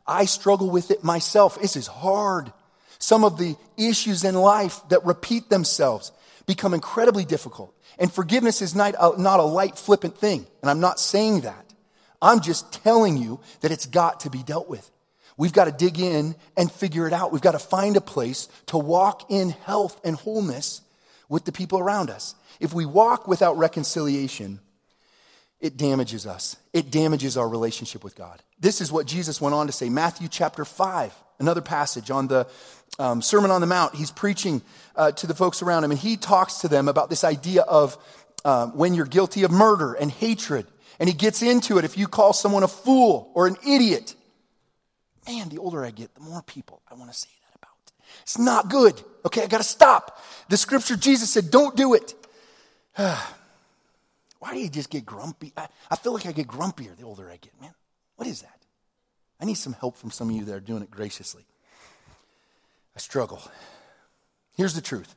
I 0.06 0.26
struggle 0.26 0.70
with 0.70 0.92
it 0.92 1.04
myself. 1.04 1.60
This 1.60 1.76
is 1.76 1.88
hard. 1.88 2.54
Some 3.00 3.24
of 3.24 3.40
the 3.40 3.56
issues 3.78 4.24
in 4.24 4.36
life 4.36 4.80
that 4.90 5.04
repeat 5.04 5.50
themselves 5.50 6.12
become 6.46 6.76
incredibly 6.76 7.26
difficult. 7.26 7.76
And 7.98 8.14
forgiveness 8.14 8.62
is 8.62 8.76
not 8.76 8.94
a, 9.00 9.20
not 9.20 9.40
a 9.40 9.44
light, 9.44 9.76
flippant 9.76 10.20
thing. 10.20 10.46
And 10.62 10.70
I'm 10.70 10.80
not 10.80 11.00
saying 11.00 11.42
that. 11.42 11.74
I'm 12.22 12.42
just 12.42 12.72
telling 12.84 13.18
you 13.18 13.40
that 13.62 13.72
it's 13.72 13.88
got 13.88 14.20
to 14.20 14.30
be 14.30 14.44
dealt 14.44 14.70
with. 14.70 14.88
We've 15.36 15.52
got 15.52 15.66
to 15.66 15.72
dig 15.72 16.00
in 16.00 16.36
and 16.56 16.72
figure 16.72 17.08
it 17.08 17.14
out. 17.14 17.32
We've 17.32 17.42
got 17.42 17.54
to 17.54 17.60
find 17.60 17.98
a 17.98 18.02
place 18.02 18.50
to 18.68 18.78
walk 18.78 19.32
in 19.32 19.50
health 19.50 20.00
and 20.04 20.16
wholeness 20.16 20.82
with 21.28 21.46
the 21.46 21.52
people 21.52 21.80
around 21.80 22.12
us. 22.12 22.36
If 22.60 22.72
we 22.72 22.86
walk 22.86 23.28
without 23.28 23.58
reconciliation, 23.58 24.60
it 25.60 25.78
damages 25.78 26.28
us. 26.28 26.58
It 26.74 26.92
damages 26.92 27.38
our 27.38 27.48
relationship 27.48 28.04
with 28.04 28.16
God. 28.16 28.42
This 28.60 28.82
is 28.82 28.92
what 28.92 29.08
Jesus 29.08 29.40
went 29.40 29.56
on 29.56 29.68
to 29.68 29.74
say. 29.74 29.90
Matthew 29.90 30.28
chapter 30.28 30.66
5, 30.66 31.14
another 31.40 31.62
passage 31.62 32.12
on 32.12 32.28
the 32.28 32.48
um, 33.00 33.22
Sermon 33.22 33.52
on 33.52 33.62
the 33.62 33.68
Mount. 33.68 33.96
He's 33.96 34.12
preaching 34.12 34.62
uh, 34.96 35.12
to 35.14 35.28
the 35.28 35.34
folks 35.34 35.62
around 35.62 35.84
him, 35.84 35.92
and 35.92 36.00
he 36.00 36.18
talks 36.18 36.60
to 36.60 36.68
them 36.68 36.88
about 36.88 37.10
this 37.10 37.24
idea 37.24 37.62
of 37.62 37.98
uh, 38.44 38.68
when 38.68 38.94
you're 38.94 39.06
guilty 39.06 39.44
of 39.44 39.52
murder 39.52 39.94
and 39.94 40.12
hatred. 40.12 40.68
And 41.00 41.10
he 41.10 41.16
gets 41.16 41.42
into 41.42 41.78
it 41.78 41.86
if 41.86 41.98
you 41.98 42.08
call 42.08 42.32
someone 42.32 42.64
a 42.64 42.68
fool 42.68 43.32
or 43.34 43.48
an 43.48 43.58
idiot. 43.68 44.16
Man, 45.28 45.50
the 45.50 45.58
older 45.58 45.84
I 45.84 45.92
get, 45.92 46.14
the 46.14 46.22
more 46.22 46.42
people 46.42 46.82
I 46.90 46.94
want 46.94 47.12
to 47.12 47.18
say 47.18 47.30
that 47.50 47.58
about. 47.58 47.72
It's 48.22 48.38
not 48.38 48.70
good. 48.70 49.02
Okay, 49.26 49.44
I 49.44 49.48
got 49.48 49.58
to 49.58 49.64
stop. 49.64 50.22
The 50.50 50.58
scripture, 50.58 50.96
Jesus 50.96 51.32
said, 51.32 51.50
don't 51.50 51.76
do 51.76 51.96
it. 51.96 52.14
Why 54.40 54.54
do 54.54 54.60
you 54.60 54.70
just 54.70 54.90
get 54.90 55.06
grumpy? 55.06 55.54
I, 55.56 55.68
I 55.90 55.96
feel 55.96 56.14
like 56.14 56.26
I 56.26 56.32
get 56.32 56.48
grumpier 56.48 56.96
the 56.96 57.04
older 57.04 57.30
I 57.30 57.38
get, 57.38 57.60
man. 57.60 57.74
What 58.16 58.28
is 58.28 58.42
that? 58.42 58.60
I 59.40 59.46
need 59.46 59.56
some 59.56 59.74
help 59.74 59.98
from 59.98 60.12
some 60.12 60.30
of 60.30 60.36
you 60.36 60.46
that 60.46 60.56
are 60.56 60.60
doing 60.60 60.84
it 60.84 60.92
graciously. 60.92 61.46
I 62.96 63.00
struggle. 63.00 63.42
Here's 64.56 64.74
the 64.74 64.82
truth 64.82 65.16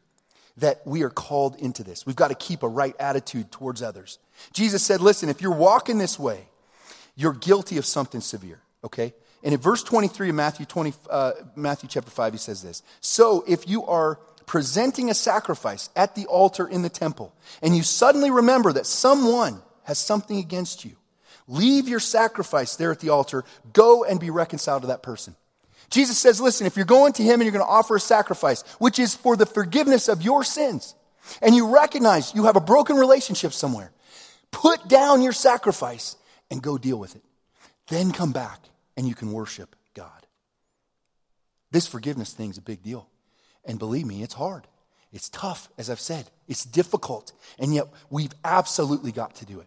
that 0.57 0.85
we 0.85 1.03
are 1.03 1.11
called 1.11 1.57
into 1.57 1.85
this. 1.85 2.05
We've 2.05 2.17
got 2.17 2.29
to 2.29 2.35
keep 2.35 2.63
a 2.63 2.69
right 2.69 2.95
attitude 2.99 3.53
towards 3.53 3.81
others. 3.81 4.19
Jesus 4.53 4.83
said, 4.83 5.01
listen, 5.01 5.29
if 5.29 5.41
you're 5.41 5.53
walking 5.53 5.99
this 5.99 6.19
way, 6.19 6.49
you're 7.15 7.33
guilty 7.33 7.79
of 7.79 7.87
something 7.87 8.21
severe, 8.21 8.61
okay? 8.83 9.15
And 9.45 9.55
in 9.55 9.61
verse 9.61 9.85
23 9.85 10.31
of 10.31 10.35
Matthew, 10.35 10.67
20, 10.67 10.95
uh, 11.09 11.33
Matthew 11.55 11.89
chapter 11.89 12.11
5, 12.11 12.33
he 12.33 12.39
says 12.39 12.63
this 12.63 12.83
So 13.01 13.45
if 13.47 13.69
you 13.69 13.85
are 13.87 14.19
presenting 14.49 15.11
a 15.11 15.15
sacrifice 15.15 15.91
at 15.95 16.17
the 16.17 16.27
altar 16.27 16.67
in 16.67 16.83
the 16.83 16.89
temple, 16.89 17.33
and 17.63 17.77
you 17.77 17.85
suddenly 17.85 18.31
remember 18.31 18.73
that 18.73 18.87
someone 18.87 19.63
has 19.85 19.99
something 19.99 20.39
against 20.39 20.85
you, 20.85 20.97
leave 21.47 21.87
your 21.87 22.01
sacrifice 22.01 22.75
there 22.75 22.91
at 22.91 22.99
the 22.99 23.11
altar, 23.11 23.45
go 23.73 24.03
and 24.03 24.19
be 24.19 24.31
reconciled 24.31 24.83
to 24.83 24.89
that 24.89 25.03
person. 25.03 25.37
Jesus 25.91 26.19
says, 26.19 26.41
listen, 26.41 26.67
if 26.67 26.77
you're 26.77 26.85
going 26.85 27.13
to 27.15 27.23
him 27.23 27.35
and 27.35 27.43
you're 27.45 27.53
going 27.53 27.65
to 27.65 27.71
offer 27.71 27.97
a 27.97 28.01
sacrifice, 28.01 28.63
which 28.79 28.99
is 28.99 29.15
for 29.15 29.37
the 29.37 29.47
forgiveness 29.47 30.09
of 30.09 30.23
your 30.23 30.43
sins, 30.43 30.95
and 31.41 31.55
you 31.55 31.75
recognize 31.75 32.35
you 32.35 32.45
have 32.45 32.57
a 32.57 32.61
broken 32.61 32.97
relationship 32.97 33.53
somewhere, 33.53 33.93
put 34.51 34.89
down 34.89 35.23
your 35.23 35.33
sacrifice 35.33 36.17
and 36.51 36.63
go 36.63 36.79
deal 36.79 36.99
with 36.99 37.17
it. 37.17 37.23
Then 37.89 38.13
come 38.13 38.33
back 38.33 38.61
and 38.97 39.07
you 39.07 39.15
can 39.15 39.33
worship 39.33 39.77
God. 39.95 40.27
This 41.71 41.87
forgiveness 41.87 42.33
thing 42.33 42.51
is 42.51 42.59
a 42.59 42.63
big 42.63 42.83
deal. 42.83 43.09
And 43.65 43.79
believe 43.79 44.07
me, 44.07 44.23
it's 44.23 44.35
hard. 44.35 44.67
It's 45.13 45.29
tough, 45.29 45.69
as 45.79 45.89
I've 45.89 46.01
said. 46.01 46.31
It's 46.47 46.65
difficult. 46.65 47.33
And 47.59 47.75
yet, 47.75 47.87
we've 48.11 48.33
absolutely 48.45 49.13
got 49.13 49.35
to 49.37 49.47
do 49.47 49.61
it. 49.61 49.67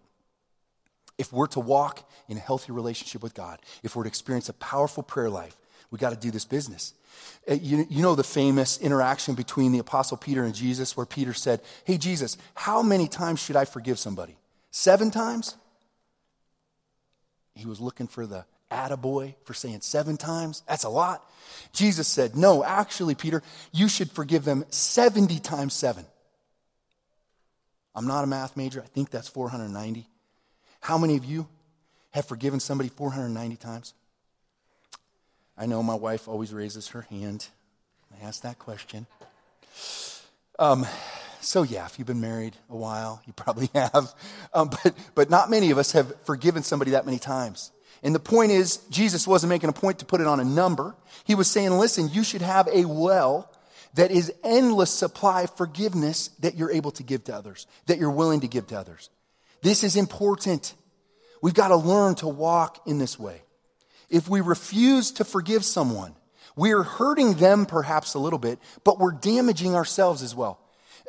If 1.18 1.34
we're 1.34 1.48
to 1.48 1.60
walk 1.60 2.08
in 2.28 2.38
a 2.38 2.40
healthy 2.40 2.72
relationship 2.72 3.22
with 3.22 3.34
God, 3.34 3.60
if 3.84 3.96
we're 3.96 4.04
to 4.04 4.08
experience 4.08 4.50
a 4.50 4.54
powerful 4.54 5.04
prayer 5.04 5.30
life, 5.30 5.56
we 5.92 5.98
got 5.98 6.12
to 6.12 6.16
do 6.16 6.32
this 6.32 6.46
business. 6.46 6.94
Uh, 7.50 7.56
you, 7.56 7.86
you 7.90 8.02
know 8.02 8.16
the 8.16 8.24
famous 8.24 8.80
interaction 8.80 9.36
between 9.36 9.72
the 9.72 9.80
Apostle 9.80 10.18
Peter 10.18 10.44
and 10.44 10.56
Jesus, 10.56 10.96
where 10.96 11.06
Peter 11.06 11.34
said, 11.34 11.62
Hey, 11.84 11.98
Jesus, 11.98 12.38
how 12.56 12.82
many 12.82 13.08
times 13.08 13.40
should 13.40 13.56
I 13.56 13.66
forgive 13.66 14.00
somebody? 14.00 14.38
Seven 14.72 15.12
times? 15.12 15.56
He 17.56 17.66
was 17.66 17.82
looking 17.82 18.08
for 18.08 18.26
the 18.26 18.46
attaboy 18.72 19.36
for 19.44 19.54
saying 19.54 19.82
seven 19.82 20.18
times. 20.18 20.64
That's 20.68 20.84
a 20.84 20.90
lot. 20.90 21.24
Jesus 21.74 22.08
said, 22.08 22.36
No, 22.36 22.64
actually, 22.64 23.16
Peter, 23.16 23.44
you 23.72 23.88
should 23.88 24.12
forgive 24.12 24.46
them 24.46 24.66
70 24.70 25.40
times 25.40 25.74
seven. 25.74 26.06
I'm 27.94 28.08
not 28.08 28.24
a 28.24 28.28
math 28.28 28.56
major. 28.56 28.82
I 28.82 28.88
think 28.88 29.10
that's 29.10 29.28
490. 29.28 30.08
How 30.80 30.98
many 30.98 31.18
of 31.18 31.26
you 31.26 31.48
have 32.12 32.26
forgiven 32.26 32.60
somebody 32.60 32.90
490 32.90 33.56
times? 33.58 33.94
I 35.58 35.66
know 35.66 35.84
my 35.84 35.96
wife 35.96 36.28
always 36.28 36.54
raises 36.54 36.90
her 36.90 37.02
hand. 37.02 37.48
When 38.10 38.22
I 38.22 38.28
ask 38.28 38.42
that 38.42 38.58
question. 38.60 39.06
Um, 40.58 40.86
so, 41.42 41.64
yeah, 41.64 41.86
if 41.86 41.98
you've 41.98 42.08
been 42.08 42.22
married 42.22 42.56
a 42.70 42.76
while, 42.76 43.22
you 43.26 43.34
probably 43.34 43.70
have. 43.76 44.14
Um, 44.54 44.70
but, 44.70 44.96
but 45.16 45.30
not 45.30 45.50
many 45.50 45.72
of 45.72 45.78
us 45.78 45.92
have 45.92 46.14
forgiven 46.26 46.64
somebody 46.64 46.92
that 46.92 47.06
many 47.06 47.20
times. 47.20 47.72
And 48.04 48.16
the 48.16 48.20
point 48.20 48.52
is, 48.52 48.78
Jesus 48.90 49.28
wasn't 49.28 49.50
making 49.50 49.70
a 49.70 49.74
point 49.74 50.00
to 50.00 50.06
put 50.06 50.22
it 50.22 50.28
on 50.28 50.40
a 50.40 50.46
number. 50.46 50.96
He 51.24 51.36
was 51.36 51.50
saying, 51.50 51.72
listen, 51.72 52.10
you 52.12 52.24
should 52.24 52.42
have 52.42 52.68
a 52.68 52.86
well 52.86 53.52
that 53.94 54.12
is 54.12 54.34
endless 54.44 54.90
supply 54.90 55.44
of 55.44 55.56
forgiveness 55.56 56.30
that 56.40 56.56
you're 56.56 56.72
able 56.72 56.92
to 56.92 57.04
give 57.04 57.24
to 57.26 57.36
others, 57.36 57.68
that 57.86 58.00
you're 58.00 58.10
willing 58.10 58.40
to 58.42 58.48
give 58.48 58.68
to 58.68 58.80
others. 58.80 59.10
This 59.62 59.84
is 59.84 59.96
important. 59.96 60.74
We've 61.42 61.54
got 61.54 61.68
to 61.68 61.76
learn 61.76 62.16
to 62.16 62.28
walk 62.28 62.82
in 62.88 62.98
this 62.98 63.20
way. 63.20 63.42
If 64.10 64.28
we 64.28 64.42
refuse 64.42 65.12
to 65.12 65.24
forgive 65.24 65.64
someone, 65.64 66.16
we're 66.56 66.84
hurting 66.84 67.36
them 67.36 67.66
perhaps 67.66 68.14
a 68.14 68.20
little 68.20 68.40
bit, 68.40 68.60
but 68.84 69.00
we're 69.00 69.12
damaging 69.14 69.76
ourselves 69.76 70.22
as 70.22 70.36
well. 70.36 70.60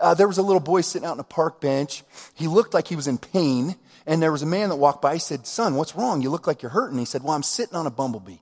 Uh, 0.00 0.14
there 0.14 0.28
was 0.28 0.38
a 0.38 0.42
little 0.42 0.60
boy 0.60 0.80
sitting 0.80 1.06
out 1.06 1.12
on 1.12 1.20
a 1.20 1.24
park 1.24 1.60
bench. 1.60 2.02
He 2.34 2.48
looked 2.48 2.74
like 2.74 2.88
he 2.88 2.96
was 2.96 3.06
in 3.06 3.18
pain. 3.18 3.76
And 4.06 4.22
there 4.22 4.32
was 4.32 4.42
a 4.42 4.46
man 4.46 4.68
that 4.70 4.76
walked 4.76 5.02
by. 5.02 5.14
He 5.14 5.20
said, 5.20 5.46
Son, 5.46 5.74
what's 5.76 5.94
wrong? 5.94 6.22
You 6.22 6.30
look 6.30 6.46
like 6.46 6.62
you're 6.62 6.70
hurting. 6.70 6.98
He 6.98 7.04
said, 7.04 7.22
Well, 7.22 7.32
I'm 7.32 7.42
sitting 7.42 7.76
on 7.76 7.86
a 7.86 7.90
bumblebee. 7.90 8.38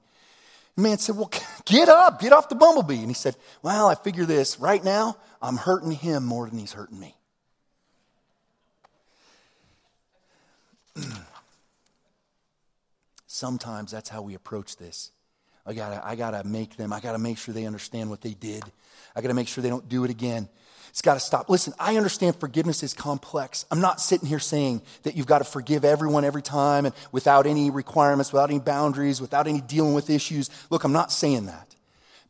The 0.77 0.83
man 0.83 0.99
said, 0.99 1.17
Well, 1.17 1.31
get 1.65 1.89
up, 1.89 2.21
get 2.21 2.33
off 2.33 2.49
the 2.49 2.55
bumblebee. 2.55 2.99
And 2.99 3.09
he 3.09 3.15
said, 3.15 3.37
Well, 3.63 3.89
I 3.89 3.95
figure 3.95 4.25
this 4.25 4.59
right 4.59 4.83
now, 4.83 5.17
I'm 5.43 5.57
hurting 5.57 5.93
him 5.93 6.25
more 6.25 6.49
than 6.49 6.59
he's 6.59 6.73
hurting 6.73 6.99
me. 6.99 7.15
Sometimes 13.27 13.91
that's 13.91 14.09
how 14.09 14.23
we 14.23 14.35
approach 14.35 14.77
this. 14.77 15.13
I 15.67 15.75
gotta, 15.75 16.05
I 16.05 16.17
gotta 16.17 16.43
make 16.45 16.77
them, 16.77 16.93
I 16.93 17.01
gotta 17.01 17.19
make 17.19 17.39
sure 17.39 17.55
they 17.55 17.67
understand 17.67 18.11
what 18.11 18.23
they 18.23 18.35
did. 18.35 18.65
I 19.15 19.21
gotta 19.21 19.35
make 19.35 19.49
sure 19.49 19.63
they 19.63 19.69
don't 19.69 19.89
do 19.89 20.05
it 20.05 20.11
again. 20.11 20.49
It's 20.91 21.03
got 21.03 21.15
to 21.15 21.21
stop. 21.21 21.49
Listen, 21.49 21.73
I 21.79 21.97
understand 21.97 22.37
forgiveness 22.37 22.83
is 22.83 22.95
complex. 22.95 23.65
I'm 23.71 23.81
not 23.81 24.01
sitting 24.01 24.29
here 24.29 24.39
saying 24.39 24.83
that 25.05 25.17
you've 25.17 25.27
got 25.27 25.39
to 25.39 25.45
forgive 25.45 25.85
everyone 25.85 26.25
every 26.25 26.43
time 26.43 26.85
and 26.85 26.95
without 27.13 27.47
any 27.47 27.71
requirements, 27.71 28.33
without 28.33 28.51
any 28.51 28.59
boundaries, 28.59 29.21
without 29.21 29.47
any 29.47 29.61
dealing 29.61 29.95
with 29.95 30.11
issues. 30.11 30.51
Look, 30.69 30.85
I'm 30.85 30.93
not 30.93 31.13
saying 31.13 31.47
that. 31.47 31.75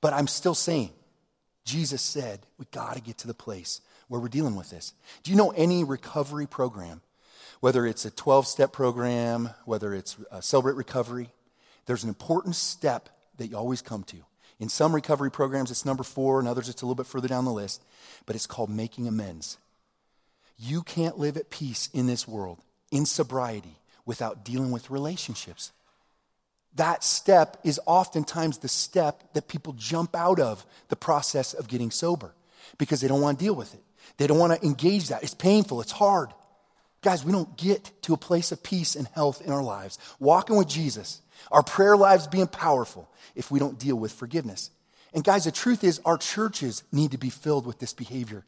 But 0.01 0.13
I'm 0.13 0.27
still 0.27 0.55
saying, 0.55 0.91
Jesus 1.65 2.03
said, 2.03 2.41
we 2.59 2.67
got 2.71 2.95
to 2.95 3.03
get 3.03 3.19
to 3.19 3.27
the 3.27 3.35
place 3.35 3.81
where 4.09 4.21
we're 4.21 4.29
dealing 4.29 4.57
with 4.57 4.71
this. 4.71 4.93
Do 5.23 5.31
you 5.31 5.37
know 5.37 5.51
any 5.51 5.85
recovery 5.85 6.47
program, 6.47 7.03
whether 7.61 7.87
it's 7.87 8.05
a 8.05 8.11
12 8.11 8.47
step 8.47 8.73
program, 8.73 9.51
whether 9.65 9.95
it's 9.95 10.17
Celebrate 10.41 10.77
Recovery, 10.77 11.31
there's 11.87 12.03
an 12.03 12.09
important 12.09 12.57
step 12.57 13.09
that 13.39 13.49
you 13.49 13.57
always 13.57 13.83
come 13.83 14.05
to. 14.05 14.17
In 14.61 14.69
some 14.69 14.95
recovery 14.95 15.31
programs, 15.31 15.71
it's 15.71 15.87
number 15.87 16.05
four, 16.05 16.39
and 16.39 16.47
others, 16.47 16.69
it's 16.69 16.83
a 16.83 16.85
little 16.85 16.95
bit 16.95 17.07
further 17.07 17.27
down 17.29 17.47
the 17.47 17.51
list, 17.51 17.83
but 18.27 18.37
it's 18.37 18.47
called 18.47 18.69
making 18.69 19.09
amends. 19.09 19.57
You 20.59 20.83
can't 20.83 21.19
live 21.19 21.39
at 21.39 21.49
peace 21.49 21.89
in 21.95 22.07
this 22.07 22.29
world, 22.29 22.59
in 22.93 23.07
sobriety, 23.07 23.79
without 24.05 24.45
dealing 24.45 24.71
with 24.71 24.91
relationships. 24.91 25.73
That 26.77 27.03
step 27.03 27.57
is 27.65 27.81
oftentimes 27.87 28.59
the 28.59 28.69
step 28.69 29.33
that 29.33 29.49
people 29.49 29.73
jump 29.73 30.15
out 30.15 30.39
of 30.39 30.65
the 30.89 30.97
process 30.97 31.55
of 31.55 31.67
getting 31.67 31.91
sober 31.91 32.35
because 32.77 33.01
they 33.01 33.09
don't 33.09 33.23
want 33.23 33.39
to 33.39 33.45
deal 33.45 33.55
with 33.55 33.73
it. 33.75 33.83
They 34.19 34.27
don't 34.27 34.39
want 34.39 34.61
to 34.61 34.67
engage 34.67 35.09
that. 35.09 35.23
It's 35.23 35.35
painful, 35.35 35.81
it's 35.81 35.93
hard. 35.93 36.31
Guys, 37.03 37.25
we 37.25 37.33
don't 37.33 37.57
get 37.57 37.91
to 38.03 38.13
a 38.13 38.19
place 38.19 38.53
of 38.53 38.63
peace 38.63 38.95
and 38.95 39.09
health 39.09 39.41
in 39.41 39.51
our 39.51 39.63
lives, 39.63 39.99
walking 40.19 40.57
with 40.57 40.69
Jesus, 40.69 41.23
our 41.51 41.63
prayer 41.63 41.97
lives 41.97 42.27
being 42.27 42.47
powerful, 42.47 43.09
if 43.35 43.51
we 43.51 43.59
don't 43.59 43.79
deal 43.79 43.97
with 43.97 44.13
forgiveness. 44.13 44.71
And 45.13 45.25
guys, 45.25 45.45
the 45.45 45.53
truth 45.53 45.83
is, 45.83 46.01
our 46.05 46.19
churches 46.19 46.85
need 46.93 47.11
to 47.13 47.19
be 47.19 47.31
filled 47.31 47.67
with 47.67 47.79
this 47.79 47.93
behavior. 47.93 48.45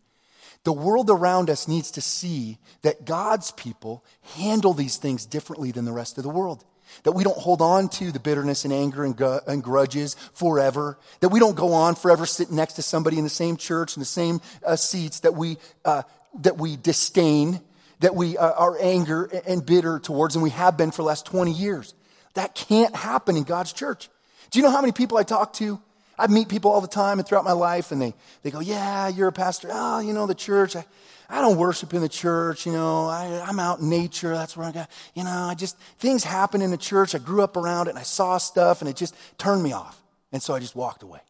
The 0.64 0.72
world 0.72 1.10
around 1.10 1.50
us 1.50 1.66
needs 1.66 1.90
to 1.92 2.00
see 2.00 2.58
that 2.82 3.04
God's 3.04 3.50
people 3.50 4.04
handle 4.36 4.74
these 4.74 4.96
things 4.96 5.26
differently 5.26 5.72
than 5.72 5.84
the 5.84 5.92
rest 5.92 6.18
of 6.18 6.24
the 6.24 6.30
world. 6.30 6.64
That 7.04 7.12
we 7.12 7.24
don't 7.24 7.38
hold 7.38 7.62
on 7.62 7.88
to 7.90 8.12
the 8.12 8.20
bitterness 8.20 8.64
and 8.64 8.72
anger 8.72 9.04
and, 9.04 9.18
and 9.46 9.62
grudges 9.62 10.14
forever. 10.34 10.98
That 11.20 11.30
we 11.30 11.40
don't 11.40 11.56
go 11.56 11.72
on 11.72 11.94
forever 11.94 12.26
sitting 12.26 12.54
next 12.54 12.74
to 12.74 12.82
somebody 12.82 13.18
in 13.18 13.24
the 13.24 13.30
same 13.30 13.56
church 13.56 13.96
in 13.96 14.00
the 14.00 14.06
same 14.06 14.40
uh, 14.64 14.76
seats 14.76 15.20
that 15.20 15.34
we, 15.34 15.56
uh, 15.84 16.02
that 16.40 16.58
we 16.58 16.76
disdain, 16.76 17.60
that 18.00 18.14
we 18.14 18.36
uh, 18.36 18.52
are 18.52 18.76
anger 18.80 19.24
and 19.46 19.64
bitter 19.64 19.98
towards, 19.98 20.36
and 20.36 20.42
we 20.42 20.50
have 20.50 20.76
been 20.76 20.90
for 20.90 20.98
the 20.98 21.08
last 21.08 21.26
20 21.26 21.50
years. 21.50 21.94
That 22.34 22.54
can't 22.54 22.94
happen 22.94 23.36
in 23.36 23.42
God's 23.44 23.72
church. 23.72 24.08
Do 24.50 24.58
you 24.58 24.64
know 24.64 24.70
how 24.70 24.80
many 24.80 24.92
people 24.92 25.18
I 25.18 25.22
talk 25.22 25.52
to? 25.54 25.80
I 26.18 26.26
meet 26.26 26.48
people 26.48 26.70
all 26.70 26.80
the 26.80 26.88
time 26.88 27.18
and 27.18 27.26
throughout 27.26 27.44
my 27.44 27.52
life, 27.52 27.90
and 27.90 28.00
they, 28.00 28.14
they 28.42 28.50
go, 28.50 28.60
Yeah, 28.60 29.08
you're 29.08 29.28
a 29.28 29.32
pastor. 29.32 29.68
Oh, 29.70 30.00
you 30.00 30.12
know, 30.12 30.26
the 30.26 30.34
church. 30.34 30.76
I, 30.76 30.84
I 31.32 31.40
don't 31.40 31.56
worship 31.56 31.94
in 31.94 32.02
the 32.02 32.10
church. 32.10 32.66
You 32.66 32.72
know, 32.72 33.06
I, 33.06 33.42
I'm 33.46 33.58
out 33.58 33.78
in 33.80 33.88
nature. 33.88 34.34
That's 34.34 34.54
where 34.54 34.66
I 34.66 34.72
got, 34.72 34.90
you 35.14 35.24
know, 35.24 35.30
I 35.30 35.54
just, 35.54 35.78
things 35.98 36.24
happen 36.24 36.60
in 36.60 36.70
the 36.70 36.76
church. 36.76 37.14
I 37.14 37.18
grew 37.18 37.42
up 37.42 37.56
around 37.56 37.86
it 37.86 37.90
and 37.90 37.98
I 37.98 38.02
saw 38.02 38.36
stuff 38.36 38.82
and 38.82 38.90
it 38.90 38.96
just 38.96 39.14
turned 39.38 39.62
me 39.62 39.72
off. 39.72 40.02
And 40.30 40.42
so 40.42 40.54
I 40.54 40.58
just 40.58 40.76
walked 40.76 41.02
away. 41.02 41.20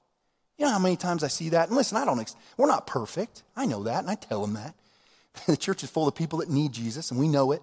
You 0.59 0.64
know 0.64 0.72
how 0.72 0.80
many 0.80 0.96
times 0.96 1.22
I 1.22 1.28
see 1.28 1.50
that? 1.50 1.68
And 1.68 1.76
listen, 1.76 1.96
I 1.96 2.05
don't, 2.05 2.18
ex- 2.18 2.34
we're 2.57 2.66
not 2.66 2.88
perfect. 2.88 3.44
I 3.55 3.64
know 3.64 3.84
that 3.84 4.00
and 4.00 4.11
I 4.11 4.16
tell 4.16 4.40
them 4.40 4.55
that. 4.55 4.74
the 5.46 5.57
church 5.57 5.84
is 5.84 5.90
full 5.90 6.09
of 6.09 6.16
people 6.16 6.40
that 6.40 6.50
need 6.50 6.72
Jesus 6.72 7.12
and 7.12 7.20
we 7.20 7.28
know 7.28 7.53
it. 7.53 7.62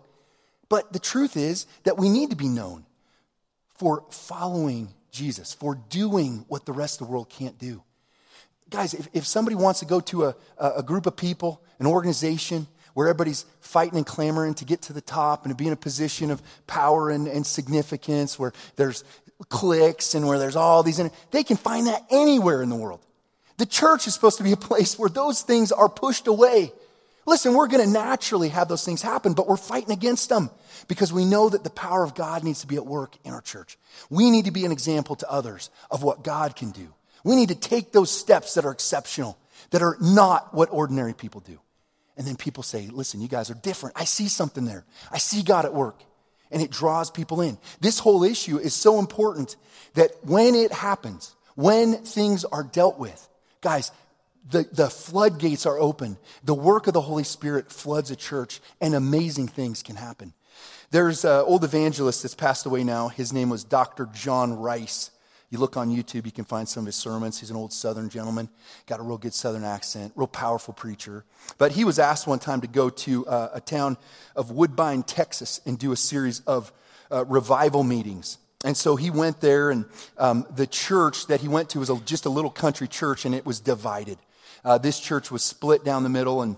But 0.69 0.93
the 0.93 0.99
truth 0.99 1.35
is 1.35 1.67
that 1.83 1.97
we 1.97 2.07
need 2.07 2.29
to 2.29 2.37
be 2.37 2.47
known 2.47 2.85
for 3.79 4.03
following 4.11 4.89
Jesus, 5.09 5.53
for 5.53 5.75
doing 5.89 6.45
what 6.47 6.65
the 6.65 6.73
rest 6.73 7.01
of 7.01 7.07
the 7.07 7.11
world 7.11 7.29
can't 7.29 7.57
do. 7.57 7.81
Guys, 8.69 8.93
if, 8.93 9.07
if 9.13 9.25
somebody 9.25 9.55
wants 9.55 9.79
to 9.79 9.85
go 9.85 9.99
to 10.01 10.25
a, 10.25 10.35
a 10.59 10.83
group 10.83 11.07
of 11.07 11.15
people, 11.15 11.63
an 11.79 11.87
organization, 11.87 12.67
where 12.93 13.07
everybody's 13.07 13.45
fighting 13.61 13.97
and 13.97 14.05
clamoring 14.05 14.53
to 14.55 14.65
get 14.65 14.81
to 14.83 14.93
the 14.93 15.01
top 15.01 15.45
and 15.45 15.51
to 15.51 15.55
be 15.55 15.65
in 15.65 15.73
a 15.73 15.77
position 15.77 16.29
of 16.29 16.41
power 16.67 17.09
and, 17.09 17.27
and 17.27 17.47
significance, 17.47 18.37
where 18.37 18.51
there's 18.75 19.03
cliques 19.47 20.13
and 20.13 20.27
where 20.27 20.37
there's 20.37 20.57
all 20.57 20.83
these, 20.83 21.01
they 21.31 21.43
can 21.43 21.57
find 21.57 21.87
that 21.87 22.05
anywhere 22.11 22.61
in 22.61 22.69
the 22.69 22.75
world. 22.75 22.99
The 23.57 23.65
church 23.65 24.05
is 24.07 24.13
supposed 24.13 24.37
to 24.37 24.43
be 24.43 24.51
a 24.51 24.57
place 24.57 24.99
where 24.99 25.09
those 25.09 25.41
things 25.41 25.71
are 25.71 25.89
pushed 25.89 26.27
away. 26.27 26.73
Listen, 27.29 27.53
we're 27.53 27.67
going 27.67 27.85
to 27.85 27.89
naturally 27.89 28.49
have 28.49 28.67
those 28.67 28.83
things 28.83 29.03
happen, 29.03 29.33
but 29.33 29.47
we're 29.47 29.55
fighting 29.55 29.91
against 29.91 30.29
them 30.29 30.49
because 30.87 31.13
we 31.13 31.25
know 31.25 31.47
that 31.47 31.63
the 31.63 31.69
power 31.69 32.03
of 32.03 32.15
God 32.15 32.43
needs 32.43 32.61
to 32.61 32.67
be 32.67 32.75
at 32.75 32.87
work 32.87 33.15
in 33.23 33.33
our 33.33 33.41
church. 33.41 33.77
We 34.09 34.31
need 34.31 34.45
to 34.45 34.51
be 34.51 34.65
an 34.65 34.71
example 34.71 35.15
to 35.17 35.29
others 35.29 35.69
of 35.91 36.01
what 36.01 36.23
God 36.23 36.55
can 36.55 36.71
do. 36.71 36.91
We 37.23 37.35
need 37.35 37.49
to 37.49 37.55
take 37.55 37.91
those 37.91 38.09
steps 38.09 38.55
that 38.55 38.65
are 38.65 38.71
exceptional, 38.71 39.37
that 39.69 39.83
are 39.83 39.95
not 40.01 40.55
what 40.55 40.69
ordinary 40.71 41.13
people 41.13 41.41
do. 41.41 41.59
And 42.17 42.25
then 42.25 42.35
people 42.35 42.63
say, 42.63 42.87
listen, 42.87 43.21
you 43.21 43.27
guys 43.27 43.51
are 43.51 43.55
different. 43.61 43.95
I 43.95 44.05
see 44.05 44.27
something 44.27 44.65
there. 44.65 44.83
I 45.11 45.19
see 45.19 45.43
God 45.43 45.65
at 45.65 45.73
work. 45.73 46.01
And 46.49 46.63
it 46.63 46.71
draws 46.71 47.11
people 47.11 47.41
in. 47.41 47.59
This 47.79 47.99
whole 47.99 48.23
issue 48.23 48.57
is 48.57 48.73
so 48.73 48.97
important 48.97 49.55
that 49.93 50.13
when 50.23 50.55
it 50.55 50.71
happens, 50.71 51.35
when 51.53 51.93
things 51.93 52.43
are 52.43 52.63
dealt 52.63 52.97
with, 52.97 53.29
guys, 53.61 53.91
the, 54.47 54.67
the 54.71 54.89
floodgates 54.89 55.65
are 55.65 55.79
open. 55.79 56.17
The 56.43 56.53
work 56.53 56.87
of 56.87 56.93
the 56.93 57.01
Holy 57.01 57.23
Spirit 57.23 57.71
floods 57.71 58.11
a 58.11 58.15
church, 58.15 58.61
and 58.81 58.93
amazing 58.93 59.47
things 59.47 59.83
can 59.83 59.95
happen. 59.95 60.33
There's 60.91 61.23
an 61.23 61.41
old 61.41 61.63
evangelist 61.63 62.23
that's 62.23 62.35
passed 62.35 62.65
away 62.65 62.83
now. 62.83 63.09
His 63.09 63.31
name 63.31 63.49
was 63.49 63.63
Dr. 63.63 64.07
John 64.13 64.53
Rice. 64.53 65.11
You 65.51 65.57
look 65.57 65.77
on 65.77 65.89
YouTube, 65.89 66.25
you 66.25 66.31
can 66.31 66.45
find 66.45 66.69
some 66.69 66.81
of 66.81 66.85
his 66.87 66.95
sermons. 66.95 67.39
He's 67.39 67.49
an 67.49 67.55
old 67.55 67.73
Southern 67.73 68.09
gentleman, 68.09 68.49
got 68.85 68.99
a 68.99 69.03
real 69.03 69.17
good 69.17 69.33
Southern 69.33 69.63
accent, 69.63 70.13
real 70.15 70.27
powerful 70.27 70.73
preacher. 70.73 71.25
But 71.57 71.71
he 71.71 71.83
was 71.83 71.97
asked 71.97 72.27
one 72.27 72.39
time 72.39 72.61
to 72.61 72.67
go 72.67 72.89
to 72.89 73.25
uh, 73.25 73.49
a 73.53 73.61
town 73.61 73.97
of 74.35 74.51
Woodbine, 74.51 75.03
Texas, 75.03 75.59
and 75.65 75.77
do 75.77 75.91
a 75.91 75.95
series 75.95 76.41
of 76.41 76.71
uh, 77.11 77.25
revival 77.25 77.83
meetings. 77.83 78.37
And 78.63 78.75
so 78.75 78.95
he 78.95 79.09
went 79.09 79.41
there, 79.41 79.71
and 79.71 79.85
um, 80.17 80.45
the 80.55 80.67
church 80.67 81.27
that 81.27 81.41
he 81.41 81.47
went 81.47 81.69
to 81.71 81.79
was 81.79 81.89
a, 81.89 81.97
just 82.01 82.25
a 82.25 82.29
little 82.29 82.51
country 82.51 82.87
church, 82.87 83.25
and 83.25 83.33
it 83.33 83.45
was 83.45 83.59
divided. 83.59 84.17
Uh, 84.63 84.77
this 84.77 84.99
church 84.99 85.31
was 85.31 85.43
split 85.43 85.83
down 85.83 86.03
the 86.03 86.09
middle, 86.09 86.41
and 86.41 86.55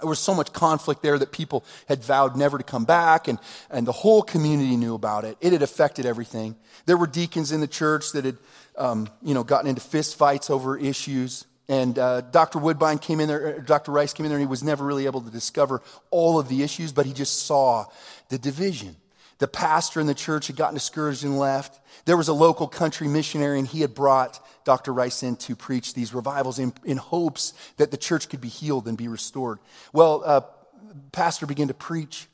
there 0.00 0.08
was 0.08 0.18
so 0.18 0.34
much 0.34 0.52
conflict 0.52 1.02
there 1.02 1.18
that 1.18 1.32
people 1.32 1.64
had 1.86 2.02
vowed 2.02 2.36
never 2.36 2.58
to 2.58 2.64
come 2.64 2.84
back, 2.84 3.28
and, 3.28 3.38
and 3.70 3.86
the 3.86 3.92
whole 3.92 4.22
community 4.22 4.76
knew 4.76 4.94
about 4.94 5.24
it. 5.24 5.36
It 5.40 5.52
had 5.52 5.62
affected 5.62 6.06
everything. 6.06 6.56
There 6.86 6.96
were 6.96 7.06
deacons 7.06 7.52
in 7.52 7.60
the 7.60 7.68
church 7.68 8.12
that 8.12 8.24
had, 8.24 8.38
um, 8.76 9.08
you 9.22 9.34
know, 9.34 9.44
gotten 9.44 9.68
into 9.68 9.80
fist 9.80 10.16
fights 10.16 10.50
over 10.50 10.76
issues. 10.76 11.44
And 11.68 11.98
uh, 11.98 12.22
Dr. 12.22 12.58
Woodbine 12.58 12.98
came 12.98 13.20
in 13.20 13.28
there, 13.28 13.60
Dr. 13.60 13.92
Rice 13.92 14.12
came 14.12 14.26
in 14.26 14.30
there, 14.30 14.38
and 14.38 14.46
he 14.46 14.50
was 14.50 14.64
never 14.64 14.84
really 14.84 15.06
able 15.06 15.20
to 15.20 15.30
discover 15.30 15.82
all 16.10 16.38
of 16.38 16.48
the 16.48 16.62
issues, 16.62 16.92
but 16.92 17.06
he 17.06 17.12
just 17.12 17.46
saw 17.46 17.84
the 18.28 18.38
division. 18.38 18.96
The 19.42 19.48
pastor 19.48 20.00
in 20.00 20.06
the 20.06 20.14
church 20.14 20.46
had 20.46 20.54
gotten 20.54 20.74
discouraged 20.74 21.24
and 21.24 21.36
left. 21.36 21.80
There 22.04 22.16
was 22.16 22.28
a 22.28 22.32
local 22.32 22.68
country 22.68 23.08
missionary, 23.08 23.58
and 23.58 23.66
he 23.66 23.80
had 23.80 23.92
brought 23.92 24.38
Dr. 24.64 24.92
Rice 24.92 25.24
in 25.24 25.34
to 25.34 25.56
preach 25.56 25.94
these 25.94 26.14
revivals 26.14 26.60
in, 26.60 26.72
in 26.84 26.96
hopes 26.96 27.52
that 27.76 27.90
the 27.90 27.96
church 27.96 28.28
could 28.28 28.40
be 28.40 28.46
healed 28.46 28.86
and 28.86 28.96
be 28.96 29.08
restored. 29.08 29.58
Well, 29.92 30.22
uh, 30.24 30.42
pastor 31.10 31.46
began 31.46 31.66
to 31.66 31.74
preach, 31.74 32.28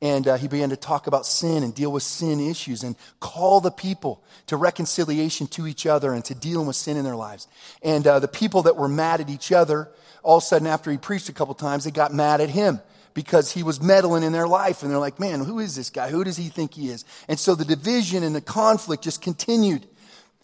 and 0.00 0.26
uh, 0.26 0.38
he 0.38 0.48
began 0.48 0.70
to 0.70 0.78
talk 0.78 1.06
about 1.06 1.26
sin 1.26 1.62
and 1.62 1.74
deal 1.74 1.92
with 1.92 2.02
sin 2.02 2.40
issues 2.40 2.84
and 2.84 2.96
call 3.20 3.60
the 3.60 3.70
people 3.70 4.24
to 4.46 4.56
reconciliation 4.56 5.48
to 5.48 5.66
each 5.66 5.84
other 5.84 6.14
and 6.14 6.24
to 6.24 6.34
dealing 6.34 6.66
with 6.66 6.76
sin 6.76 6.96
in 6.96 7.04
their 7.04 7.16
lives. 7.16 7.48
And 7.82 8.06
uh, 8.06 8.18
the 8.18 8.28
people 8.28 8.62
that 8.62 8.78
were 8.78 8.88
mad 8.88 9.20
at 9.20 9.28
each 9.28 9.52
other, 9.52 9.90
all 10.22 10.38
of 10.38 10.42
a 10.42 10.46
sudden, 10.46 10.66
after 10.66 10.90
he 10.90 10.96
preached 10.96 11.28
a 11.28 11.34
couple 11.34 11.52
times, 11.52 11.84
they 11.84 11.90
got 11.90 12.14
mad 12.14 12.40
at 12.40 12.48
him 12.48 12.80
because 13.16 13.50
he 13.50 13.62
was 13.62 13.80
meddling 13.80 14.22
in 14.22 14.32
their 14.32 14.46
life. 14.46 14.82
And 14.82 14.90
they're 14.90 14.98
like, 14.98 15.18
man, 15.18 15.40
who 15.42 15.58
is 15.58 15.74
this 15.74 15.88
guy? 15.88 16.10
Who 16.10 16.22
does 16.22 16.36
he 16.36 16.50
think 16.50 16.74
he 16.74 16.90
is? 16.90 17.02
And 17.28 17.40
so 17.40 17.54
the 17.54 17.64
division 17.64 18.22
and 18.22 18.36
the 18.36 18.42
conflict 18.42 19.02
just 19.02 19.22
continued. 19.22 19.86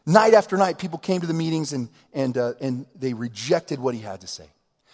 Night 0.06 0.32
after 0.32 0.56
night, 0.56 0.78
people 0.78 0.98
came 0.98 1.20
to 1.20 1.26
the 1.26 1.34
meetings 1.34 1.74
and, 1.74 1.90
and, 2.14 2.36
uh, 2.38 2.54
and 2.62 2.86
they 2.98 3.12
rejected 3.12 3.78
what 3.78 3.94
he 3.94 4.00
had 4.00 4.22
to 4.22 4.26
say. 4.26 4.46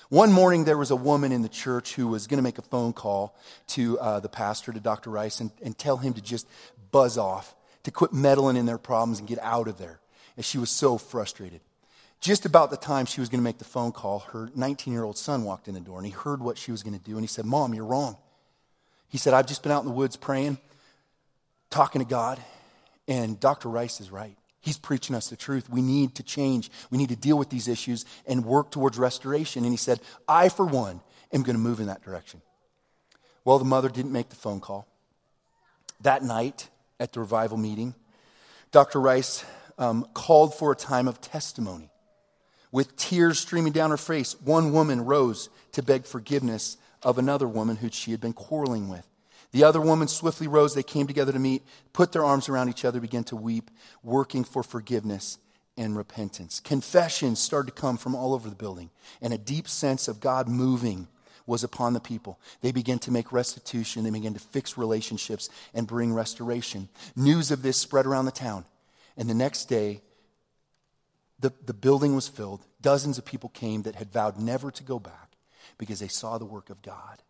One 0.09 0.33
morning, 0.33 0.65
there 0.65 0.77
was 0.77 0.91
a 0.91 0.97
woman 0.97 1.31
in 1.31 1.43
the 1.43 1.49
church 1.49 1.95
who 1.95 2.09
was 2.09 2.27
going 2.27 2.39
to 2.39 2.43
make 2.43 2.59
a 2.59 2.63
phone 2.63 2.93
call 2.93 3.37
to 3.69 3.97
uh, 4.01 4.19
the 4.19 4.29
pastor, 4.29 4.73
to 4.73 4.81
Dr. 4.81 5.11
Rice, 5.11 5.39
and, 5.39 5.53
and 5.63 5.79
tell 5.79 5.99
him 5.99 6.15
to 6.15 6.21
just 6.21 6.49
buzz 6.91 7.17
off, 7.17 7.55
to 7.85 7.93
quit 7.93 8.13
meddling 8.13 8.57
in 8.57 8.67
their 8.67 8.79
problems 8.79 9.21
and 9.21 9.29
get 9.29 9.39
out 9.41 9.69
of 9.69 9.79
there. 9.79 10.01
And 10.37 10.45
she 10.45 10.59
was 10.59 10.71
so 10.71 10.99
frustrated. 10.99 11.61
Just 12.21 12.45
about 12.45 12.71
the 12.71 12.77
time 12.77 13.07
she 13.07 13.21
was 13.21 13.29
going 13.29 13.41
to 13.41 13.45
make 13.45 13.59
the 13.59 13.65
phone 13.65 13.93
call, 13.93 14.21
her 14.31 14.51
19 14.55 14.93
year 14.93 15.05
old 15.05 15.17
son 15.17 15.45
walked 15.45 15.69
in 15.69 15.75
the 15.75 15.81
door 15.81 15.99
and 15.99 16.07
he 16.07 16.13
heard 16.13 16.41
what 16.41 16.59
she 16.59 16.73
was 16.73 16.83
going 16.83 16.99
to 16.99 17.05
do 17.05 17.13
and 17.13 17.23
he 17.23 17.29
said, 17.29 17.45
Mom, 17.45 17.75
you're 17.75 17.85
wrong. 17.85 18.17
He 19.09 19.19
said, 19.19 19.35
I've 19.35 19.47
just 19.47 19.63
been 19.63 19.73
out 19.73 19.83
in 19.83 19.89
the 19.89 19.95
woods 19.95 20.17
praying, 20.17 20.59
talking 21.71 22.03
to 22.03 22.09
God, 22.09 22.41
and 23.07 23.41
Dr. 23.41 23.69
Rice 23.69 24.01
is 24.01 24.11
right. 24.11 24.37
He's 24.61 24.77
preaching 24.77 25.17
us 25.17 25.31
the 25.31 25.37
truth. 25.37 25.71
We 25.71 25.81
need 25.81 26.17
to 26.17 26.23
change. 26.23 26.71
We 26.91 26.99
need 26.99 27.09
to 27.09 27.17
deal 27.17 27.39
with 27.39 27.49
these 27.49 27.69
issues 27.69 28.05
and 28.27 28.45
work 28.45 28.71
towards 28.71 28.99
restoration. 28.99 29.65
And 29.65 29.73
he 29.73 29.79
said, 29.79 30.01
I, 30.29 30.49
for 30.49 30.67
one, 30.67 31.01
am 31.33 31.43
going 31.43 31.57
to 31.57 31.63
move 31.63 31.81
in 31.81 31.87
that 31.87 32.03
direction. 32.03 32.43
Well, 33.45 33.59
the 33.59 33.65
mother 33.65 33.89
didn't 33.89 34.13
make 34.13 34.29
the 34.29 34.37
phone 34.37 34.61
call. 34.61 34.87
That 36.03 36.23
night 36.23 36.69
at 37.01 37.13
the 37.13 37.21
revival 37.21 37.57
meeting, 37.57 37.95
Dr. 38.73 39.01
Rice 39.01 39.45
um, 39.79 40.07
called 40.13 40.55
for 40.55 40.73
a 40.73 40.77
time 40.77 41.09
of 41.09 41.21
testimony. 41.21 41.91
With 42.71 42.97
tears 42.97 43.39
streaming 43.39 43.73
down 43.73 43.91
her 43.91 43.97
face, 43.97 44.37
one 44.41 44.73
woman 44.73 45.05
rose 45.05 45.49
to 45.73 45.83
beg 45.83 46.05
forgiveness 46.05 46.77
of 47.03 47.19
another 47.19 47.49
woman 47.49 47.77
who 47.77 47.91
she 47.91 48.11
had 48.11 48.21
been 48.21 48.33
quarreling 48.33 48.89
with. 48.89 49.07
The 49.53 49.65
other 49.65 49.81
woman 49.81 50.09
swiftly 50.09 50.47
rose. 50.47 50.75
They 50.75 50.83
came 50.83 51.07
together 51.07 51.33
to 51.33 51.39
meet, 51.39 51.63
put 51.93 52.13
their 52.13 52.25
arms 52.25 52.49
around 52.49 52.69
each 52.69 52.85
other, 52.85 53.01
began 53.01 53.25
to 53.25 53.37
weep, 53.37 53.71
working 54.03 54.45
for 54.45 54.63
forgiveness 54.63 55.39
and 55.77 55.97
repentance. 55.97 56.61
Confessions 56.61 57.39
started 57.39 57.75
to 57.75 57.81
come 57.81 57.97
from 57.97 58.15
all 58.15 58.35
over 58.35 58.51
the 58.51 58.57
building, 58.57 58.91
and 59.23 59.33
a 59.33 59.39
deep 59.39 59.69
sense 59.69 60.09
of 60.09 60.21
God 60.21 60.49
moving 60.49 61.09
was 61.47 61.65
upon 61.65 61.95
the 61.95 62.01
people. 62.01 62.39
They 62.61 62.73
began 62.73 62.99
to 63.01 63.11
make 63.11 63.33
restitution, 63.33 64.05
they 64.05 64.11
began 64.11 64.35
to 64.35 64.41
fix 64.41 64.77
relationships 64.77 65.49
and 65.73 65.87
bring 65.87 66.13
restoration. 66.13 66.91
News 67.17 67.51
of 67.51 67.63
this 67.63 67.79
spread 67.79 68.05
around 68.05 68.27
the 68.27 68.33
town, 68.33 68.67
and 69.17 69.31
the 69.31 69.35
next 69.35 69.65
day, 69.67 70.03
the, 71.39 71.53
the 71.65 71.75
building 71.75 72.15
was 72.15 72.29
filled. 72.29 72.65
Dozens 72.81 73.19
of 73.19 73.25
people 73.25 73.51
came 73.51 73.83
that 73.83 73.97
had 73.97 74.13
vowed 74.13 74.39
never 74.39 74.71
to 74.71 74.83
go 74.83 74.99
back 74.99 75.37
because 75.79 76.01
they 76.01 76.09
saw 76.09 76.39
the 76.39 76.45
work 76.45 76.71
of 76.71 76.83
God. 76.83 77.23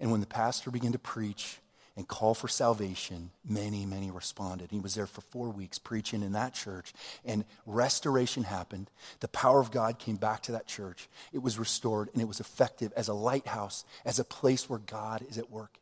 And 0.00 0.10
when 0.10 0.20
the 0.20 0.26
pastor 0.26 0.70
began 0.70 0.92
to 0.92 0.98
preach 0.98 1.58
and 1.96 2.08
call 2.08 2.34
for 2.34 2.48
salvation, 2.48 3.30
many, 3.46 3.84
many 3.84 4.10
responded. 4.10 4.70
He 4.70 4.80
was 4.80 4.94
there 4.94 5.06
for 5.06 5.20
four 5.20 5.50
weeks 5.50 5.78
preaching 5.78 6.22
in 6.22 6.32
that 6.32 6.54
church, 6.54 6.94
and 7.24 7.44
restoration 7.66 8.44
happened. 8.44 8.90
The 9.20 9.28
power 9.28 9.60
of 9.60 9.70
God 9.70 9.98
came 9.98 10.16
back 10.16 10.40
to 10.42 10.52
that 10.52 10.66
church. 10.66 11.08
It 11.32 11.42
was 11.42 11.58
restored, 11.58 12.08
and 12.12 12.22
it 12.22 12.28
was 12.28 12.40
effective 12.40 12.92
as 12.96 13.08
a 13.08 13.14
lighthouse, 13.14 13.84
as 14.06 14.18
a 14.18 14.24
place 14.24 14.70
where 14.70 14.78
God 14.78 15.22
is 15.28 15.36
at 15.36 15.50
work. 15.50 15.78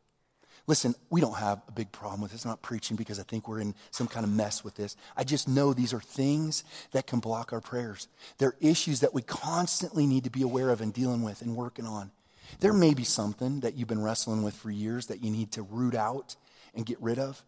Listen, 0.67 0.95
we 1.09 1.21
don't 1.21 1.37
have 1.37 1.61
a 1.67 1.71
big 1.71 1.91
problem 1.91 2.21
with 2.21 2.31
this. 2.31 2.45
I'm 2.45 2.49
not 2.51 2.61
preaching 2.61 2.95
because 2.95 3.19
I 3.19 3.23
think 3.23 3.47
we're 3.47 3.59
in 3.59 3.73
some 3.89 4.07
kind 4.07 4.23
of 4.23 4.31
mess 4.31 4.63
with 4.63 4.75
this. 4.75 4.95
I 5.17 5.23
just 5.23 5.47
know 5.47 5.73
these 5.73 5.93
are 5.93 5.99
things 5.99 6.63
that 6.91 7.07
can 7.07 7.19
block 7.19 7.51
our 7.51 7.61
prayers. 7.61 8.07
They're 8.37 8.55
issues 8.61 8.99
that 8.99 9.13
we 9.13 9.21
constantly 9.21 10.05
need 10.05 10.23
to 10.25 10.29
be 10.29 10.43
aware 10.43 10.69
of 10.69 10.81
and 10.81 10.93
dealing 10.93 11.23
with 11.23 11.41
and 11.41 11.55
working 11.55 11.85
on. 11.85 12.11
There 12.59 12.73
may 12.73 12.93
be 12.93 13.03
something 13.03 13.61
that 13.61 13.75
you've 13.75 13.87
been 13.87 14.03
wrestling 14.03 14.43
with 14.43 14.55
for 14.55 14.69
years 14.69 15.07
that 15.07 15.23
you 15.23 15.31
need 15.31 15.51
to 15.53 15.63
root 15.63 15.95
out 15.95 16.35
and 16.75 16.85
get 16.85 17.01
rid 17.01 17.17
of. 17.17 17.41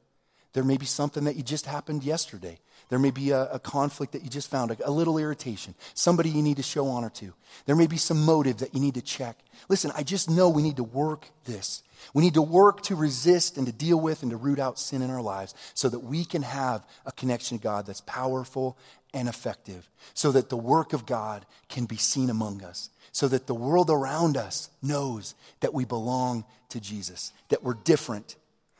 There 0.53 0.63
may 0.63 0.77
be 0.77 0.85
something 0.85 1.23
that 1.25 1.35
you 1.35 1.43
just 1.43 1.65
happened 1.65 2.03
yesterday. 2.03 2.59
There 2.89 2.99
may 2.99 3.11
be 3.11 3.31
a, 3.31 3.45
a 3.53 3.59
conflict 3.59 4.13
that 4.13 4.23
you 4.23 4.29
just 4.29 4.51
found, 4.51 4.71
a, 4.71 4.77
a 4.87 4.91
little 4.91 5.17
irritation, 5.17 5.73
somebody 5.93 6.29
you 6.29 6.43
need 6.43 6.57
to 6.57 6.63
show 6.63 6.87
honor 6.87 7.09
to. 7.11 7.33
There 7.65 7.75
may 7.75 7.87
be 7.87 7.97
some 7.97 8.23
motive 8.23 8.57
that 8.57 8.73
you 8.73 8.79
need 8.79 8.93
to 8.95 9.01
check. 9.01 9.37
Listen, 9.67 9.91
I 9.95 10.03
just 10.03 10.29
know 10.29 10.49
we 10.49 10.61
need 10.61 10.77
to 10.77 10.83
work 10.83 11.27
this. 11.45 11.81
We 12.13 12.23
need 12.23 12.33
to 12.35 12.41
work 12.41 12.83
to 12.83 12.95
resist 12.95 13.57
and 13.57 13.65
to 13.65 13.73
deal 13.73 13.99
with 13.99 14.21
and 14.21 14.31
to 14.31 14.37
root 14.37 14.59
out 14.59 14.77
sin 14.77 15.01
in 15.01 15.09
our 15.09 15.21
lives 15.21 15.55
so 15.73 15.89
that 15.89 15.99
we 15.99 16.25
can 16.25 16.43
have 16.43 16.85
a 17.05 17.11
connection 17.11 17.57
to 17.57 17.63
God 17.63 17.85
that's 17.85 18.01
powerful 18.01 18.77
and 19.13 19.29
effective, 19.29 19.89
so 20.13 20.31
that 20.31 20.49
the 20.49 20.57
work 20.57 20.93
of 20.93 21.05
God 21.05 21.45
can 21.69 21.85
be 21.85 21.97
seen 21.97 22.29
among 22.29 22.63
us, 22.63 22.89
so 23.11 23.27
that 23.27 23.47
the 23.47 23.55
world 23.55 23.89
around 23.89 24.37
us 24.37 24.69
knows 24.81 25.35
that 25.59 25.73
we 25.73 25.85
belong 25.85 26.45
to 26.69 26.79
Jesus, 26.79 27.31
that 27.49 27.63
we're 27.63 27.75
different. 27.75 28.35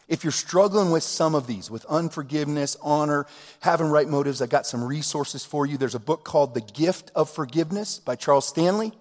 If 0.08 0.24
you're 0.24 0.32
struggling 0.32 0.92
with 0.92 1.04
some 1.04 1.34
of 1.34 1.48
these, 1.48 1.72
with 1.72 1.86
unforgiveness, 1.86 2.76
honor, 2.82 3.26
having 3.62 3.88
right 3.88 4.08
motives, 4.08 4.42
I 4.42 4.48
got 4.48 4.66
some 4.66 4.84
resources 4.84 5.46
for 5.46 5.66
you. 5.66 5.78
There's 5.78 5.96
a 5.96 6.00
book 6.00 6.24
called 6.24 6.54
The 6.54 6.62
Gift 6.62 7.12
of 7.16 7.30
Forgiveness 7.30 8.00
by 8.00 8.16
Charles 8.16 8.48
Stanley. 8.48 8.92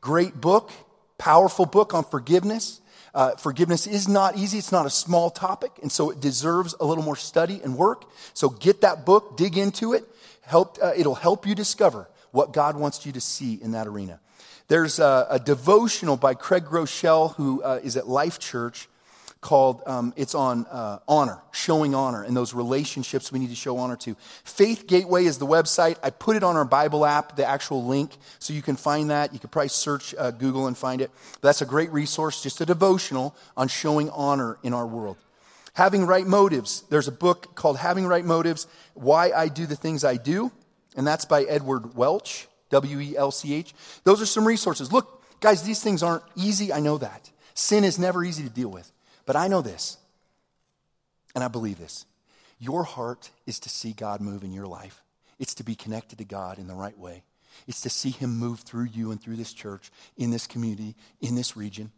Great 0.00 0.40
book, 0.40 0.70
powerful 1.18 1.66
book 1.66 1.94
on 1.94 2.04
forgiveness. 2.04 2.80
Uh, 3.12 3.34
forgiveness 3.36 3.86
is 3.86 4.06
not 4.06 4.36
easy. 4.36 4.58
It's 4.58 4.70
not 4.70 4.86
a 4.86 4.90
small 4.90 5.30
topic, 5.30 5.72
and 5.82 5.90
so 5.90 6.10
it 6.10 6.20
deserves 6.20 6.74
a 6.78 6.84
little 6.84 7.02
more 7.02 7.16
study 7.16 7.60
and 7.64 7.76
work. 7.76 8.04
So 8.34 8.50
get 8.50 8.82
that 8.82 9.04
book, 9.04 9.36
dig 9.36 9.56
into 9.56 9.94
it. 9.94 10.04
Help, 10.42 10.78
uh, 10.80 10.92
it'll 10.96 11.14
help 11.16 11.46
you 11.46 11.54
discover 11.54 12.08
what 12.30 12.52
God 12.52 12.76
wants 12.76 13.04
you 13.04 13.12
to 13.12 13.20
see 13.20 13.54
in 13.54 13.72
that 13.72 13.86
arena. 13.86 14.20
There's 14.68 14.98
a, 14.98 15.26
a 15.30 15.38
devotional 15.40 16.16
by 16.16 16.34
Craig 16.34 16.64
Groeschel, 16.64 17.34
who 17.36 17.62
uh, 17.62 17.80
is 17.82 17.96
at 17.96 18.06
Life 18.06 18.38
Church, 18.38 18.88
called 19.46 19.80
um, 19.86 20.12
it's 20.16 20.34
on 20.34 20.66
uh, 20.72 20.98
honor 21.06 21.38
showing 21.52 21.94
honor 21.94 22.24
and 22.24 22.36
those 22.36 22.52
relationships 22.52 23.30
we 23.30 23.38
need 23.38 23.48
to 23.48 23.54
show 23.54 23.78
honor 23.78 23.94
to. 23.94 24.16
Faith 24.42 24.88
gateway 24.88 25.24
is 25.24 25.38
the 25.38 25.46
website. 25.46 25.96
I 26.02 26.10
put 26.10 26.34
it 26.34 26.42
on 26.42 26.56
our 26.56 26.64
bible 26.64 27.06
app 27.06 27.36
the 27.36 27.46
actual 27.46 27.84
link 27.84 28.10
so 28.40 28.52
you 28.52 28.60
can 28.60 28.74
find 28.74 29.10
that. 29.10 29.32
You 29.32 29.38
could 29.38 29.52
probably 29.52 29.68
search 29.68 30.16
uh, 30.18 30.32
google 30.32 30.66
and 30.66 30.76
find 30.76 31.00
it. 31.00 31.12
But 31.34 31.42
that's 31.42 31.62
a 31.62 31.66
great 31.66 31.92
resource 31.92 32.42
just 32.42 32.60
a 32.60 32.66
devotional 32.66 33.36
on 33.56 33.68
showing 33.68 34.10
honor 34.10 34.58
in 34.64 34.74
our 34.74 34.84
world. 34.84 35.16
Having 35.74 36.06
right 36.06 36.26
motives. 36.26 36.82
There's 36.90 37.06
a 37.06 37.12
book 37.12 37.54
called 37.54 37.76
having 37.78 38.04
right 38.04 38.24
motives 38.24 38.66
why 38.94 39.30
i 39.30 39.46
do 39.46 39.64
the 39.64 39.76
things 39.76 40.02
i 40.02 40.16
do 40.16 40.50
and 40.96 41.06
that's 41.06 41.24
by 41.24 41.44
edward 41.44 41.94
welch 41.94 42.48
w-e-l-c-h 42.70 43.74
those 44.02 44.20
are 44.20 44.26
some 44.26 44.44
resources. 44.44 44.92
Look 44.92 45.22
guys 45.38 45.62
these 45.62 45.84
things 45.84 46.02
aren't 46.02 46.24
easy. 46.34 46.72
I 46.72 46.80
know 46.80 46.98
that. 46.98 47.30
Sin 47.54 47.84
is 47.84 47.96
never 47.96 48.24
easy 48.24 48.42
to 48.42 48.50
deal 48.50 48.70
with 48.70 48.90
but 49.26 49.36
I 49.36 49.48
know 49.48 49.60
this, 49.60 49.98
and 51.34 51.44
I 51.44 51.48
believe 51.48 51.78
this. 51.78 52.06
Your 52.58 52.84
heart 52.84 53.30
is 53.44 53.60
to 53.60 53.68
see 53.68 53.92
God 53.92 54.20
move 54.20 54.42
in 54.42 54.52
your 54.52 54.66
life, 54.66 55.02
it's 55.38 55.54
to 55.56 55.64
be 55.64 55.74
connected 55.74 56.18
to 56.18 56.24
God 56.24 56.58
in 56.58 56.66
the 56.66 56.74
right 56.74 56.98
way. 56.98 57.22
It's 57.66 57.80
to 57.82 57.90
see 57.90 58.10
Him 58.10 58.36
move 58.36 58.60
through 58.60 58.84
you 58.84 59.10
and 59.10 59.20
through 59.20 59.36
this 59.36 59.52
church, 59.52 59.90
in 60.16 60.30
this 60.30 60.46
community, 60.46 60.94
in 61.20 61.34
this 61.34 61.56
region. 61.56 61.90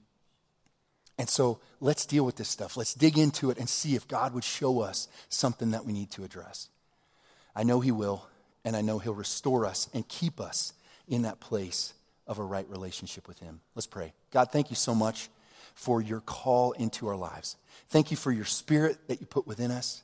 And 1.18 1.28
so 1.28 1.58
let's 1.80 2.06
deal 2.06 2.24
with 2.24 2.36
this 2.36 2.48
stuff. 2.48 2.76
Let's 2.76 2.94
dig 2.94 3.18
into 3.18 3.50
it 3.50 3.58
and 3.58 3.68
see 3.68 3.96
if 3.96 4.06
God 4.06 4.32
would 4.34 4.44
show 4.44 4.80
us 4.80 5.08
something 5.28 5.72
that 5.72 5.84
we 5.84 5.92
need 5.92 6.12
to 6.12 6.22
address. 6.22 6.68
I 7.56 7.64
know 7.64 7.80
He 7.80 7.90
will, 7.90 8.28
and 8.64 8.76
I 8.76 8.82
know 8.82 9.00
He'll 9.00 9.14
restore 9.14 9.66
us 9.66 9.88
and 9.92 10.06
keep 10.06 10.40
us 10.40 10.74
in 11.08 11.22
that 11.22 11.40
place 11.40 11.92
of 12.26 12.38
a 12.38 12.44
right 12.44 12.68
relationship 12.68 13.26
with 13.26 13.40
Him. 13.40 13.60
Let's 13.74 13.86
pray. 13.86 14.12
God, 14.30 14.52
thank 14.52 14.70
you 14.70 14.76
so 14.76 14.94
much 14.94 15.28
for 15.78 16.02
your 16.02 16.20
call 16.20 16.72
into 16.72 17.06
our 17.06 17.14
lives. 17.14 17.56
Thank 17.86 18.10
you 18.10 18.16
for 18.16 18.32
your 18.32 18.44
spirit 18.44 18.98
that 19.06 19.20
you 19.20 19.26
put 19.28 19.46
within 19.46 19.70
us. 19.70 20.02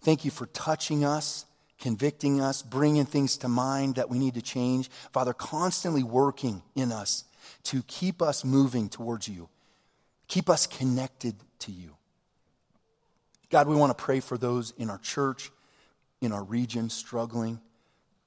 Thank 0.00 0.24
you 0.24 0.30
for 0.30 0.46
touching 0.46 1.04
us, 1.04 1.44
convicting 1.80 2.40
us, 2.40 2.62
bringing 2.62 3.04
things 3.04 3.36
to 3.38 3.48
mind 3.48 3.96
that 3.96 4.08
we 4.08 4.20
need 4.20 4.34
to 4.34 4.42
change. 4.42 4.88
Father, 5.12 5.32
constantly 5.32 6.04
working 6.04 6.62
in 6.76 6.92
us 6.92 7.24
to 7.64 7.82
keep 7.88 8.22
us 8.22 8.44
moving 8.44 8.88
towards 8.88 9.28
you, 9.28 9.48
keep 10.28 10.48
us 10.48 10.68
connected 10.68 11.34
to 11.58 11.72
you. 11.72 11.96
God, 13.50 13.66
we 13.66 13.74
want 13.74 13.90
to 13.90 14.00
pray 14.00 14.20
for 14.20 14.38
those 14.38 14.72
in 14.78 14.88
our 14.88 14.98
church, 14.98 15.50
in 16.20 16.30
our 16.30 16.44
region, 16.44 16.90
struggling. 16.90 17.60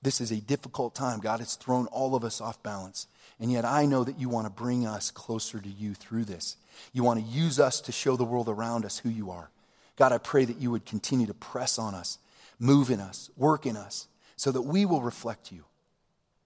This 0.01 0.19
is 0.19 0.31
a 0.31 0.41
difficult 0.41 0.95
time. 0.95 1.19
God, 1.19 1.41
it's 1.41 1.55
thrown 1.55 1.85
all 1.87 2.15
of 2.15 2.23
us 2.23 2.41
off 2.41 2.61
balance. 2.63 3.07
And 3.39 3.51
yet 3.51 3.65
I 3.65 3.85
know 3.85 4.03
that 4.03 4.19
you 4.19 4.29
want 4.29 4.45
to 4.47 4.51
bring 4.51 4.85
us 4.85 5.11
closer 5.11 5.59
to 5.59 5.69
you 5.69 5.93
through 5.93 6.25
this. 6.25 6.57
You 6.93 7.03
want 7.03 7.19
to 7.19 7.25
use 7.25 7.59
us 7.59 7.81
to 7.81 7.91
show 7.91 8.15
the 8.15 8.23
world 8.23 8.49
around 8.49 8.85
us 8.85 8.99
who 8.99 9.09
you 9.09 9.31
are. 9.31 9.49
God, 9.97 10.11
I 10.11 10.17
pray 10.17 10.45
that 10.45 10.57
you 10.57 10.71
would 10.71 10.85
continue 10.85 11.27
to 11.27 11.33
press 11.33 11.77
on 11.77 11.93
us, 11.93 12.17
move 12.59 12.89
in 12.89 12.99
us, 12.99 13.29
work 13.37 13.65
in 13.65 13.77
us, 13.77 14.07
so 14.35 14.51
that 14.51 14.63
we 14.63 14.85
will 14.85 15.01
reflect 15.01 15.51
you. 15.51 15.65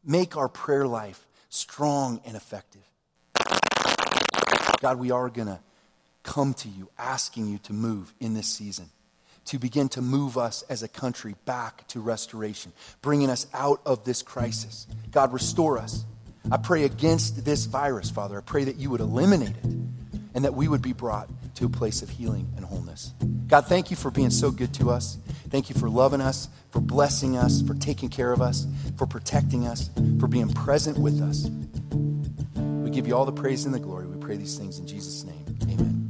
Make 0.04 0.36
our 0.36 0.50
prayer 0.50 0.86
life 0.86 1.26
strong 1.50 2.20
and 2.26 2.36
effective. 2.36 2.82
God, 4.82 5.00
we 5.00 5.12
are 5.12 5.30
going 5.30 5.48
to 5.48 5.60
come 6.24 6.54
to 6.56 6.68
you 6.68 6.90
asking 6.98 7.48
you 7.48 7.58
to 7.60 7.74
move 7.74 8.14
in 8.20 8.34
this 8.34 8.48
season, 8.48 8.90
to 9.46 9.60
begin 9.60 9.90
to 9.90 10.02
move 10.02 10.38
us 10.38 10.64
as 10.70 10.84
a 10.84 10.88
country 10.88 11.36
back 11.46 11.88
to 11.90 12.00
restoration, 12.00 12.72
bringing 13.02 13.30
us 13.30 13.48
out 13.54 13.82
of 13.86 14.04
this 14.04 14.22
crisis. 14.22 14.88
God, 15.12 15.34
restore 15.34 15.78
us. 15.78 16.04
I 16.52 16.58
pray 16.58 16.84
against 16.84 17.46
this 17.46 17.66
virus, 17.66 18.10
Father. 18.10 18.38
I 18.38 18.42
pray 18.42 18.66
that 18.66 18.76
you 18.76 18.90
would 18.90 19.02
eliminate 19.02 19.56
it 19.56 19.66
and 20.36 20.44
that 20.44 20.54
we 20.54 20.68
would 20.68 20.82
be 20.82 20.94
brought 20.94 21.30
to 21.56 21.66
a 21.66 21.70
place 21.70 22.02
of 22.02 22.10
healing 22.10 22.48
and 22.56 22.66
wholeness. 22.66 23.14
God, 23.48 23.68
thank 23.68 23.90
you 23.90 23.96
for 23.96 24.12
being 24.12 24.30
so 24.30 24.52
good 24.52 24.74
to 24.76 24.90
us. 24.90 25.18
Thank 25.50 25.70
you 25.70 25.76
for 25.76 25.90
loving 25.90 26.22
us, 26.22 26.50
for 26.72 26.82
blessing 26.82 27.38
us, 27.38 27.62
for 27.62 27.74
taking 27.76 28.10
care 28.10 28.32
of 28.32 28.42
us, 28.42 28.68
for 28.98 29.08
protecting 29.08 29.66
us, 29.66 29.90
for 30.20 30.28
being 30.28 30.52
present 30.52 30.98
with 30.98 31.22
us. 31.22 31.50
We 32.84 32.90
give 32.90 33.08
you 33.08 33.16
all 33.16 33.26
the 33.26 33.32
praise 33.32 33.66
and 33.66 33.74
the 33.74 33.80
glory. 33.80 34.08
We 34.08 34.18
pray 34.18 34.36
these 34.36 34.58
things 34.58 34.80
in 34.80 34.88
Jesus' 34.88 35.24
name. 35.24 35.46
Amen. 35.64 36.05